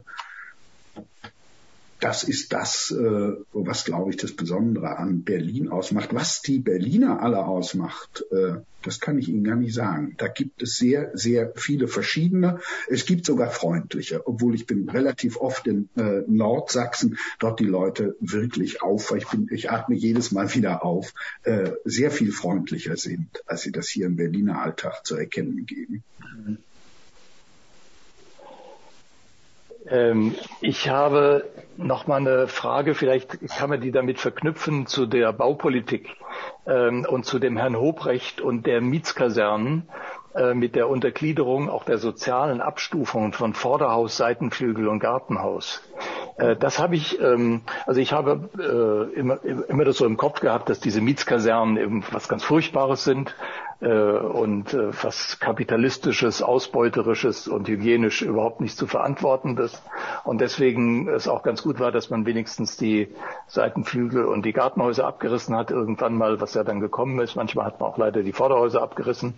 das 2.05 2.23
ist 2.23 2.53
das, 2.53 2.91
äh, 2.91 3.33
was, 3.55 3.87
glaube 3.87 4.11
ich, 4.11 4.19
das 4.19 4.33
Besondere 4.33 4.99
an 4.99 5.23
Berlin 5.23 5.71
ausmacht. 5.71 6.13
Was 6.13 6.43
die 6.43 6.59
Berliner 6.59 7.23
alle 7.23 7.47
ausmacht, 7.47 8.23
äh, 8.31 8.57
das 8.83 9.01
kann 9.01 9.19
ich 9.19 9.31
Ihnen 9.31 9.43
gar 9.43 9.57
nicht 9.57 9.73
sagen. 9.73 10.15
Da 10.19 10.29
gibt 10.29 10.61
es 10.61 10.77
sehr, 10.77 11.13
sehr 11.15 11.55
viele 11.57 11.89
verschiedene. 11.89 12.61
Es 12.89 13.07
gibt 13.07 13.25
sogar 13.25 13.49
freundliche, 13.49 14.29
obwohl 14.29 14.55
ich 14.55 14.67
bin 14.67 14.87
relativ 14.91 15.39
oft 15.39 15.67
in 15.67 15.89
äh, 15.97 16.21
Nordsachsen, 16.27 17.17
dort 17.39 17.59
die 17.59 17.65
Leute 17.65 18.17
wirklich 18.21 18.83
auf, 18.83 19.15
ich 19.17 19.27
bin, 19.29 19.49
ich 19.51 19.71
atme 19.71 19.97
jedes 19.97 20.31
Mal 20.31 20.55
wieder 20.55 20.85
auf, 20.85 21.15
äh, 21.45 21.71
sehr 21.87 22.11
viel 22.11 22.33
freundlicher 22.33 22.99
sind, 22.99 23.43
als 23.47 23.63
sie 23.63 23.73
das 23.73 23.89
hier 23.89 24.05
im 24.05 24.17
Berliner 24.17 24.61
Alltag 24.61 25.07
zu 25.07 25.17
erkennen 25.17 25.65
geben. 25.65 26.05
Ähm, 29.89 30.35
ich 30.61 30.89
habe 30.89 31.45
noch 31.77 32.07
mal 32.07 32.17
eine 32.17 32.49
Frage, 32.49 32.95
vielleicht 32.95 33.39
kann 33.49 33.71
man 33.71 33.81
die 33.81 33.91
damit 33.91 34.19
verknüpfen 34.21 34.87
zu 34.87 35.07
der 35.07 35.33
Baupolitik 35.33 36.09
ähm, 36.67 37.07
und 37.09 37.25
zu 37.27 37.39
dem 37.39 37.57
Herrn 37.57 37.77
Hobrecht 37.77 38.41
und 38.41 38.67
der 38.67 38.81
Mietskasernen 38.81 39.89
äh, 40.35 40.55
mit 40.55 40.75
der 40.75 40.89
Untergliederung 40.89 41.69
auch 41.69 41.85
der 41.85 41.99
sozialen 41.99 42.61
Abstufungen 42.61 43.33
von 43.33 43.55
Vorderhaus, 43.55 44.17
Seitenflügel 44.17 44.89
und 44.89 45.01
Gartenhaus. 45.01 45.83
Äh, 46.39 46.57
das 46.57 46.79
habe 46.79 46.97
ich, 46.97 47.21
ähm, 47.21 47.63
also 47.87 48.01
ich 48.01 48.13
habe 48.13 48.49
äh, 48.59 49.19
immer, 49.19 49.45
immer 49.45 49.85
das 49.85 49.99
so 49.99 50.07
im 50.07 50.17
Kopf 50.17 50.41
gehabt, 50.41 50.69
dass 50.71 50.81
diese 50.81 51.01
Mietskasernen 51.01 51.77
eben 51.77 52.05
was 52.11 52.29
ganz 52.29 52.43
Furchtbares 52.43 53.05
sind 53.05 53.35
und 53.89 54.75
äh, 54.75 54.91
was 55.03 55.39
kapitalistisches, 55.41 56.43
ausbeuterisches 56.43 57.49
und 57.49 57.69
hygienisch 57.69 58.23
überhaupt 58.23 58.61
nicht 58.61 58.77
zu 58.77 58.87
verantworten 58.87 59.57
ist. 59.59 59.83
Und 60.25 60.41
deswegen 60.41 61.09
es 61.09 61.29
auch 61.29 61.43
ganz 61.43 61.63
gut 61.63 61.81
war, 61.81 61.93
dass 61.93 62.11
man 62.11 62.27
wenigstens 62.27 62.77
die 62.77 63.09
Seitenflügel 63.47 64.25
und 64.25 64.45
die 64.45 64.53
Gartenhäuser 64.53 65.07
abgerissen 65.07 65.55
hat, 65.57 65.71
irgendwann 65.71 66.17
mal, 66.17 66.41
was 66.41 66.55
ja 66.55 66.65
dann 66.65 66.81
gekommen 66.81 67.21
ist. 67.21 67.37
Manchmal 67.37 67.67
hat 67.67 67.81
man 67.81 67.91
auch 67.91 67.99
leider 67.99 68.23
die 68.23 68.33
Vorderhäuser 68.33 68.83
abgerissen. 68.83 69.35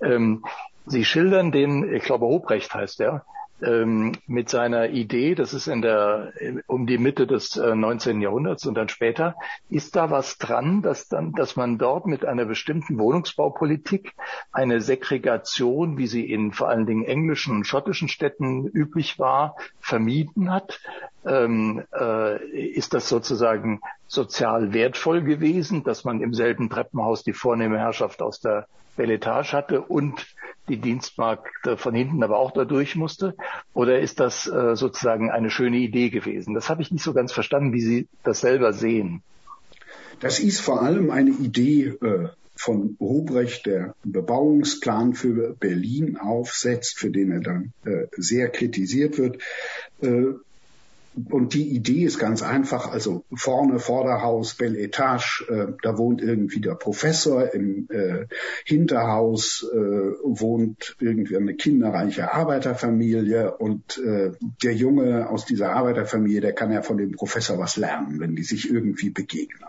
Ähm, 0.00 0.44
Sie 0.86 1.04
schildern 1.04 1.52
den, 1.52 1.92
ich 1.94 2.04
glaube 2.04 2.24
Hobrecht 2.24 2.74
heißt 2.74 3.00
der, 3.00 3.24
ähm, 3.62 4.12
mit 4.26 4.48
seiner 4.48 4.90
Idee, 4.90 5.34
das 5.34 5.52
ist 5.52 5.66
in 5.66 5.82
der 5.82 6.32
um 6.66 6.86
die 6.86 6.98
Mitte 6.98 7.26
des 7.26 7.56
äh, 7.56 7.74
19. 7.74 8.20
Jahrhunderts 8.20 8.66
und 8.66 8.74
dann 8.74 8.88
später, 8.88 9.34
ist 9.68 9.96
da 9.96 10.10
was 10.10 10.38
dran, 10.38 10.82
dass 10.82 11.08
dann, 11.08 11.32
dass 11.32 11.56
man 11.56 11.78
dort 11.78 12.06
mit 12.06 12.24
einer 12.24 12.44
bestimmten 12.44 12.98
Wohnungsbaupolitik 12.98 14.12
eine 14.52 14.80
Segregation, 14.80 15.98
wie 15.98 16.06
sie 16.06 16.30
in 16.30 16.52
vor 16.52 16.68
allen 16.68 16.86
Dingen 16.86 17.04
englischen 17.04 17.56
und 17.56 17.66
schottischen 17.66 18.08
Städten 18.08 18.66
üblich 18.66 19.18
war, 19.18 19.56
vermieden 19.80 20.52
hat? 20.52 20.80
Ähm, 21.26 21.82
äh, 21.92 22.38
ist 22.70 22.94
das 22.94 23.08
sozusagen 23.08 23.80
sozial 24.06 24.72
wertvoll 24.72 25.22
gewesen, 25.22 25.82
dass 25.82 26.04
man 26.04 26.20
im 26.20 26.32
selben 26.32 26.70
Treppenhaus 26.70 27.24
die 27.24 27.32
vornehme 27.32 27.78
Herrschaft 27.78 28.22
aus 28.22 28.40
der 28.40 28.66
Belle 28.98 29.14
Etage 29.14 29.54
hatte 29.54 29.80
und 29.80 30.26
die 30.68 30.76
Dienstmarkt 30.76 31.48
von 31.76 31.94
hinten 31.94 32.22
aber 32.22 32.36
auch 32.38 32.50
da 32.50 32.66
durch 32.66 32.94
musste? 32.94 33.34
Oder 33.72 34.00
ist 34.00 34.20
das 34.20 34.46
äh, 34.46 34.76
sozusagen 34.76 35.30
eine 35.30 35.48
schöne 35.48 35.78
Idee 35.78 36.10
gewesen? 36.10 36.52
Das 36.54 36.68
habe 36.68 36.82
ich 36.82 36.90
nicht 36.90 37.02
so 37.02 37.14
ganz 37.14 37.32
verstanden, 37.32 37.72
wie 37.72 37.80
Sie 37.80 38.08
das 38.22 38.40
selber 38.40 38.74
sehen. 38.74 39.22
Das 40.20 40.40
ist 40.40 40.60
vor 40.60 40.82
allem 40.82 41.10
eine 41.10 41.30
Idee 41.30 41.94
äh, 42.02 42.28
von 42.54 42.96
Hobrecht, 42.98 43.66
der 43.66 43.94
Bebauungsplan 44.04 45.14
für 45.14 45.54
Berlin 45.54 46.16
aufsetzt, 46.16 46.98
für 46.98 47.10
den 47.10 47.30
er 47.30 47.40
dann 47.40 47.72
äh, 47.84 48.08
sehr 48.16 48.48
kritisiert 48.50 49.16
wird. 49.16 49.40
Und 51.30 51.54
die 51.54 51.68
Idee 51.68 52.04
ist 52.04 52.18
ganz 52.18 52.42
einfach, 52.42 52.90
also 52.92 53.24
vorne 53.34 53.78
Vorderhaus, 53.78 54.54
Belle 54.54 54.78
Etage, 54.78 55.44
äh, 55.48 55.66
da 55.82 55.98
wohnt 55.98 56.22
irgendwie 56.22 56.60
der 56.60 56.74
Professor, 56.74 57.52
im 57.54 57.88
äh, 57.90 58.26
Hinterhaus 58.64 59.66
äh, 59.72 59.76
wohnt 59.76 60.96
irgendwie 61.00 61.36
eine 61.36 61.54
kinderreiche 61.54 62.32
Arbeiterfamilie 62.32 63.56
und 63.56 63.98
äh, 63.98 64.32
der 64.62 64.74
Junge 64.74 65.28
aus 65.28 65.44
dieser 65.44 65.72
Arbeiterfamilie, 65.72 66.40
der 66.40 66.52
kann 66.52 66.72
ja 66.72 66.82
von 66.82 66.98
dem 66.98 67.12
Professor 67.12 67.58
was 67.58 67.76
lernen, 67.76 68.20
wenn 68.20 68.36
die 68.36 68.44
sich 68.44 68.70
irgendwie 68.70 69.10
begegnen. 69.10 69.68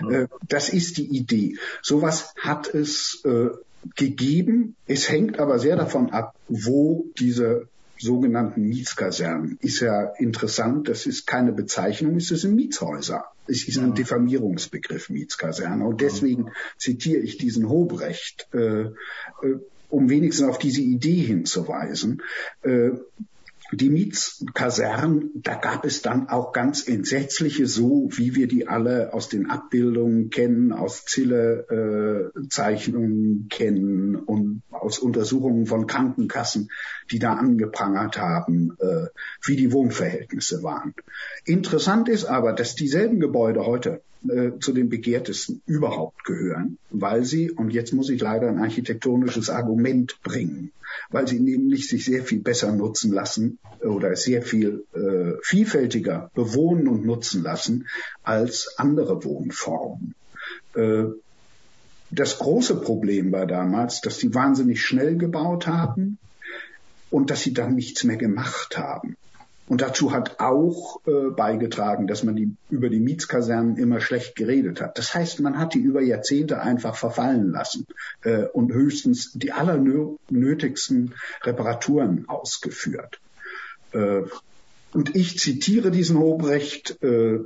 Mhm. 0.00 0.26
das 0.48 0.68
ist 0.70 0.96
die 0.96 1.16
Idee. 1.16 1.56
Sowas 1.80 2.34
hat 2.40 2.74
es 2.74 3.22
äh, 3.24 3.50
gegeben. 3.96 4.76
Es 4.86 5.08
hängt 5.08 5.38
aber 5.38 5.58
sehr 5.58 5.76
davon 5.76 6.10
ab, 6.10 6.34
wo 6.48 7.06
diese 7.18 7.68
sogenannten 8.00 8.62
Mietskasernen 8.62 9.58
ist 9.60 9.80
ja 9.80 10.12
interessant. 10.18 10.88
Das 10.88 11.06
ist 11.06 11.26
keine 11.26 11.52
Bezeichnung, 11.52 12.16
es 12.16 12.28
sind 12.28 12.54
Mietshäuser. 12.54 13.24
Es 13.46 13.66
ist 13.66 13.78
ein 13.78 13.94
Diffamierungsbegriff 13.94 15.10
Mietskaserne. 15.10 15.84
Und 15.84 16.00
deswegen 16.00 16.52
zitiere 16.78 17.20
ich 17.20 17.36
diesen 17.36 17.68
Hobrecht, 17.68 18.48
äh, 18.54 18.82
äh, 18.82 18.90
um 19.88 20.08
wenigstens 20.08 20.46
auf 20.46 20.58
diese 20.58 20.82
Idee 20.82 21.22
hinzuweisen. 21.22 22.22
Äh, 22.62 22.90
die 23.72 23.90
Mietskasernen, 23.90 25.30
da 25.34 25.54
gab 25.54 25.84
es 25.84 26.02
dann 26.02 26.28
auch 26.28 26.52
ganz 26.52 26.88
entsetzliche, 26.88 27.66
so 27.66 28.08
wie 28.12 28.34
wir 28.34 28.48
die 28.48 28.66
alle 28.66 29.14
aus 29.14 29.28
den 29.28 29.48
Abbildungen 29.48 30.30
kennen, 30.30 30.72
aus 30.72 31.04
Zille-Zeichnungen 31.04 33.44
äh, 33.44 33.48
kennen 33.54 34.16
und 34.16 34.62
aus 34.82 34.98
Untersuchungen 34.98 35.66
von 35.66 35.86
Krankenkassen, 35.86 36.70
die 37.10 37.18
da 37.18 37.34
angeprangert 37.34 38.18
haben, 38.18 38.76
äh, 38.80 39.06
wie 39.44 39.56
die 39.56 39.72
Wohnverhältnisse 39.72 40.62
waren. 40.62 40.94
Interessant 41.44 42.08
ist 42.08 42.24
aber, 42.24 42.52
dass 42.52 42.74
dieselben 42.74 43.20
Gebäude 43.20 43.66
heute 43.66 44.00
äh, 44.28 44.58
zu 44.60 44.72
den 44.72 44.90
begehrtesten 44.90 45.62
überhaupt 45.64 46.24
gehören, 46.24 46.76
weil 46.90 47.24
sie, 47.24 47.50
und 47.50 47.70
jetzt 47.70 47.94
muss 47.94 48.10
ich 48.10 48.20
leider 48.20 48.48
ein 48.48 48.58
architektonisches 48.58 49.48
Argument 49.48 50.18
bringen, 50.22 50.72
weil 51.10 51.26
sie 51.26 51.40
nämlich 51.40 51.88
sich 51.88 52.04
sehr 52.04 52.22
viel 52.22 52.40
besser 52.40 52.70
nutzen 52.72 53.12
lassen 53.12 53.58
oder 53.80 54.14
sehr 54.16 54.42
viel 54.42 54.84
äh, 54.92 55.38
vielfältiger 55.42 56.30
bewohnen 56.34 56.86
und 56.88 57.06
nutzen 57.06 57.42
lassen 57.42 57.88
als 58.22 58.74
andere 58.76 59.24
Wohnformen. 59.24 60.14
Das 62.10 62.38
große 62.38 62.80
Problem 62.80 63.30
war 63.32 63.46
damals, 63.46 64.00
dass 64.00 64.18
sie 64.18 64.34
wahnsinnig 64.34 64.82
schnell 64.82 65.16
gebaut 65.16 65.66
haben 65.66 66.18
und 67.10 67.30
dass 67.30 67.42
sie 67.42 67.52
dann 67.52 67.74
nichts 67.74 68.04
mehr 68.04 68.16
gemacht 68.16 68.76
haben. 68.76 69.16
Und 69.68 69.82
dazu 69.82 70.10
hat 70.10 70.40
auch 70.40 71.00
äh, 71.06 71.30
beigetragen, 71.30 72.08
dass 72.08 72.24
man 72.24 72.34
die, 72.34 72.56
über 72.70 72.88
die 72.88 72.98
Mietskasernen 72.98 73.76
immer 73.76 74.00
schlecht 74.00 74.34
geredet 74.34 74.80
hat. 74.80 74.98
Das 74.98 75.14
heißt, 75.14 75.38
man 75.38 75.58
hat 75.58 75.74
die 75.74 75.78
über 75.78 76.02
Jahrzehnte 76.02 76.60
einfach 76.60 76.96
verfallen 76.96 77.52
lassen 77.52 77.86
äh, 78.24 78.46
und 78.46 78.72
höchstens 78.72 79.30
die 79.32 79.52
allernötigsten 79.52 81.14
Reparaturen 81.44 82.28
ausgeführt. 82.28 83.20
Äh, 83.92 84.22
und 84.92 85.14
ich 85.14 85.38
zitiere 85.38 85.92
diesen 85.92 86.18
Hobrecht, 86.18 87.00
äh, 87.04 87.38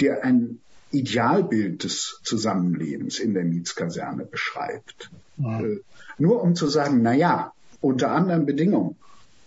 der 0.00 0.22
ein 0.22 0.60
Idealbild 0.94 1.84
des 1.84 2.20
Zusammenlebens 2.22 3.18
in 3.18 3.34
der 3.34 3.44
Mietskaserne 3.44 4.24
beschreibt. 4.24 5.10
Ja. 5.36 5.60
Äh, 5.60 5.80
nur 6.18 6.42
um 6.42 6.54
zu 6.54 6.68
sagen, 6.68 7.02
na 7.02 7.14
ja, 7.14 7.52
unter 7.80 8.12
anderen 8.12 8.46
Bedingungen 8.46 8.96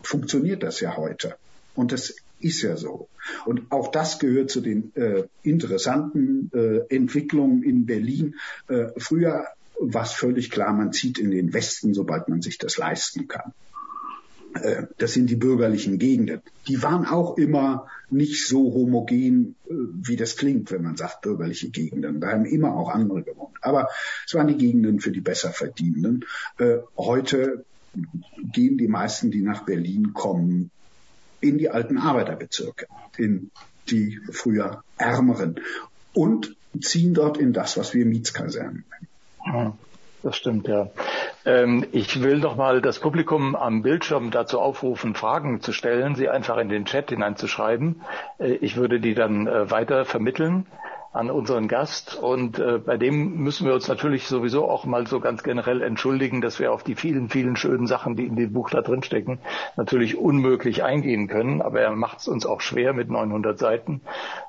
funktioniert 0.02 0.64
das 0.64 0.80
ja 0.80 0.98
heute. 0.98 1.36
Und 1.76 1.92
das 1.92 2.16
ist 2.40 2.62
ja 2.62 2.78
so. 2.78 3.10
Und 3.46 3.72
auch 3.72 3.92
das 3.92 4.20
gehört 4.20 4.52
zu 4.52 4.62
den 4.62 4.96
äh, 4.96 5.24
interessanten 5.44 6.52
äh, 6.54 6.94
Entwicklungen 6.94 7.64
in 7.64 7.86
Berlin. 7.86 8.36
Äh, 8.68 8.88
früher 8.98 9.48
war 9.80 10.04
es 10.04 10.12
völlig 10.12 10.50
klar, 10.50 10.74
man 10.74 10.94
zieht 10.94 11.20
in 11.20 11.32
den 11.32 11.54
Westen, 11.54 11.94
sobald 11.94 12.30
man 12.30 12.42
sich 12.42 12.58
das 12.58 12.78
leisten 12.78 13.28
kann. 13.28 13.54
Äh, 14.64 14.88
das 14.98 15.14
sind 15.14 15.30
die 15.30 15.36
bürgerlichen 15.36 16.00
Gegenden. 16.00 16.42
Die 16.68 16.82
waren 16.84 17.06
auch 17.06 17.38
immer 17.38 17.88
nicht 18.10 18.48
so 18.48 18.74
homogen, 18.74 19.56
äh, 19.66 19.74
wie 19.74 20.16
das 20.16 20.38
klingt, 20.38 20.72
wenn 20.72 20.84
man 20.84 20.98
sagt 20.98 21.22
bürgerliche 21.22 21.70
Gegenden. 21.70 22.22
Da 22.22 22.32
haben 22.32 22.46
immer 22.46 22.76
auch 22.76 22.90
andere 22.90 23.24
gewohnt. 23.24 23.58
Aber 23.62 23.90
es 24.26 24.34
waren 24.34 24.48
die 24.48 24.58
Gegenden 24.58 25.00
für 25.00 25.12
die 25.12 25.22
Besserverdienenden. 25.22 26.26
Äh, 26.58 26.78
heute 26.98 27.66
gehen 28.52 28.78
die 28.78 28.88
meisten, 28.88 29.32
die 29.32 29.42
nach 29.42 29.66
Berlin 29.66 30.14
kommen, 30.14 30.72
in 31.40 31.58
die 31.58 31.70
alten 31.70 31.98
Arbeiterbezirke, 31.98 32.88
in 33.18 33.52
die 33.90 34.20
früher 34.32 34.84
ärmeren 34.98 35.60
und 36.14 36.56
ziehen 36.82 37.14
dort 37.14 37.38
in 37.38 37.54
das, 37.54 37.78
was 37.78 37.94
wir 37.94 38.06
Mietskasernen 38.06 38.86
nennen. 38.90 39.74
Das 40.24 40.36
stimmt, 40.36 40.68
ja. 40.68 40.90
Ähm, 41.46 41.86
ich 41.92 42.22
will 42.24 42.42
doch 42.42 42.56
mal 42.56 42.82
das 42.82 43.00
Publikum 43.00 43.56
am 43.56 43.84
Bildschirm 43.84 44.32
dazu 44.32 44.60
aufrufen, 44.60 45.14
Fragen 45.16 45.62
zu 45.62 45.72
stellen, 45.74 46.16
sie 46.16 46.28
einfach 46.30 46.58
in 46.58 46.70
den 46.70 46.86
Chat 46.86 47.10
hineinzuschreiben. 47.12 48.02
Äh, 48.40 48.54
ich 48.56 48.78
würde 48.78 49.00
die 49.00 49.14
dann 49.14 49.48
äh, 49.48 49.70
weiter 49.70 50.06
vermitteln 50.06 50.66
an 51.18 51.32
unseren 51.32 51.68
Gast. 51.68 52.16
Und 52.16 52.60
äh, 52.60 52.78
bei 52.78 52.98
dem 52.98 53.38
müssen 53.38 53.66
wir 53.68 53.74
uns 53.74 53.88
natürlich 53.88 54.28
sowieso 54.28 54.70
auch 54.70 54.86
mal 54.86 55.08
so 55.08 55.20
ganz 55.20 55.44
generell 55.44 55.82
entschuldigen, 55.82 56.42
dass 56.42 56.60
wir 56.60 56.72
auf 56.72 56.84
die 56.84 56.96
vielen, 56.96 57.30
vielen 57.30 57.56
schönen 57.56 57.88
Sachen, 57.88 58.16
die 58.16 58.26
in 58.26 58.36
dem 58.36 58.54
Buch 58.54 58.70
da 58.70 58.82
drin 58.82 59.04
stecken, 59.04 59.40
natürlich 59.76 60.18
unmöglich 60.18 60.84
eingehen 60.84 61.28
können. 61.28 61.62
Aber 61.62 61.82
er 61.82 61.92
macht 61.96 62.20
es 62.20 62.28
uns 62.28 62.46
auch 62.46 62.62
schwer 62.62 62.94
mit 62.94 63.10
900 63.10 63.58
Seiten. 63.58 64.02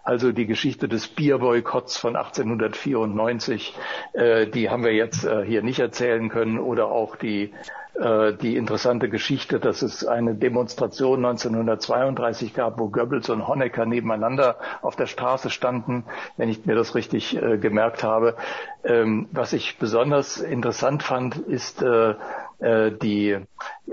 Also 0.05 0.33
die 0.33 0.47
Geschichte 0.47 0.89
des 0.89 1.09
Bierboykotts 1.09 1.97
von 1.97 2.17
1894, 2.17 3.75
äh, 4.13 4.47
die 4.47 4.71
haben 4.71 4.85
wir 4.85 4.95
jetzt 4.95 5.25
äh, 5.25 5.45
hier 5.45 5.63
nicht 5.63 5.81
erzählen 5.81 6.29
können. 6.29 6.59
Oder 6.59 6.89
auch 6.89 7.17
die 7.17 7.53
äh, 7.99 8.35
die 8.35 8.57
interessante 8.57 9.09
Geschichte, 9.09 9.59
dass 9.59 9.83
es 9.83 10.07
eine 10.07 10.35
Demonstration 10.35 11.25
1932 11.25 12.55
gab, 12.55 12.79
wo 12.79 12.89
Goebbels 12.91 13.29
und 13.29 13.49
Honecker 13.49 13.87
nebeneinander 13.87 14.57
auf 14.83 14.95
der 14.95 15.07
Straße 15.07 15.51
standen, 15.51 16.05
wenn 16.37 16.49
ich 16.49 16.65
mir 16.65 16.77
das 16.77 16.95
richtig 16.95 17.41
äh, 17.41 17.59
gemerkt 17.59 18.05
habe. 18.05 18.37
Ähm, 18.85 19.29
was 19.33 19.53
ich 19.53 19.79
besonders 19.79 20.39
interessant 20.39 21.03
fand, 21.03 21.39
ist 21.39 21.83
äh, 21.83 22.15
äh 22.61 22.93
die 22.93 23.37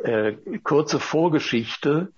äh, 0.04 0.34
kurze 0.64 1.00
Vorgeschichte 1.00 2.12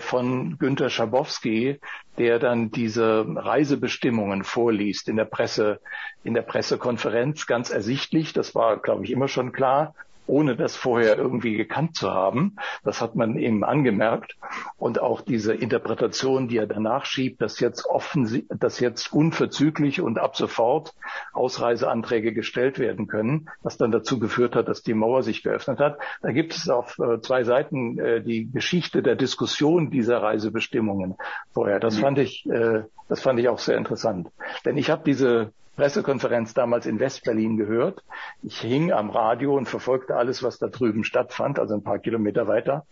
von 0.00 0.58
Günter 0.58 0.90
Schabowski, 0.90 1.78
der 2.18 2.40
dann 2.40 2.72
diese 2.72 3.24
Reisebestimmungen 3.24 4.42
vorliest 4.42 5.08
in 5.08 5.14
der 5.14 5.26
Presse, 5.26 5.78
in 6.24 6.34
der 6.34 6.42
Pressekonferenz 6.42 7.46
ganz 7.46 7.70
ersichtlich. 7.70 8.32
Das 8.32 8.56
war, 8.56 8.78
glaube 8.78 9.04
ich, 9.04 9.12
immer 9.12 9.28
schon 9.28 9.52
klar 9.52 9.94
ohne 10.30 10.56
das 10.56 10.76
vorher 10.76 11.18
irgendwie 11.18 11.56
gekannt 11.56 11.96
zu 11.96 12.10
haben. 12.10 12.56
Das 12.84 13.00
hat 13.00 13.16
man 13.16 13.36
eben 13.36 13.64
angemerkt. 13.64 14.36
Und 14.78 15.00
auch 15.00 15.20
diese 15.20 15.52
Interpretation, 15.52 16.48
die 16.48 16.56
er 16.56 16.66
danach 16.66 17.04
schiebt, 17.04 17.42
dass 17.42 17.60
jetzt 17.60 17.84
offen, 17.84 18.46
dass 18.48 18.80
jetzt 18.80 19.12
unverzüglich 19.12 20.00
und 20.00 20.18
ab 20.18 20.36
sofort 20.36 20.94
Ausreiseanträge 21.32 22.32
gestellt 22.32 22.78
werden 22.78 23.08
können, 23.08 23.48
was 23.62 23.76
dann 23.76 23.90
dazu 23.90 24.18
geführt 24.18 24.54
hat, 24.54 24.68
dass 24.68 24.82
die 24.82 24.94
Mauer 24.94 25.22
sich 25.22 25.42
geöffnet 25.42 25.80
hat. 25.80 25.98
Da 26.22 26.30
gibt 26.30 26.54
es 26.54 26.68
auf 26.68 26.98
äh, 26.98 27.20
zwei 27.20 27.44
Seiten 27.44 27.98
äh, 27.98 28.22
die 28.22 28.50
Geschichte 28.50 29.02
der 29.02 29.16
Diskussion 29.16 29.90
dieser 29.90 30.22
Reisebestimmungen 30.22 31.16
vorher. 31.52 31.80
Das 31.80 31.96
mhm. 31.96 32.00
fand 32.00 32.18
ich, 32.18 32.46
äh, 32.48 32.84
das 33.08 33.20
fand 33.20 33.40
ich 33.40 33.48
auch 33.48 33.58
sehr 33.58 33.76
interessant. 33.76 34.28
Denn 34.64 34.76
ich 34.76 34.90
habe 34.90 35.02
diese 35.04 35.52
Pressekonferenz 35.80 36.52
damals 36.52 36.84
in 36.84 37.00
Westberlin 37.00 37.56
gehört. 37.56 38.04
Ich 38.42 38.60
hing 38.60 38.92
am 38.92 39.08
Radio 39.08 39.56
und 39.56 39.64
verfolgte 39.66 40.14
alles, 40.14 40.42
was 40.42 40.58
da 40.58 40.66
drüben 40.66 41.04
stattfand, 41.04 41.58
also 41.58 41.72
ein 41.72 41.82
paar 41.82 41.98
Kilometer 41.98 42.46
weiter. 42.46 42.84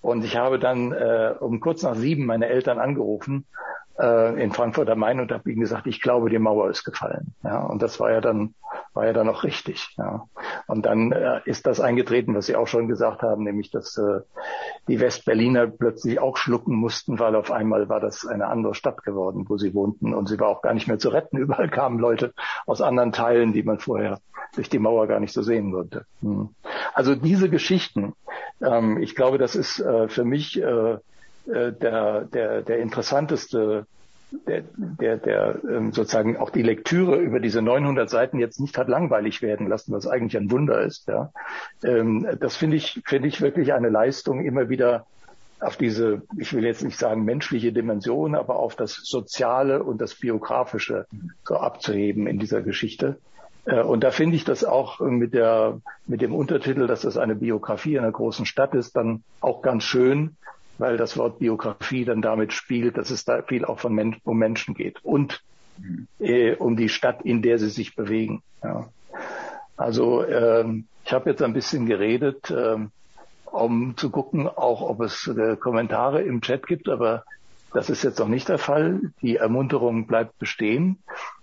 Und 0.00 0.24
ich 0.24 0.36
habe 0.36 0.60
dann 0.60 0.92
äh, 0.92 1.34
um 1.40 1.58
kurz 1.58 1.82
nach 1.82 1.96
sieben 1.96 2.26
meine 2.26 2.46
Eltern 2.46 2.78
angerufen 2.78 3.46
äh, 4.00 4.42
in 4.42 4.52
Frankfurt 4.52 4.88
am 4.88 5.00
Main 5.00 5.20
und 5.20 5.32
habe 5.32 5.50
ihnen 5.50 5.60
gesagt, 5.60 5.86
ich 5.86 6.00
glaube, 6.00 6.30
die 6.30 6.38
Mauer 6.38 6.70
ist 6.70 6.84
gefallen. 6.84 7.34
Ja, 7.42 7.60
und 7.60 7.82
das 7.82 8.00
war 8.00 8.10
ja 8.10 8.20
dann 8.20 8.54
war 8.94 9.06
ja 9.06 9.12
dann 9.12 9.28
auch 9.28 9.44
richtig. 9.44 9.94
Ja. 9.98 10.26
Und 10.66 10.86
dann 10.86 11.12
äh, 11.12 11.40
ist 11.44 11.66
das 11.66 11.80
eingetreten, 11.80 12.34
was 12.34 12.46
Sie 12.46 12.56
auch 12.56 12.66
schon 12.66 12.88
gesagt 12.88 13.22
haben, 13.22 13.44
nämlich 13.44 13.70
dass 13.70 13.96
äh, 13.96 14.20
die 14.88 15.00
Westberliner 15.00 15.68
plötzlich 15.68 16.20
auch 16.20 16.36
schlucken 16.36 16.74
mussten, 16.74 17.18
weil 17.18 17.36
auf 17.36 17.50
einmal 17.50 17.88
war 17.88 18.00
das 18.00 18.26
eine 18.26 18.46
andere 18.46 18.74
Stadt 18.74 19.02
geworden, 19.02 19.46
wo 19.48 19.56
sie 19.56 19.74
wohnten 19.74 20.14
und 20.14 20.28
sie 20.28 20.38
war 20.40 20.48
auch 20.48 20.62
gar 20.62 20.74
nicht 20.74 20.88
mehr 20.88 20.98
zu 20.98 21.10
retten. 21.10 21.36
Überall 21.38 21.68
kamen 21.68 21.98
Leute 21.98 22.32
aus 22.66 22.80
anderen 22.80 23.12
Teilen, 23.12 23.52
die 23.52 23.62
man 23.62 23.78
vorher 23.78 24.18
durch 24.54 24.68
die 24.68 24.78
Mauer 24.78 25.06
gar 25.06 25.20
nicht 25.20 25.32
so 25.32 25.42
sehen 25.42 25.72
konnte. 25.72 26.06
Hm. 26.22 26.50
Also 26.92 27.14
diese 27.14 27.48
Geschichten, 27.48 28.14
ähm, 28.60 29.00
ich 29.00 29.14
glaube, 29.14 29.38
das 29.38 29.54
ist 29.54 29.78
äh, 29.78 30.08
für 30.08 30.24
mich 30.24 30.60
äh, 30.60 30.98
äh, 31.52 31.72
der, 31.72 32.22
der, 32.24 32.62
der 32.62 32.78
interessanteste 32.78 33.86
der, 34.46 34.62
der, 34.76 35.16
der 35.16 35.58
ähm, 35.68 35.92
sozusagen 35.92 36.36
auch 36.36 36.50
die 36.50 36.62
Lektüre 36.62 37.16
über 37.16 37.40
diese 37.40 37.62
900 37.62 38.08
Seiten 38.08 38.38
jetzt 38.38 38.60
nicht 38.60 38.78
hat 38.78 38.88
langweilig 38.88 39.42
werden 39.42 39.68
lassen, 39.68 39.92
was 39.92 40.06
eigentlich 40.06 40.36
ein 40.36 40.50
Wunder 40.50 40.80
ist. 40.82 41.08
Ja. 41.08 41.32
Ähm, 41.82 42.26
das 42.38 42.56
finde 42.56 42.76
ich, 42.76 43.02
finde 43.04 43.28
ich 43.28 43.40
wirklich 43.40 43.72
eine 43.72 43.88
Leistung, 43.88 44.44
immer 44.44 44.68
wieder 44.68 45.06
auf 45.60 45.76
diese, 45.76 46.22
ich 46.38 46.52
will 46.54 46.64
jetzt 46.64 46.82
nicht 46.82 46.98
sagen 46.98 47.24
menschliche 47.24 47.72
Dimension, 47.72 48.34
aber 48.34 48.56
auf 48.56 48.76
das 48.76 48.94
Soziale 48.94 49.82
und 49.82 50.00
das 50.00 50.14
Biografische 50.14 51.06
so 51.44 51.56
abzuheben 51.56 52.26
in 52.26 52.38
dieser 52.38 52.62
Geschichte. 52.62 53.18
Äh, 53.66 53.82
und 53.82 54.04
da 54.04 54.10
finde 54.10 54.36
ich 54.36 54.44
das 54.44 54.64
auch 54.64 55.00
mit 55.00 55.34
der, 55.34 55.80
mit 56.06 56.22
dem 56.22 56.34
Untertitel, 56.34 56.86
dass 56.86 57.02
das 57.02 57.16
eine 57.16 57.34
Biografie 57.34 57.98
einer 57.98 58.12
großen 58.12 58.46
Stadt 58.46 58.74
ist, 58.74 58.96
dann 58.96 59.22
auch 59.40 59.60
ganz 59.60 59.82
schön, 59.82 60.36
weil 60.80 60.96
das 60.96 61.16
Wort 61.16 61.38
Biografie 61.38 62.04
dann 62.04 62.22
damit 62.22 62.52
spielt, 62.52 62.96
dass 62.96 63.10
es 63.10 63.24
da 63.24 63.42
viel 63.42 63.64
auch 63.64 63.78
von 63.78 63.94
Men 63.94 64.16
um 64.24 64.38
Menschen 64.38 64.74
geht 64.74 65.04
und 65.04 65.42
äh, 66.18 66.54
um 66.56 66.76
die 66.76 66.88
Stadt, 66.88 67.22
in 67.22 67.42
der 67.42 67.58
sie 67.58 67.70
sich 67.70 67.94
bewegen. 67.94 68.42
Ja. 68.62 68.88
Also 69.76 70.24
ähm, 70.26 70.86
ich 71.04 71.12
habe 71.12 71.30
jetzt 71.30 71.42
ein 71.42 71.52
bisschen 71.52 71.86
geredet, 71.86 72.50
ähm, 72.50 72.90
um 73.44 73.96
zu 73.96 74.10
gucken, 74.10 74.48
auch 74.48 74.82
ob 74.82 75.00
es 75.00 75.26
äh, 75.26 75.56
Kommentare 75.56 76.22
im 76.22 76.40
Chat 76.40 76.66
gibt, 76.66 76.88
aber 76.88 77.24
das 77.72 77.88
ist 77.88 78.02
jetzt 78.02 78.18
noch 78.18 78.28
nicht 78.28 78.48
der 78.48 78.58
Fall. 78.58 79.00
Die 79.22 79.36
Ermunterung 79.36 80.06
bleibt 80.06 80.38
bestehen. 80.38 80.98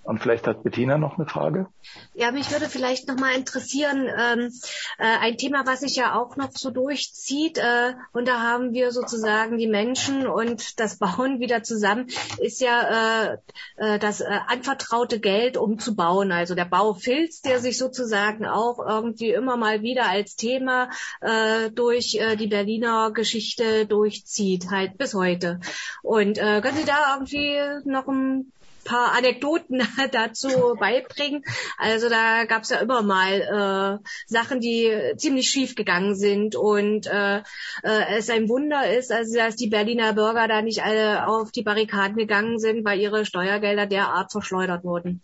Und 0.08 0.20
vielleicht 0.20 0.48
hat 0.48 0.64
Bettina 0.64 0.98
noch 0.98 1.18
eine 1.18 1.28
Frage. 1.28 1.68
Ja, 2.14 2.32
mich 2.32 2.50
würde 2.50 2.70
vielleicht 2.70 3.10
noch 3.10 3.18
mal 3.18 3.36
interessieren, 3.36 4.08
ähm, 4.08 4.54
äh, 5.00 5.18
ein 5.20 5.38
Thema, 5.38 5.66
was 5.66 5.82
sich 5.82 5.98
ja 5.98 6.18
auch 6.18 6.38
noch 6.38 6.52
so 6.54 6.72
durchzieht, 6.72 7.58
äh, 7.58 7.92
und 8.14 8.26
da 8.26 8.42
haben 8.42 8.72
wir 8.72 8.94
sozusagen 8.94 9.58
die 9.58 9.68
Menschen 9.68 10.26
und 10.26 10.80
das 10.80 10.98
Bauen 10.98 11.40
wieder 11.42 11.62
zusammen, 11.62 12.08
ist 12.40 12.62
ja 12.62 13.34
äh, 13.34 13.38
äh, 13.76 14.00
das 14.00 14.22
äh, 14.22 14.28
anvertraute 14.48 15.20
Geld, 15.20 15.58
um 15.58 15.78
zu 15.78 15.94
bauen. 15.94 16.32
Also 16.32 16.56
der 16.56 16.64
Baufilz, 16.64 17.42
der 17.42 17.60
sich 17.60 17.78
sozusagen 17.78 18.46
auch 18.46 18.80
irgendwie 18.80 19.32
immer 19.32 19.58
mal 19.58 19.82
wieder 19.82 20.08
als 20.08 20.38
Thema 20.38 20.90
äh, 21.20 21.70
durch 21.70 22.16
äh, 22.16 22.38
die 22.38 22.48
Berliner 22.48 23.12
Geschichte 23.12 23.86
durchzieht, 23.86 24.72
halt 24.72 24.98
bis 24.98 25.14
heute. 25.14 25.60
Und 26.02 26.38
äh, 26.38 26.62
können 26.62 26.78
Sie 26.78 26.86
da 26.86 27.14
irgendwie 27.16 27.58
noch 27.84 28.08
ein 28.08 28.54
paar 28.88 29.14
Anekdoten 29.14 29.82
dazu 30.12 30.76
beibringen. 30.80 31.44
Also 31.78 32.10
da 32.10 32.46
gab 32.46 32.64
es 32.64 32.70
ja 32.70 32.78
immer 32.78 33.02
mal 33.04 34.00
äh, 34.02 34.08
Sachen, 34.26 34.60
die 34.60 34.92
ziemlich 35.18 35.50
schief 35.50 35.76
gegangen 35.76 36.16
sind 36.16 36.56
und 36.56 37.08
äh, 37.08 37.38
äh, 37.38 38.18
es 38.18 38.30
ein 38.30 38.50
Wunder 38.50 38.90
ist, 38.92 39.12
also 39.12 39.38
dass 39.38 39.56
die 39.56 39.68
Berliner 39.68 40.14
Bürger 40.14 40.48
da 40.48 40.62
nicht 40.62 40.84
alle 40.84 41.28
auf 41.28 41.52
die 41.52 41.64
Barrikaden 41.64 42.18
gegangen 42.18 42.60
sind, 42.60 42.86
weil 42.86 43.00
ihre 43.00 43.26
Steuergelder 43.26 43.86
derart 43.86 44.32
verschleudert 44.32 44.84
wurden. 44.84 45.22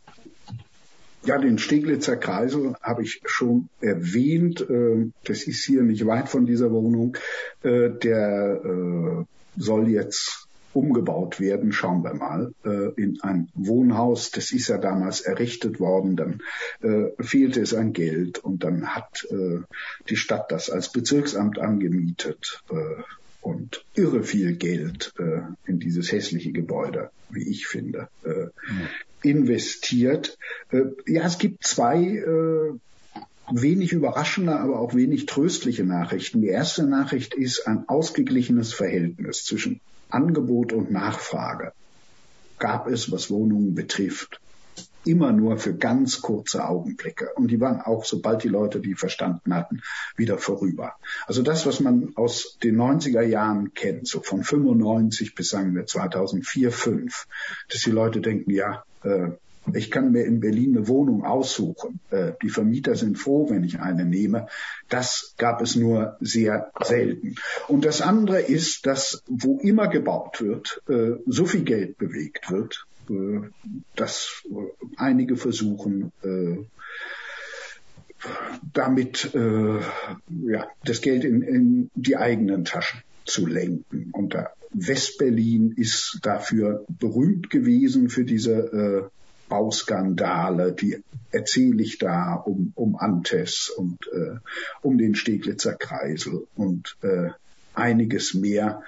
Ja, 1.25 1.37
den 1.37 1.57
Steglitzer 1.57 2.17
Kreisel 2.17 2.75
habe 2.81 3.03
ich 3.03 3.21
schon 3.25 3.69
erwähnt. 3.79 4.59
Äh, 4.69 5.09
das 5.23 5.43
ist 5.43 5.63
hier 5.63 5.81
nicht 5.83 6.05
weit 6.05 6.27
von 6.27 6.45
dieser 6.45 6.69
Wohnung. 6.71 7.15
Äh, 7.63 7.91
der 7.91 8.61
äh, 8.65 9.23
soll 9.55 9.89
jetzt 9.89 10.42
umgebaut 10.73 11.39
werden, 11.39 11.71
schauen 11.71 12.03
wir 12.03 12.13
mal, 12.13 12.53
äh, 12.65 12.91
in 13.01 13.21
ein 13.21 13.49
Wohnhaus. 13.53 14.31
Das 14.31 14.51
ist 14.51 14.67
ja 14.67 14.77
damals 14.77 15.21
errichtet 15.21 15.79
worden, 15.79 16.15
dann 16.15 16.41
äh, 16.81 17.11
fehlte 17.21 17.61
es 17.61 17.73
an 17.73 17.93
Geld 17.93 18.39
und 18.39 18.63
dann 18.63 18.87
hat 18.87 19.27
äh, 19.29 19.59
die 20.09 20.15
Stadt 20.15 20.51
das 20.51 20.69
als 20.69 20.91
Bezirksamt 20.91 21.59
angemietet. 21.59 22.61
Äh, 22.69 23.01
und 23.41 23.83
irre 23.93 24.23
viel 24.23 24.55
Geld 24.55 25.11
äh, 25.19 25.41
in 25.65 25.77
dieses 25.77 26.13
hässliche 26.13 26.53
Gebäude, 26.53 27.09
wie 27.29 27.43
ich 27.49 27.67
finde, 27.67 28.07
mhm. 28.23 28.51
investiert. 29.21 30.37
Ja, 31.05 31.25
es 31.25 31.39
gibt 31.39 31.65
zwei 31.65 32.23
wenig 33.51 33.91
überraschende, 33.91 34.57
aber 34.57 34.79
auch 34.79 34.93
wenig 34.93 35.25
tröstliche 35.25 35.83
Nachrichten. 35.83 36.41
Die 36.41 36.47
erste 36.47 36.83
Nachricht 36.85 37.33
ist 37.33 37.67
ein 37.67 37.87
ausgeglichenes 37.89 38.73
Verhältnis 38.73 39.43
zwischen 39.43 39.81
Angebot 40.13 40.73
und 40.73 40.91
Nachfrage. 40.91 41.73
Gab 42.59 42.87
es, 42.87 43.11
was 43.11 43.29
Wohnungen 43.29 43.75
betrifft, 43.75 44.39
immer 45.05 45.31
nur 45.31 45.57
für 45.57 45.73
ganz 45.73 46.21
kurze 46.21 46.65
Augenblicke. 46.65 47.29
Und 47.35 47.47
die 47.49 47.59
waren 47.59 47.81
auch, 47.81 48.05
sobald 48.05 48.43
die 48.43 48.49
Leute 48.49 48.79
die 48.79 48.95
verstanden 48.95 49.53
hatten, 49.53 49.81
wieder 50.15 50.37
vorüber. 50.37 50.95
Also 51.27 51.41
das, 51.41 51.65
was 51.65 51.79
man 51.79 52.13
aus 52.15 52.57
den 52.63 52.77
90er 52.77 53.21
Jahren 53.21 53.73
kennt, 53.73 54.07
so 54.07 54.21
von 54.21 54.43
95 54.43 55.35
bis 55.35 55.49
sagen 55.49 55.75
wir 55.75 55.85
2004, 55.85 56.71
5, 56.71 57.27
dass 57.69 57.81
die 57.81 57.91
Leute 57.91 58.21
denken, 58.21 58.51
ja, 58.51 58.83
äh, 59.03 59.31
ich 59.71 59.91
kann 59.91 60.11
mir 60.11 60.25
in 60.25 60.39
Berlin 60.39 60.75
eine 60.75 60.87
Wohnung 60.87 61.23
aussuchen. 61.23 61.99
Äh, 62.11 62.33
die 62.41 62.49
Vermieter 62.49 62.95
sind 62.95 63.17
froh, 63.17 63.49
wenn 63.49 63.63
ich 63.63 63.79
eine 63.79 64.05
nehme. 64.05 64.47
Das 64.89 65.35
gab 65.37 65.61
es 65.61 65.75
nur 65.75 66.17
sehr 66.19 66.71
selten. 66.81 67.35
Und 67.67 67.85
das 67.85 68.01
andere 68.01 68.41
ist, 68.41 68.85
dass 68.85 69.23
wo 69.27 69.59
immer 69.59 69.87
gebaut 69.87 70.41
wird, 70.41 70.81
äh, 70.89 71.17
so 71.25 71.45
viel 71.45 71.63
Geld 71.63 71.97
bewegt 71.97 72.51
wird, 72.51 72.85
äh, 73.09 73.41
dass 73.95 74.43
einige 74.97 75.35
versuchen, 75.35 76.11
damit 78.73 79.31
ja, 79.33 80.67
das 80.85 81.01
Geld 81.01 81.25
in, 81.25 81.41
in 81.41 81.89
die 81.93 82.15
eigenen 82.15 82.63
Taschen 82.63 83.01
zu 83.25 83.45
lenken. 83.45 84.11
Und 84.13 84.37
Westberlin 84.71 85.73
ist 85.75 86.19
dafür 86.21 86.85
berühmt 86.87 87.49
gewesen 87.49 88.09
für 88.09 88.23
diese 88.23 89.11
Bauskandale, 89.53 90.71
die 90.71 91.03
erzähle 91.29 91.83
ich 91.83 91.99
da 91.99 92.33
um, 92.33 92.71
um 92.73 92.95
Antes 92.95 93.69
und 93.69 93.99
äh, 94.11 94.37
um 94.81 94.97
den 94.97 95.13
Steglitzer 95.13 95.75
Kreisel 95.75 96.47
und 96.55 96.97
äh, 97.03 97.29
einiges 97.75 98.33
mehr. 98.33 98.81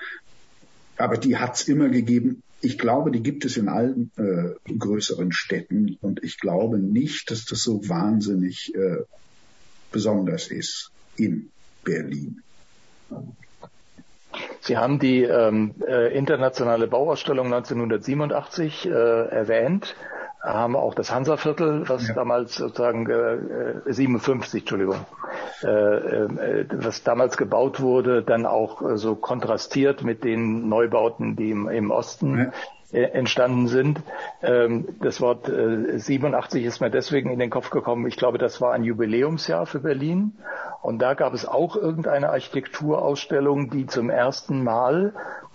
Aber 0.98 1.18
die 1.18 1.38
hat 1.38 1.58
es 1.58 1.68
immer 1.68 1.90
gegeben. 1.90 2.42
Ich 2.62 2.80
glaube, 2.80 3.12
die 3.12 3.22
gibt 3.22 3.46
es 3.46 3.58
in 3.58 3.70
allen 3.70 4.10
äh, 4.18 4.74
größeren 4.74 5.32
Städten 5.32 6.00
und 6.02 6.24
ich 6.24 6.40
glaube 6.40 6.80
nicht, 6.80 7.30
dass 7.30 7.46
das 7.46 7.62
so 7.62 7.88
wahnsinnig 7.88 8.74
äh, 8.74 9.04
besonders 9.92 10.48
ist 10.48 10.90
in 11.16 11.52
Berlin. 11.84 12.42
Sie 14.62 14.78
haben 14.78 14.98
die 14.98 15.22
ähm, 15.22 15.76
äh, 15.88 16.18
internationale 16.18 16.88
Bauausstellung 16.88 17.54
1987 17.54 18.88
äh, 18.88 18.90
erwähnt 18.90 19.96
haben 20.46 20.76
auch 20.76 20.94
das 20.94 21.12
Hansaviertel, 21.12 21.90
was 21.90 22.08
ja. 22.08 22.14
damals 22.14 22.56
sozusagen 22.56 23.10
äh, 23.10 23.92
57, 23.92 24.62
Entschuldigung, 24.62 25.06
äh, 25.64 25.68
äh, 25.68 26.66
was 26.72 27.04
damals 27.04 27.38
gebaut 27.38 27.82
wurde, 27.82 28.22
dann 28.22 28.46
auch 28.46 28.82
äh, 28.82 28.98
so 28.98 29.16
kontrastiert 29.16 30.04
mit 30.04 30.24
den 30.24 30.70
Neubauten, 30.70 31.36
die 31.36 31.52
im, 31.52 31.68
im 31.68 31.92
Osten 31.92 32.38
ja. 32.38 32.52
Äh, 32.96 33.12
entstanden 33.12 33.68
sind. 33.68 34.02
Ähm, 34.44 34.88
das 35.02 35.20
Wort 35.20 35.50
äh, 35.50 35.98
87 35.98 36.64
ist 36.64 36.82
mir 36.82 36.92
deswegen 36.92 37.32
in 37.32 37.40
den 37.40 37.50
Kopf 37.50 37.72
gekommen. 37.72 38.06
Ich 38.08 38.16
glaube, 38.16 38.38
das 38.38 38.62
war 38.62 38.74
ein 38.74 38.84
Jubiläumsjahr 38.84 39.66
für 39.66 39.80
Berlin. 39.80 40.34
Und 40.82 41.00
da 41.00 41.16
gab 41.16 41.34
es 41.34 41.48
auch 41.48 41.76
irgendeine 41.76 42.30
Architekturausstellung, 42.30 43.72
die 43.72 43.88
zum 43.88 44.12
ersten 44.12 44.64
Mal 44.64 45.14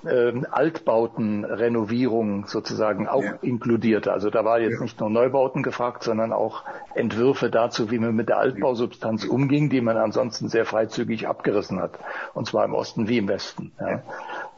ähm, 0.08 0.46
Altbautenrenovierung 0.50 2.46
sozusagen 2.46 3.08
auch 3.08 3.22
ja. 3.22 3.34
inkludierte. 3.42 4.12
Also 4.12 4.30
da 4.30 4.44
war 4.44 4.60
jetzt 4.60 4.76
ja. 4.76 4.82
nicht 4.82 5.00
nur 5.00 5.10
Neubauten 5.10 5.62
gefragt, 5.62 6.02
sondern 6.02 6.32
auch 6.32 6.64
Entwürfe 6.94 7.50
dazu, 7.50 7.90
wie 7.90 7.98
man 7.98 8.14
mit 8.14 8.28
der 8.28 8.38
Altbausubstanz 8.38 9.24
umging, 9.24 9.70
die 9.70 9.80
man 9.80 9.96
ansonsten 9.96 10.48
sehr 10.48 10.64
freizügig 10.64 11.28
abgerissen 11.28 11.80
hat. 11.80 11.98
Und 12.34 12.46
zwar 12.46 12.64
im 12.64 12.74
Osten 12.74 13.08
wie 13.08 13.18
im 13.18 13.28
Westen. 13.28 13.72
Ja. 13.80 14.02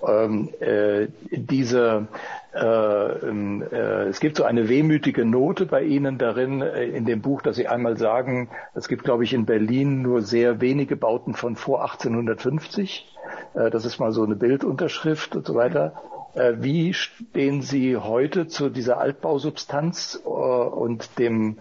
Ähm, 0.06 0.48
äh, 0.60 1.08
diese 1.30 2.08
äh, 2.54 3.28
ähm, 3.28 3.62
äh, 3.72 4.08
es 4.08 4.20
gibt 4.20 4.36
so 4.36 4.44
eine 4.44 4.68
wehmütige 4.68 5.24
Note 5.24 5.64
bei 5.64 5.82
Ihnen 5.84 6.18
darin 6.18 6.60
äh, 6.60 6.84
in 6.84 7.06
dem 7.06 7.22
Buch, 7.22 7.40
dass 7.40 7.56
Sie 7.56 7.66
einmal 7.66 7.96
sagen, 7.96 8.50
es 8.74 8.88
gibt, 8.88 9.04
glaube 9.04 9.24
ich, 9.24 9.32
in 9.32 9.46
Berlin 9.46 10.02
nur 10.02 10.20
sehr 10.20 10.60
wenige 10.60 10.96
Bauten 10.96 11.32
von 11.32 11.56
vor 11.56 11.82
1850. 11.82 13.08
Äh, 13.54 13.70
das 13.70 13.84
ist 13.84 13.98
mal 13.98 14.12
so 14.12 14.22
eine 14.22 14.36
Bildunterschrift 14.36 15.36
und 15.36 15.46
so 15.46 15.54
weiter. 15.54 15.94
Äh, 16.34 16.54
wie 16.60 16.94
stehen 16.94 17.62
Sie 17.62 17.96
heute 17.96 18.46
zu 18.46 18.70
dieser 18.70 18.98
Altbausubstanz 18.98 20.20
äh, 20.24 20.28
und 20.28 21.18
dem, 21.18 21.58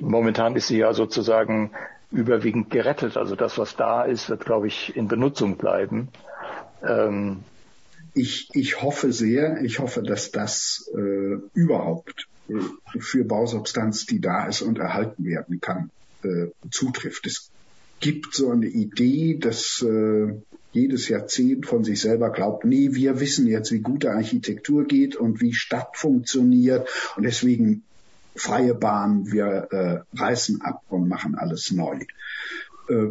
momentan 0.00 0.56
ist 0.56 0.68
sie 0.68 0.78
ja 0.78 0.92
sozusagen 0.92 1.70
überwiegend 2.10 2.70
gerettet. 2.70 3.16
Also 3.16 3.36
das, 3.36 3.58
was 3.58 3.76
da 3.76 4.02
ist, 4.02 4.28
wird, 4.28 4.44
glaube 4.44 4.66
ich, 4.66 4.96
in 4.96 5.08
Benutzung 5.08 5.56
bleiben. 5.56 6.08
Ähm, 6.82 7.44
ich, 8.14 8.48
ich 8.54 8.82
hoffe 8.82 9.12
sehr, 9.12 9.62
ich 9.62 9.78
hoffe, 9.78 10.02
dass 10.02 10.30
das 10.30 10.90
äh, 10.96 11.36
überhaupt 11.54 12.28
äh, 12.48 12.54
für 12.98 13.24
Bausubstanz, 13.24 14.06
die 14.06 14.20
da 14.20 14.46
ist 14.46 14.62
und 14.62 14.78
erhalten 14.78 15.24
werden 15.24 15.60
kann, 15.60 15.90
äh, 16.24 16.46
zutrifft. 16.70 17.26
Es 17.26 17.50
gibt 18.00 18.34
so 18.34 18.50
eine 18.50 18.66
Idee, 18.66 19.38
dass 19.38 19.82
äh, 19.82 20.34
jedes 20.72 21.08
Jahrzehnt 21.08 21.66
von 21.66 21.84
sich 21.84 22.00
selber 22.00 22.30
glaubt, 22.30 22.64
nee, 22.64 22.90
wir 22.92 23.20
wissen 23.20 23.46
jetzt, 23.46 23.72
wie 23.72 23.80
gute 23.80 24.12
Architektur 24.12 24.84
geht 24.84 25.16
und 25.16 25.40
wie 25.40 25.52
Stadt 25.52 25.96
funktioniert 25.96 26.88
und 27.16 27.24
deswegen 27.24 27.82
freie 28.36 28.74
Bahn, 28.74 29.32
wir 29.32 29.68
äh, 29.70 30.18
reißen 30.18 30.60
ab 30.62 30.82
und 30.88 31.08
machen 31.08 31.34
alles 31.34 31.72
neu. 31.72 31.98
Äh, 32.88 33.08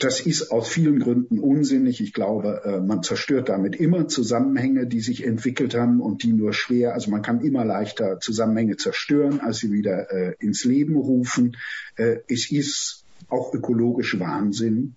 das 0.00 0.20
ist 0.20 0.50
aus 0.50 0.68
vielen 0.68 0.98
Gründen 0.98 1.38
unsinnig. 1.38 2.00
Ich 2.00 2.12
glaube, 2.12 2.62
äh, 2.64 2.80
man 2.80 3.04
zerstört 3.04 3.48
damit 3.48 3.76
immer 3.76 4.08
Zusammenhänge, 4.08 4.86
die 4.88 5.00
sich 5.00 5.24
entwickelt 5.24 5.74
haben 5.74 6.00
und 6.00 6.24
die 6.24 6.32
nur 6.32 6.52
schwer, 6.52 6.94
also 6.94 7.10
man 7.12 7.22
kann 7.22 7.40
immer 7.40 7.64
leichter 7.64 8.18
Zusammenhänge 8.18 8.76
zerstören, 8.76 9.40
als 9.40 9.58
sie 9.58 9.70
wieder 9.70 10.10
äh, 10.10 10.34
ins 10.40 10.64
Leben 10.64 10.96
rufen. 10.96 11.56
Äh, 11.96 12.16
es 12.26 12.50
ist 12.50 13.03
auch 13.28 13.52
ökologisch 13.54 14.18
Wahnsinn 14.18 14.94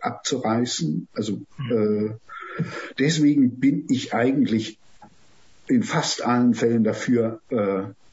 abzureißen. 0.00 1.08
Also 1.12 1.40
deswegen 2.98 3.60
bin 3.60 3.84
ich 3.88 4.14
eigentlich 4.14 4.78
in 5.68 5.82
fast 5.82 6.24
allen 6.24 6.54
Fällen 6.54 6.84
dafür, 6.84 7.40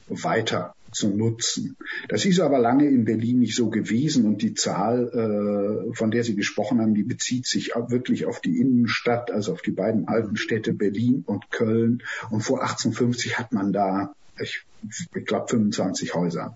weiter 0.09 0.75
zu 0.91 1.09
nutzen. 1.09 1.75
Das 2.09 2.25
ist 2.25 2.39
aber 2.39 2.59
lange 2.59 2.87
in 2.87 3.05
Berlin 3.05 3.39
nicht 3.39 3.55
so 3.55 3.69
gewesen 3.69 4.25
und 4.25 4.41
die 4.41 4.53
Zahl, 4.53 5.07
äh, 5.09 5.95
von 5.95 6.11
der 6.11 6.23
Sie 6.23 6.35
gesprochen 6.35 6.79
haben, 6.81 6.95
die 6.95 7.03
bezieht 7.03 7.45
sich 7.45 7.73
wirklich 7.75 8.25
auf 8.25 8.39
die 8.39 8.59
Innenstadt, 8.59 9.31
also 9.31 9.53
auf 9.53 9.61
die 9.61 9.71
beiden 9.71 10.07
alten 10.07 10.37
Städte 10.37 10.73
Berlin 10.73 11.23
und 11.25 11.51
Köln. 11.51 12.03
Und 12.29 12.41
vor 12.41 12.61
1850 12.61 13.37
hat 13.37 13.51
man 13.51 13.73
da, 13.73 14.13
ich, 14.41 14.63
ich 15.15 15.25
glaube, 15.25 15.47
25 15.49 16.13
Häuser. 16.15 16.55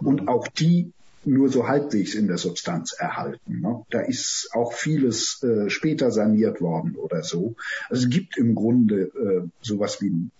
Und 0.00 0.28
auch 0.28 0.48
die 0.48 0.92
nur 1.24 1.48
so 1.48 1.68
halbwegs 1.68 2.14
in 2.14 2.26
der 2.26 2.38
Substanz 2.38 2.92
erhalten. 2.92 3.60
Ne? 3.60 3.82
Da 3.90 4.00
ist 4.00 4.50
auch 4.52 4.72
vieles 4.72 5.42
äh, 5.42 5.70
später 5.70 6.10
saniert 6.10 6.60
worden 6.60 6.96
oder 6.96 7.22
so. 7.22 7.54
Also 7.88 8.04
es 8.04 8.10
gibt 8.10 8.36
im 8.36 8.54
Grunde 8.54 9.02
äh, 9.02 9.48
sowas 9.60 10.00
wie 10.00 10.10
ein 10.10 10.30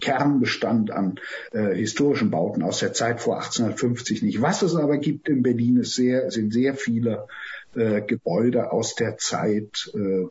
Kernbestand 0.00 0.90
an 0.90 1.18
äh, 1.52 1.74
historischen 1.74 2.30
Bauten 2.30 2.62
aus 2.62 2.80
der 2.80 2.92
Zeit 2.92 3.20
vor 3.20 3.36
1850 3.36 4.22
nicht. 4.22 4.42
Was 4.42 4.62
es 4.62 4.74
aber 4.74 4.98
gibt 4.98 5.28
in 5.28 5.42
Berlin 5.42 5.78
ist 5.78 5.94
sehr, 5.94 6.30
sind 6.30 6.52
sehr 6.52 6.74
viele 6.74 7.26
äh, 7.74 8.02
Gebäude 8.02 8.72
aus 8.72 8.94
der 8.94 9.16
Zeit 9.16 9.90
äh, 9.94 10.26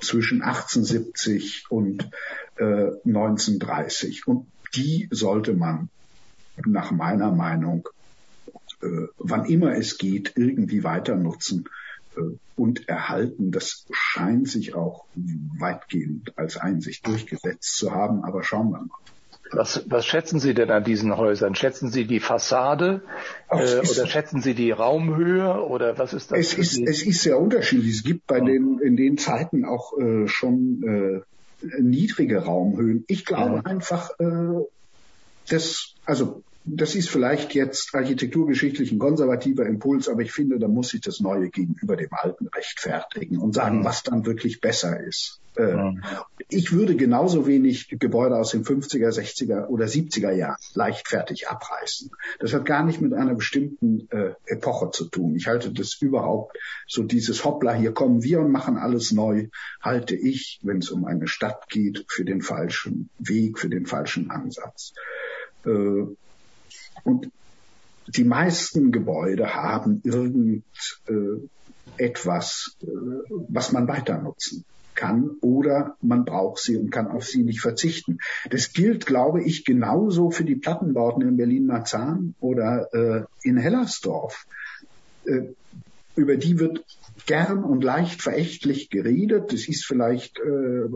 zwischen 0.00 0.42
1870 0.42 1.66
und 1.68 2.10
äh, 2.56 2.90
1930. 3.04 4.26
Und 4.26 4.46
die 4.74 5.08
sollte 5.10 5.54
man 5.54 5.90
nach 6.66 6.90
meiner 6.90 7.30
Meinung, 7.30 7.88
wann 8.80 9.44
immer 9.46 9.74
es 9.76 9.98
geht, 9.98 10.32
irgendwie 10.36 10.84
weiter 10.84 11.16
nutzen 11.16 11.68
und 12.56 12.88
erhalten. 12.88 13.50
Das 13.50 13.86
scheint 13.92 14.48
sich 14.48 14.74
auch 14.74 15.04
weitgehend 15.14 16.36
als 16.36 16.56
Einsicht 16.56 17.06
durchgesetzt 17.06 17.76
zu 17.76 17.92
haben, 17.92 18.24
aber 18.24 18.42
schauen 18.42 18.70
wir 18.70 18.80
mal. 18.80 18.98
Was, 19.50 19.84
was 19.88 20.04
schätzen 20.04 20.40
Sie 20.40 20.52
denn 20.52 20.70
an 20.70 20.84
diesen 20.84 21.16
Häusern? 21.16 21.54
Schätzen 21.54 21.90
Sie 21.90 22.06
die 22.06 22.20
Fassade 22.20 23.02
äh, 23.48 23.78
oder 23.78 24.06
schätzen 24.06 24.42
Sie 24.42 24.54
die 24.54 24.70
Raumhöhe 24.72 25.64
oder 25.64 25.98
was 25.98 26.12
ist 26.12 26.30
das? 26.30 26.38
Es 26.38 26.54
ist, 26.54 26.78
es 26.78 27.02
ist 27.02 27.22
sehr 27.22 27.38
unterschiedlich. 27.38 27.94
Es 27.96 28.02
gibt 28.02 28.26
bei 28.26 28.40
den 28.40 28.78
in 28.78 28.96
den 28.96 29.16
Zeiten 29.16 29.64
auch 29.64 29.98
äh, 29.98 30.28
schon 30.28 31.24
äh, 31.62 31.80
niedrige 31.80 32.44
Raumhöhen. 32.44 33.04
Ich 33.08 33.24
glaube 33.24 33.56
ja. 33.56 33.62
einfach, 33.62 34.10
äh, 34.18 34.64
dass 35.48 35.94
also 36.04 36.42
das 36.70 36.94
ist 36.94 37.08
vielleicht 37.08 37.54
jetzt 37.54 37.94
architekturgeschichtlich 37.94 38.92
ein 38.92 38.98
konservativer 38.98 39.66
Impuls, 39.66 40.08
aber 40.08 40.22
ich 40.22 40.32
finde, 40.32 40.58
da 40.58 40.68
muss 40.68 40.90
sich 40.90 41.00
das 41.00 41.20
Neue 41.20 41.50
gegenüber 41.50 41.96
dem 41.96 42.10
Alten 42.10 42.48
rechtfertigen 42.48 43.38
und 43.38 43.54
sagen, 43.54 43.80
mhm. 43.80 43.84
was 43.84 44.02
dann 44.02 44.26
wirklich 44.26 44.60
besser 44.60 45.00
ist. 45.00 45.40
Äh, 45.56 45.74
mhm. 45.74 46.02
Ich 46.48 46.72
würde 46.72 46.96
genauso 46.96 47.46
wenig 47.46 47.88
Gebäude 47.88 48.36
aus 48.36 48.52
den 48.52 48.64
50er, 48.64 49.08
60er 49.10 49.66
oder 49.66 49.86
70er 49.86 50.30
Jahren 50.32 50.58
leichtfertig 50.74 51.48
abreißen. 51.48 52.10
Das 52.38 52.52
hat 52.52 52.64
gar 52.64 52.84
nicht 52.84 53.00
mit 53.00 53.12
einer 53.12 53.34
bestimmten 53.34 54.08
äh, 54.10 54.34
Epoche 54.46 54.90
zu 54.90 55.06
tun. 55.08 55.34
Ich 55.34 55.46
halte 55.46 55.72
das 55.72 55.94
überhaupt 56.00 56.56
so 56.86 57.02
dieses 57.02 57.44
Hoppla, 57.44 57.74
hier 57.74 57.92
kommen 57.92 58.22
wir 58.22 58.40
und 58.40 58.52
machen 58.52 58.76
alles 58.76 59.12
neu, 59.12 59.48
halte 59.80 60.14
ich, 60.14 60.60
wenn 60.62 60.78
es 60.78 60.90
um 60.90 61.04
eine 61.04 61.26
Stadt 61.26 61.68
geht, 61.68 62.04
für 62.08 62.24
den 62.24 62.42
falschen 62.42 63.10
Weg, 63.18 63.58
für 63.58 63.68
den 63.68 63.86
falschen 63.86 64.30
Ansatz. 64.30 64.92
Äh, 65.66 66.06
und 67.08 67.30
die 68.06 68.24
meisten 68.24 68.92
Gebäude 68.92 69.54
haben 69.54 70.02
irgendetwas, 70.04 72.76
äh, 72.82 72.86
was 73.48 73.72
man 73.72 73.88
weiter 73.88 74.18
nutzen 74.18 74.64
kann 74.94 75.30
oder 75.40 75.96
man 76.02 76.24
braucht 76.24 76.58
sie 76.58 76.76
und 76.76 76.90
kann 76.90 77.06
auf 77.06 77.24
sie 77.24 77.44
nicht 77.44 77.60
verzichten. 77.60 78.18
Das 78.50 78.72
gilt, 78.72 79.06
glaube 79.06 79.42
ich, 79.42 79.64
genauso 79.64 80.30
für 80.30 80.44
die 80.44 80.56
Plattenbauten 80.56 81.22
in 81.22 81.36
Berlin-Marzahn 81.36 82.34
oder 82.40 82.92
äh, 82.92 83.24
in 83.42 83.56
Hellersdorf. 83.56 84.46
Äh, 85.24 85.54
über 86.18 86.36
die 86.36 86.58
wird 86.58 86.84
gern 87.26 87.62
und 87.62 87.84
leicht 87.84 88.22
verächtlich 88.22 88.90
geredet. 88.90 89.52
Das 89.52 89.68
ist 89.68 89.84
vielleicht, 89.84 90.38
äh, 90.38 90.88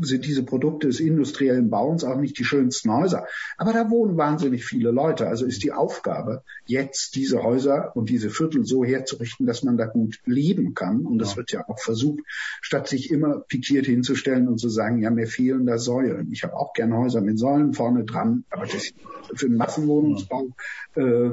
sind 0.00 0.24
diese 0.24 0.42
Produkte 0.42 0.88
des 0.88 1.00
industriellen 1.00 1.70
Bauens 1.70 2.02
auch 2.02 2.18
nicht 2.18 2.38
die 2.38 2.44
schönsten 2.44 2.92
Häuser. 2.92 3.26
Aber 3.58 3.72
da 3.72 3.90
wohnen 3.90 4.16
wahnsinnig 4.16 4.64
viele 4.64 4.90
Leute. 4.90 5.28
Also 5.28 5.44
ist 5.44 5.62
die 5.62 5.72
Aufgabe, 5.72 6.42
jetzt 6.64 7.14
diese 7.14 7.42
Häuser 7.42 7.92
und 7.94 8.08
diese 8.08 8.30
Viertel 8.30 8.64
so 8.64 8.84
herzurichten, 8.84 9.46
dass 9.46 9.62
man 9.62 9.76
da 9.76 9.86
gut 9.86 10.18
leben 10.24 10.74
kann. 10.74 11.04
Und 11.04 11.18
das 11.18 11.32
ja. 11.32 11.36
wird 11.36 11.52
ja 11.52 11.68
auch 11.68 11.78
versucht, 11.78 12.20
statt 12.60 12.88
sich 12.88 13.10
immer 13.10 13.40
pikiert 13.40 13.86
hinzustellen 13.86 14.48
und 14.48 14.58
zu 14.58 14.68
sagen, 14.68 15.02
ja, 15.02 15.10
mir 15.10 15.26
fehlen 15.26 15.66
da 15.66 15.78
Säulen. 15.78 16.32
Ich 16.32 16.42
habe 16.42 16.54
auch 16.54 16.72
gern 16.72 16.96
Häuser 16.96 17.20
mit 17.20 17.38
Säulen 17.38 17.74
vorne 17.74 18.04
dran, 18.04 18.44
aber 18.50 18.64
das 18.64 18.74
ist 18.74 18.94
für 19.34 19.48
den 19.48 19.56
Massenwohnungsbau 19.56 20.48
äh, 20.94 21.30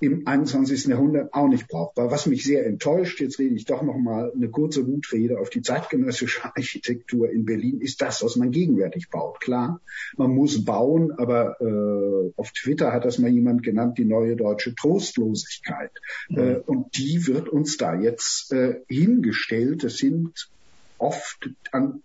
im 0.00 0.26
21. 0.26 0.86
Jahrhundert 0.86 1.32
auch 1.34 1.48
nicht 1.48 1.68
brauchbar. 1.68 2.10
Was 2.10 2.26
mich 2.26 2.44
sehr 2.44 2.65
enttäuscht, 2.66 3.20
jetzt 3.20 3.38
rede 3.38 3.54
ich 3.54 3.64
doch 3.64 3.82
noch 3.82 3.96
mal 3.96 4.32
eine 4.34 4.48
kurze 4.48 4.86
Wutrede 4.86 5.38
auf 5.38 5.50
die 5.50 5.62
zeitgenössische 5.62 6.44
Architektur 6.56 7.30
in 7.30 7.44
Berlin, 7.44 7.80
ist 7.80 8.02
das, 8.02 8.22
was 8.22 8.36
man 8.36 8.50
gegenwärtig 8.50 9.08
baut. 9.10 9.40
Klar, 9.40 9.80
man 10.16 10.30
muss 10.30 10.64
bauen, 10.64 11.12
aber 11.12 11.60
äh, 11.60 12.32
auf 12.36 12.52
Twitter 12.52 12.92
hat 12.92 13.04
das 13.04 13.18
mal 13.18 13.30
jemand 13.30 13.62
genannt, 13.62 13.98
die 13.98 14.04
neue 14.04 14.36
deutsche 14.36 14.74
Trostlosigkeit. 14.74 15.92
Mhm. 16.28 16.38
Äh, 16.38 16.56
und 16.66 16.96
die 16.96 17.26
wird 17.26 17.48
uns 17.48 17.76
da 17.76 17.94
jetzt 17.94 18.52
äh, 18.52 18.80
hingestellt. 18.88 19.84
Das 19.84 19.96
sind 19.96 20.50
oft 20.98 21.50
an 21.72 22.02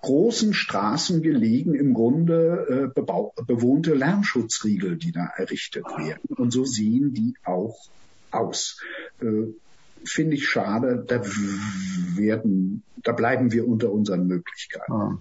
großen 0.00 0.54
Straßen 0.54 1.22
gelegen 1.22 1.74
im 1.74 1.94
Grunde 1.94 2.92
äh, 2.96 3.00
bewohnte 3.46 3.94
Lärmschutzriegel, 3.94 4.96
die 4.96 5.12
da 5.12 5.26
errichtet 5.36 5.84
werden. 5.84 6.34
Und 6.36 6.52
so 6.52 6.64
sehen 6.64 7.14
die 7.14 7.34
auch 7.44 7.88
aus. 8.30 8.80
Äh, 9.20 9.52
Finde 10.04 10.36
ich 10.36 10.48
schade. 10.48 11.04
Da 11.06 11.22
werden, 12.14 12.82
da 13.02 13.12
bleiben 13.12 13.52
wir 13.52 13.66
unter 13.66 13.92
unseren 13.92 14.26
Möglichkeiten. 14.26 15.20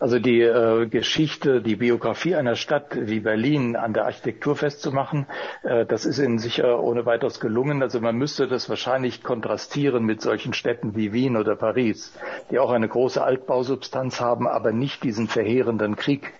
Also 0.00 0.18
die 0.20 0.42
äh, 0.42 0.86
Geschichte, 0.86 1.60
die 1.60 1.76
Biografie 1.76 2.36
einer 2.36 2.54
Stadt 2.54 2.96
wie 2.98 3.20
Berlin 3.20 3.74
an 3.74 3.92
der 3.92 4.04
Architektur 4.04 4.54
festzumachen, 4.54 5.26
äh, 5.64 5.84
das 5.86 6.06
ist 6.06 6.18
Ihnen 6.18 6.38
sicher 6.38 6.80
ohne 6.80 7.04
weiteres 7.04 7.40
gelungen. 7.40 7.82
Also 7.82 8.00
man 8.00 8.16
müsste 8.16 8.46
das 8.46 8.68
wahrscheinlich 8.68 9.24
kontrastieren 9.24 10.04
mit 10.04 10.20
solchen 10.20 10.52
Städten 10.52 10.94
wie 10.94 11.12
Wien 11.12 11.36
oder 11.36 11.56
Paris, 11.56 12.16
die 12.50 12.60
auch 12.60 12.70
eine 12.70 12.88
große 12.88 13.22
Altbausubstanz 13.22 14.20
haben, 14.20 14.46
aber 14.46 14.70
nicht 14.72 15.02
diesen 15.02 15.26
verheerenden 15.26 15.96
Krieg 15.96 16.32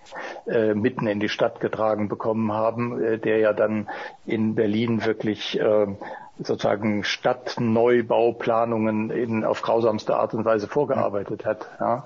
äh, 0.47 0.73
mitten 0.73 1.07
in 1.07 1.19
die 1.19 1.29
Stadt 1.29 1.59
getragen 1.59 2.07
bekommen 2.07 2.53
haben, 2.53 3.03
äh, 3.03 3.17
der 3.17 3.39
ja 3.39 3.51
dann 3.51 3.89
in 4.25 4.55
Berlin 4.55 5.05
wirklich 5.05 5.59
äh, 5.59 5.87
sozusagen 6.37 7.03
Stadtneubauplanungen 7.03 9.09
in, 9.09 9.43
auf 9.43 9.61
grausamste 9.61 10.15
Art 10.15 10.33
und 10.33 10.45
Weise 10.45 10.69
vorgearbeitet 10.69 11.45
hat. 11.45 11.69
Ja. 11.79 12.05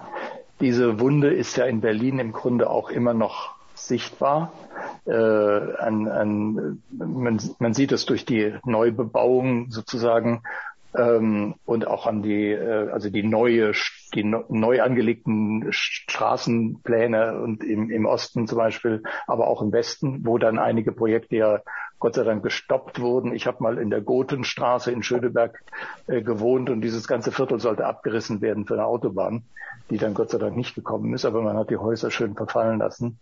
Diese 0.64 1.02
Wunde 1.02 1.34
ist 1.34 1.58
ja 1.58 1.66
in 1.66 1.82
Berlin 1.82 2.20
im 2.20 2.32
Grunde 2.32 2.70
auch 2.70 2.90
immer 2.90 3.14
noch 3.14 3.56
sichtbar. 3.74 4.54
Äh, 5.06 5.12
an, 5.12 6.08
an, 6.08 6.82
man, 6.90 7.42
man 7.60 7.74
sieht 7.74 7.92
es 7.92 8.06
durch 8.06 8.24
die 8.24 8.56
Neubebauung 8.64 9.72
sozusagen 9.72 10.42
ähm, 10.96 11.56
und 11.66 11.88
auch 11.88 12.06
an 12.06 12.22
die, 12.22 12.52
äh, 12.52 12.90
also 12.90 13.10
die 13.10 13.24
neue, 13.24 13.74
die 14.14 14.24
no, 14.24 14.44
neu 14.50 14.82
angelegten 14.82 15.68
Straßenpläne 15.70 17.40
und 17.42 17.64
im, 17.64 17.90
im 17.90 18.06
Osten 18.06 18.48
zum 18.48 18.58
Beispiel, 18.58 19.04
aber 19.28 19.48
auch 19.48 19.62
im 19.62 19.72
Westen, 19.72 20.26
wo 20.26 20.38
dann 20.38 20.60
einige 20.60 20.92
Projekte 20.92 21.36
ja 21.36 21.60
Gott 22.00 22.16
sei 22.16 22.24
Dank 22.24 22.44
gestoppt 22.44 23.00
wurden. 23.00 23.34
Ich 23.34 23.48
habe 23.48 23.64
mal 23.64 23.78
in 23.78 23.90
der 23.90 24.02
Gotenstraße 24.02 24.92
in 24.92 25.04
Schöneberg 25.04 25.64
äh, 26.08 26.22
gewohnt 26.22 26.70
und 26.70 26.82
dieses 26.82 27.08
ganze 27.08 27.32
Viertel 27.32 27.60
sollte 27.60 27.86
abgerissen 27.86 28.42
werden 28.42 28.66
für 28.66 28.74
eine 28.74 28.86
Autobahn 28.86 29.44
die 29.90 29.98
dann 29.98 30.14
Gott 30.14 30.30
sei 30.30 30.38
Dank 30.38 30.56
nicht 30.56 30.76
gekommen 30.76 31.14
ist, 31.14 31.26
aber 31.26 31.42
man 31.42 31.58
hat 31.58 31.70
die 31.70 31.78
Häuser 31.78 32.12
schön 32.12 32.36
verfallen 32.36 32.80
lassen. 32.80 33.20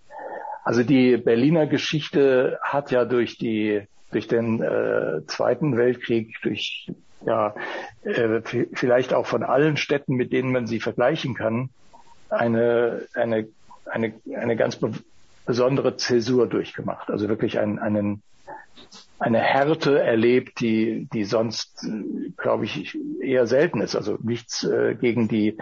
Also 0.64 0.84
die 0.84 1.18
Berliner 1.18 1.68
Geschichte 1.68 2.60
hat 2.62 2.92
ja 2.92 3.06
durch 3.06 3.38
die 3.38 3.88
durch 4.12 4.28
den 4.28 4.62
äh, 4.62 5.26
Zweiten 5.28 5.78
Weltkrieg, 5.78 6.36
durch 6.44 6.92
ja 7.26 7.56
äh, 8.04 8.42
vielleicht 8.74 9.14
auch 9.14 9.26
von 9.26 9.44
allen 9.44 9.78
Städten, 9.78 10.16
mit 10.16 10.32
denen 10.32 10.52
man 10.52 10.68
sie 10.68 10.80
vergleichen 10.80 11.36
kann, 11.36 11.70
eine 12.30 13.08
eine 13.14 13.48
eine 13.86 14.14
eine 14.36 14.56
ganz 14.56 14.76
be 14.78 14.92
besondere 15.46 15.98
Zäsur 15.98 16.48
durchgemacht. 16.48 17.10
Also 17.10 17.28
wirklich 17.28 17.60
einen, 17.60 17.80
einen 17.80 18.22
eine 19.20 19.40
Härte 19.40 20.00
erlebt, 20.00 20.60
die, 20.62 21.08
die 21.14 21.26
sonst, 21.26 21.86
glaube 22.38 22.66
ich, 22.66 22.98
eher 23.22 23.46
selten 23.46 23.82
ist. 23.82 23.96
Also 23.96 24.18
nichts 24.22 24.64
äh, 24.64 24.96
gegen 24.96 25.28
die 25.28 25.58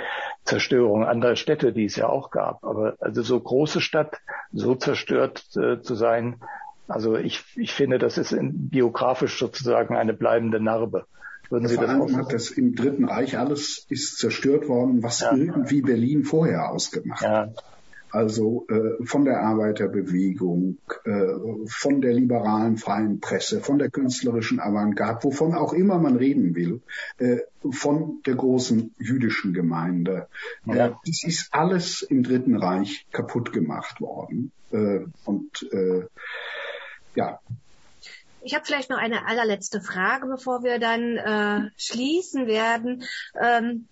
Zerstörung 0.46 1.04
anderer 1.04 1.36
Städte, 1.36 1.74
die 1.74 1.84
es 1.86 1.98
ja 1.98 2.08
auch 2.08 2.32
gab. 2.32 2.64
Aber 2.64 2.96
also 3.02 3.22
so 3.22 3.38
große 3.40 3.82
Stadt, 3.82 4.18
so 4.54 4.76
zerstört 4.76 5.44
äh, 5.58 5.82
zu 5.82 5.96
sein, 5.96 6.38
also 6.88 7.18
ich, 7.18 7.44
ich 7.56 7.74
finde, 7.74 8.00
das 8.00 8.18
ist 8.18 8.32
in, 8.32 8.70
biografisch 8.70 9.38
sozusagen 9.38 9.96
eine 9.96 10.14
bleibende 10.14 10.60
Narbe. 10.62 11.06
Würden 11.50 11.68
Sie 11.68 11.78
das 11.78 11.90
auch 11.90 12.14
hat 12.14 12.52
im 12.52 12.76
Dritten 12.76 13.06
Reich 13.06 13.38
alles 13.38 13.86
ist 13.90 14.18
zerstört 14.18 14.68
worden, 14.68 15.02
was 15.02 15.22
ja. 15.22 15.36
irgendwie 15.36 15.82
Berlin 15.82 16.24
vorher 16.24 16.70
ausgemacht 16.72 17.24
ja. 17.24 17.42
hat 17.42 17.64
also 18.12 18.66
äh, 18.70 19.06
von 19.06 19.26
der 19.26 19.42
Arbeiterbewegung, 19.42 20.78
äh, 21.06 21.28
von 21.68 22.02
der 22.02 22.14
liberalen 22.14 22.78
freien 22.78 23.20
Presse, 23.20 23.62
von 23.62 23.78
der 23.78 23.90
künstlerischen 23.90 24.60
Avantgarde, 24.60 25.24
wovon 25.24 25.54
auch 25.54 25.74
immer 25.74 26.00
man 26.00 26.16
reden 26.16 26.56
will, 26.56 26.82
äh, 27.18 27.40
von 27.72 28.22
der 28.26 28.36
großen 28.36 28.94
jüdischen 28.98 29.54
Gemeinde. 29.54 30.28
Ja. 30.66 30.88
Äh, 30.88 30.92
das 31.06 31.24
ist 31.24 31.54
alles 31.54 32.02
im 32.02 32.24
Dritten 32.24 32.56
Reich 32.56 33.06
kaputt 33.12 33.52
gemacht 33.52 34.02
worden. 34.02 34.52
Äh, 34.72 35.02
und 35.26 35.68
äh, 35.72 36.06
ja, 37.16 37.40
ich 38.42 38.56
habe 38.56 38.66
vielleicht 38.66 38.90
noch 38.90 38.98
eine 38.98 39.28
allerletzte 39.28 39.82
Frage, 39.82 40.28
bevor 40.28 40.64
wir 40.64 40.80
dann 40.80 41.18
äh, 41.18 41.70
schließen 41.78 42.48
werden. 42.48 43.04
Ähm, 43.40 43.88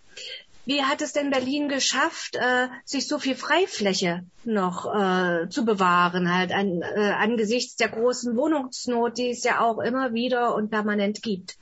wie 0.65 0.83
hat 0.83 1.01
es 1.01 1.13
denn 1.13 1.29
Berlin 1.29 1.69
geschafft, 1.69 2.35
äh, 2.35 2.67
sich 2.83 3.07
so 3.07 3.19
viel 3.19 3.35
Freifläche 3.35 4.23
noch 4.43 4.85
äh, 4.93 5.47
zu 5.49 5.63
bewahren, 5.63 6.33
halt 6.33 6.51
an, 6.51 6.81
äh, 6.81 7.11
angesichts 7.17 7.77
der 7.77 7.89
großen 7.89 8.35
Wohnungsnot, 8.35 9.17
die 9.17 9.29
es 9.29 9.43
ja 9.43 9.61
auch 9.61 9.79
immer 9.79 10.13
wieder 10.13 10.55
und 10.55 10.69
permanent 10.69 11.21
gibt? 11.21 11.57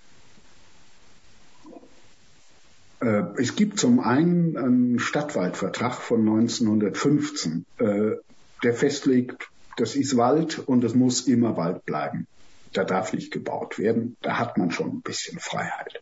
Äh, 2.99 3.23
es 3.37 3.55
gibt 3.55 3.79
zum 3.79 3.99
einen 3.99 4.57
einen 4.57 4.99
Stadtwaldvertrag 4.99 6.01
von 6.01 6.21
1915, 6.21 7.65
äh, 7.77 8.11
der 8.63 8.73
festlegt, 8.73 9.49
das 9.77 9.95
ist 9.95 10.17
Wald 10.17 10.57
und 10.57 10.83
es 10.83 10.95
muss 10.95 11.27
immer 11.27 11.57
Wald 11.57 11.85
bleiben 11.85 12.25
da 12.77 12.83
darf 12.83 13.13
nicht 13.13 13.31
gebaut 13.31 13.79
werden. 13.79 14.17
Da 14.21 14.37
hat 14.39 14.57
man 14.57 14.71
schon 14.71 14.89
ein 14.89 15.01
bisschen 15.01 15.39
Freiheit. 15.39 16.01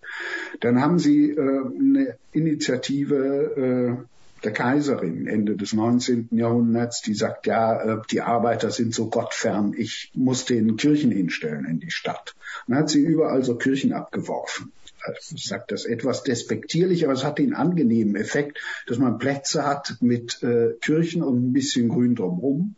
Dann 0.59 0.81
haben 0.81 0.99
sie 0.99 1.31
äh, 1.31 1.39
eine 1.39 2.17
Initiative 2.31 3.97
äh, 4.01 4.05
der 4.43 4.51
Kaiserin 4.51 5.27
Ende 5.27 5.55
des 5.55 5.73
19. 5.73 6.29
Jahrhunderts, 6.31 7.01
die 7.01 7.13
sagt, 7.13 7.47
ja, 7.47 7.81
äh, 7.81 8.01
die 8.11 8.21
Arbeiter 8.21 8.71
sind 8.71 8.93
so 8.93 9.09
gottfern, 9.09 9.73
ich 9.77 10.11
muss 10.13 10.45
den 10.45 10.75
Kirchen 10.75 11.11
hinstellen 11.11 11.65
in 11.65 11.79
die 11.79 11.91
Stadt. 11.91 12.35
Dann 12.67 12.77
hat 12.77 12.89
sie 12.89 13.01
überall 13.01 13.43
so 13.43 13.55
Kirchen 13.55 13.93
abgeworfen. 13.93 14.71
Also 15.05 15.35
ich 15.35 15.45
sage 15.45 15.65
das 15.67 15.85
etwas 15.85 16.23
despektierlich, 16.23 17.03
aber 17.03 17.13
es 17.13 17.25
hat 17.25 17.37
den 17.37 17.53
angenehmen 17.53 18.15
Effekt, 18.15 18.59
dass 18.87 18.99
man 18.99 19.17
Plätze 19.17 19.65
hat 19.65 19.97
mit 19.99 20.41
äh, 20.43 20.73
Kirchen 20.79 21.23
und 21.23 21.49
ein 21.49 21.53
bisschen 21.53 21.89
Grün 21.89 22.15
drumherum 22.15 22.75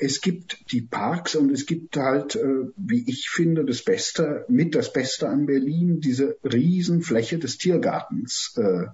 es 0.00 0.22
gibt 0.22 0.72
die 0.72 0.80
Parks 0.80 1.34
und 1.34 1.50
es 1.50 1.66
gibt 1.66 1.96
halt, 1.96 2.34
äh, 2.34 2.68
wie 2.76 3.04
ich 3.06 3.28
finde, 3.28 3.64
das 3.64 3.82
Beste, 3.82 4.46
mit 4.48 4.74
das 4.74 4.92
Beste 4.92 5.28
an 5.28 5.46
Berlin, 5.46 6.00
diese 6.00 6.36
Riesenfläche 6.42 7.38
des 7.38 7.58
Tiergartens, 7.58 8.54
äh, 8.56 8.86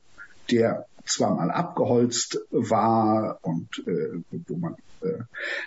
der 0.50 0.86
zwar 1.04 1.36
mal 1.36 1.50
abgeholzt 1.52 2.40
war 2.50 3.38
und 3.42 3.84
äh, 3.86 4.20
wo 4.48 4.56
man 4.56 4.74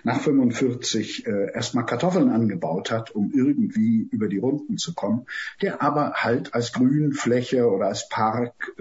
nach 0.03 0.19
45 0.19 1.25
äh, 1.25 1.53
erstmal 1.53 1.85
Kartoffeln 1.85 2.29
angebaut 2.29 2.91
hat, 2.91 3.11
um 3.11 3.31
irgendwie 3.33 4.09
über 4.11 4.27
die 4.27 4.39
Runden 4.39 4.77
zu 4.77 4.93
kommen, 4.93 5.27
der 5.61 5.81
aber 5.81 6.15
halt 6.15 6.53
als 6.53 6.73
Grünfläche 6.73 7.69
oder 7.69 7.85
als 7.85 8.09
Park 8.09 8.73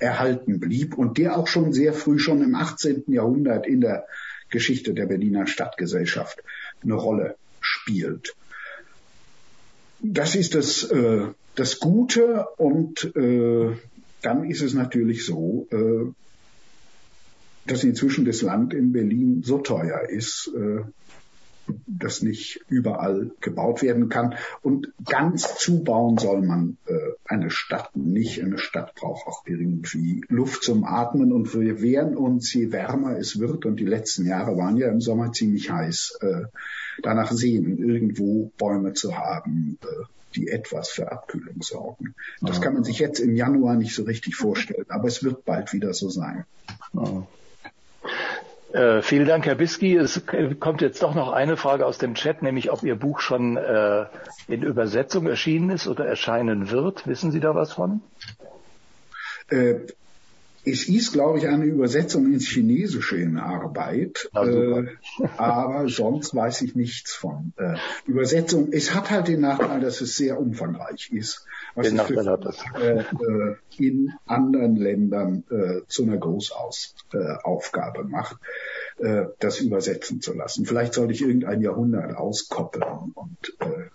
erhalten 0.00 0.58
blieb 0.58 0.98
und 0.98 1.18
der 1.18 1.38
auch 1.38 1.46
schon 1.46 1.72
sehr 1.72 1.92
früh, 1.92 2.18
schon 2.18 2.42
im 2.42 2.56
18. 2.56 3.04
Jahrhundert 3.06 3.66
in 3.66 3.80
der 3.80 4.06
Geschichte 4.50 4.94
der 4.94 5.06
Berliner 5.06 5.46
Stadtgesellschaft 5.46 6.42
eine 6.82 6.94
Rolle 6.94 7.36
spielt. 7.60 8.34
Das 10.00 10.34
ist 10.34 10.54
das, 10.54 10.84
äh, 10.84 11.26
das 11.54 11.80
Gute 11.80 12.46
und 12.56 13.04
äh, 13.16 13.76
dann 14.22 14.44
ist 14.48 14.62
es 14.62 14.74
natürlich 14.74 15.24
so, 15.24 15.66
äh, 15.70 16.12
dass 17.66 17.82
inzwischen 17.82 18.24
das 18.24 18.42
Land 18.42 18.74
in 18.74 18.92
Berlin 18.92 19.42
so 19.44 19.58
teuer 19.58 20.08
ist, 20.08 20.50
äh, 20.54 20.82
das 21.86 22.22
nicht 22.22 22.64
überall 22.68 23.30
gebaut 23.40 23.82
werden 23.82 24.08
kann. 24.08 24.34
Und 24.62 24.92
ganz 25.04 25.56
zubauen 25.58 26.18
soll 26.18 26.42
man 26.42 26.76
äh, 26.86 26.94
eine 27.24 27.50
Stadt 27.50 27.96
nicht. 27.96 28.42
Eine 28.42 28.58
Stadt 28.58 28.94
braucht 28.94 29.26
auch 29.26 29.46
irgendwie 29.46 30.24
Luft 30.28 30.62
zum 30.62 30.84
Atmen. 30.84 31.32
Und 31.32 31.54
wir 31.54 31.80
wehren 31.80 32.16
uns, 32.16 32.52
je 32.52 32.72
wärmer 32.72 33.16
es 33.18 33.38
wird, 33.38 33.66
und 33.66 33.80
die 33.80 33.86
letzten 33.86 34.26
Jahre 34.26 34.56
waren 34.56 34.76
ja 34.76 34.88
im 34.88 35.00
Sommer 35.00 35.32
ziemlich 35.32 35.70
heiß, 35.70 36.18
äh, 36.20 36.42
danach 37.02 37.32
sehen, 37.32 37.78
irgendwo 37.78 38.52
Bäume 38.58 38.92
zu 38.92 39.16
haben, 39.16 39.78
äh, 39.82 40.04
die 40.34 40.48
etwas 40.48 40.90
für 40.90 41.10
Abkühlung 41.10 41.62
sorgen. 41.62 42.14
Das 42.42 42.60
kann 42.60 42.74
man 42.74 42.84
sich 42.84 42.98
jetzt 42.98 43.20
im 43.20 43.34
Januar 43.34 43.76
nicht 43.76 43.94
so 43.94 44.02
richtig 44.02 44.36
vorstellen, 44.36 44.84
aber 44.88 45.08
es 45.08 45.24
wird 45.24 45.44
bald 45.44 45.72
wieder 45.72 45.94
so 45.94 46.10
sein. 46.10 46.44
Äh, 48.76 49.00
vielen 49.00 49.26
Dank, 49.26 49.46
Herr 49.46 49.54
Biski. 49.54 49.96
Es 49.96 50.20
kommt 50.60 50.82
jetzt 50.82 51.02
doch 51.02 51.14
noch 51.14 51.32
eine 51.32 51.56
Frage 51.56 51.86
aus 51.86 51.96
dem 51.96 52.14
Chat, 52.14 52.42
nämlich 52.42 52.70
ob 52.70 52.82
Ihr 52.82 52.94
Buch 52.94 53.20
schon 53.20 53.56
äh, 53.56 54.04
in 54.48 54.62
Übersetzung 54.62 55.26
erschienen 55.26 55.70
ist 55.70 55.88
oder 55.88 56.04
erscheinen 56.04 56.70
wird. 56.70 57.06
Wissen 57.06 57.32
Sie 57.32 57.40
da 57.40 57.54
was 57.54 57.72
von? 57.72 58.02
Äh, 59.48 59.76
es 60.66 60.88
ist, 60.88 61.12
glaube 61.12 61.38
ich, 61.38 61.48
eine 61.48 61.64
Übersetzung 61.64 62.26
ins 62.30 62.48
Chinesische 62.48 63.16
in 63.16 63.38
Arbeit, 63.38 64.28
äh, 64.34 64.82
aber 65.38 65.88
sonst 65.88 66.34
weiß 66.34 66.60
ich 66.62 66.74
nichts 66.74 67.14
von 67.14 67.54
äh, 67.56 67.76
Übersetzung. 68.04 68.72
Es 68.72 68.94
hat 68.94 69.10
halt 69.10 69.28
den 69.28 69.40
Nachteil, 69.40 69.80
dass 69.80 70.02
es 70.02 70.16
sehr 70.16 70.38
umfangreich 70.38 71.10
ist, 71.12 71.46
was 71.76 71.88
den 71.88 71.98
es 71.98 72.06
für, 72.06 72.54
äh, 72.80 73.00
äh, 73.00 73.56
in 73.78 74.12
anderen 74.26 74.76
Ländern 74.76 75.44
äh, 75.50 75.86
zu 75.86 76.02
einer 76.02 76.16
Großaufgabe 76.16 78.04
macht, 78.04 78.36
äh, 78.98 79.26
das 79.38 79.60
übersetzen 79.60 80.20
zu 80.20 80.32
lassen. 80.34 80.64
Vielleicht 80.64 80.94
sollte 80.94 81.12
ich 81.12 81.20
irgendein 81.20 81.60
Jahrhundert 81.60 82.16
auskoppeln 82.16 83.12
und 83.14 83.56
äh, 83.60 83.90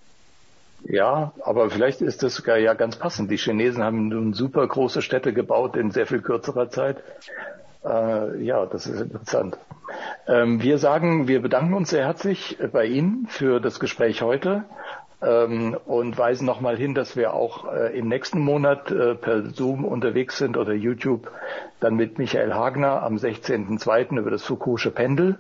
ja, 0.84 1.34
aber 1.41 1.69
vielleicht 1.69 2.01
ist 2.01 2.23
das 2.23 2.36
sogar 2.36 2.57
ja 2.57 2.73
ganz 2.73 2.95
passend. 2.95 3.29
Die 3.29 3.38
Chinesen 3.38 3.84
haben 3.84 4.07
nun 4.07 4.34
super 4.34 4.67
große 4.67 5.03
Städte 5.03 5.32
gebaut 5.32 5.75
in 5.75 5.91
sehr 5.91 6.07
viel 6.07 6.21
kürzerer 6.21 6.69
Zeit. 6.69 7.03
Äh, 7.86 8.43
ja, 8.43 8.65
das 8.65 8.88
ist 8.88 8.99
interessant. 8.99 9.57
Ähm, 10.27 10.61
wir 10.61 10.77
sagen, 10.77 11.27
wir 11.27 11.41
bedanken 11.41 11.73
uns 11.73 11.89
sehr 11.89 12.05
herzlich 12.05 12.57
bei 12.71 12.86
Ihnen 12.86 13.27
für 13.27 13.59
das 13.59 13.79
Gespräch 13.79 14.21
heute 14.21 14.63
ähm, 15.22 15.78
und 15.86 16.17
weisen 16.17 16.45
nochmal 16.45 16.78
hin, 16.78 16.95
dass 16.95 17.15
wir 17.15 17.34
auch 17.34 17.72
äh, 17.72 17.97
im 17.97 18.07
nächsten 18.07 18.39
Monat 18.39 18.91
äh, 18.91 19.15
per 19.15 19.45
Zoom 19.51 19.86
unterwegs 19.86 20.38
sind 20.38 20.57
oder 20.57 20.74
YouTube 20.74 21.32
dann 21.80 21.95
mit 21.95 22.17
Michael 22.17 22.53
Hagner 22.53 23.03
am 23.03 23.15
16.02. 23.15 24.17
über 24.17 24.32
das 24.32 24.43
Foucault'sche 24.43 24.91
Pendel. 24.91 25.38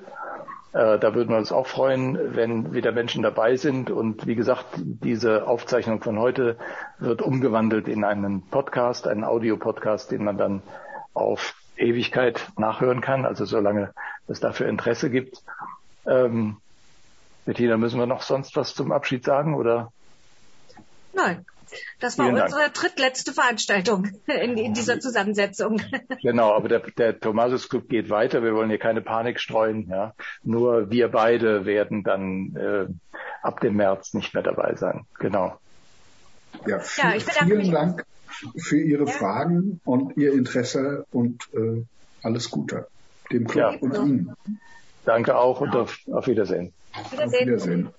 Äh, 0.73 0.99
da 0.99 1.13
würden 1.15 1.29
wir 1.29 1.37
uns 1.37 1.51
auch 1.51 1.67
freuen, 1.67 2.35
wenn 2.35 2.73
wieder 2.73 2.91
Menschen 2.91 3.23
dabei 3.23 3.55
sind. 3.55 3.89
Und 3.89 4.27
wie 4.27 4.35
gesagt, 4.35 4.65
diese 4.77 5.47
Aufzeichnung 5.47 6.01
von 6.01 6.19
heute 6.19 6.57
wird 6.99 7.21
umgewandelt 7.21 7.87
in 7.87 8.03
einen 8.03 8.43
Podcast, 8.43 9.07
einen 9.07 9.23
Audiopodcast, 9.23 10.11
den 10.11 10.23
man 10.23 10.37
dann 10.37 10.61
auf 11.13 11.55
Ewigkeit 11.75 12.47
nachhören 12.57 13.01
kann, 13.01 13.25
also 13.25 13.45
solange 13.45 13.91
es 14.27 14.39
dafür 14.39 14.67
Interesse 14.67 15.09
gibt. 15.09 15.43
Ähm, 16.05 16.57
Bettina, 17.45 17.77
müssen 17.77 17.99
wir 17.99 18.05
noch 18.05 18.21
sonst 18.21 18.55
was 18.55 18.75
zum 18.75 18.91
Abschied 18.91 19.23
sagen 19.23 19.55
oder? 19.55 19.91
Nein. 21.13 21.45
Das 21.99 22.17
war 22.17 22.25
Vielen 22.25 22.41
unsere 22.41 22.63
Dank. 22.63 22.73
drittletzte 22.73 23.31
Veranstaltung 23.31 24.09
in, 24.27 24.57
in, 24.57 24.73
dieser 24.73 24.99
Zusammensetzung. 24.99 25.81
Genau, 26.21 26.53
aber 26.53 26.67
der, 26.67 26.79
der 26.79 27.19
Thomasus 27.19 27.69
Club 27.69 27.87
geht 27.87 28.09
weiter. 28.09 28.43
Wir 28.43 28.53
wollen 28.53 28.69
hier 28.69 28.77
keine 28.77 29.01
Panik 29.01 29.39
streuen. 29.39 29.87
Ja. 29.89 30.13
Nur 30.43 30.91
wir 30.91 31.09
beide 31.09 31.65
werden 31.65 32.03
dann 32.03 32.55
äh, 32.55 32.87
ab 33.41 33.61
dem 33.61 33.75
März 33.77 34.13
nicht 34.13 34.33
mehr 34.33 34.43
dabei 34.43 34.75
sein. 34.75 35.05
Genau. 35.19 35.57
Ja, 36.67 36.79
viel, 36.79 37.03
ja 37.03 37.45
vielen 37.45 37.71
Dank 37.71 38.05
für 38.57 38.79
Ihre 38.79 39.05
ja. 39.05 39.11
Fragen 39.11 39.79
und 39.85 40.17
Ihr 40.17 40.33
Interesse 40.33 41.05
und 41.11 41.47
äh, 41.53 41.83
alles 42.21 42.49
Gute 42.49 42.87
dem 43.31 43.47
Club 43.47 43.73
ja. 43.73 43.79
und 43.79 43.93
Ihnen. 43.95 44.35
Danke 45.05 45.37
auch 45.37 45.61
und 45.61 45.75
auf, 45.75 45.97
auf 46.11 46.27
Wiedersehen. 46.27 46.73
Wiedersehen. 47.11 47.33
Auf 47.33 47.39
Wiedersehen. 47.39 47.93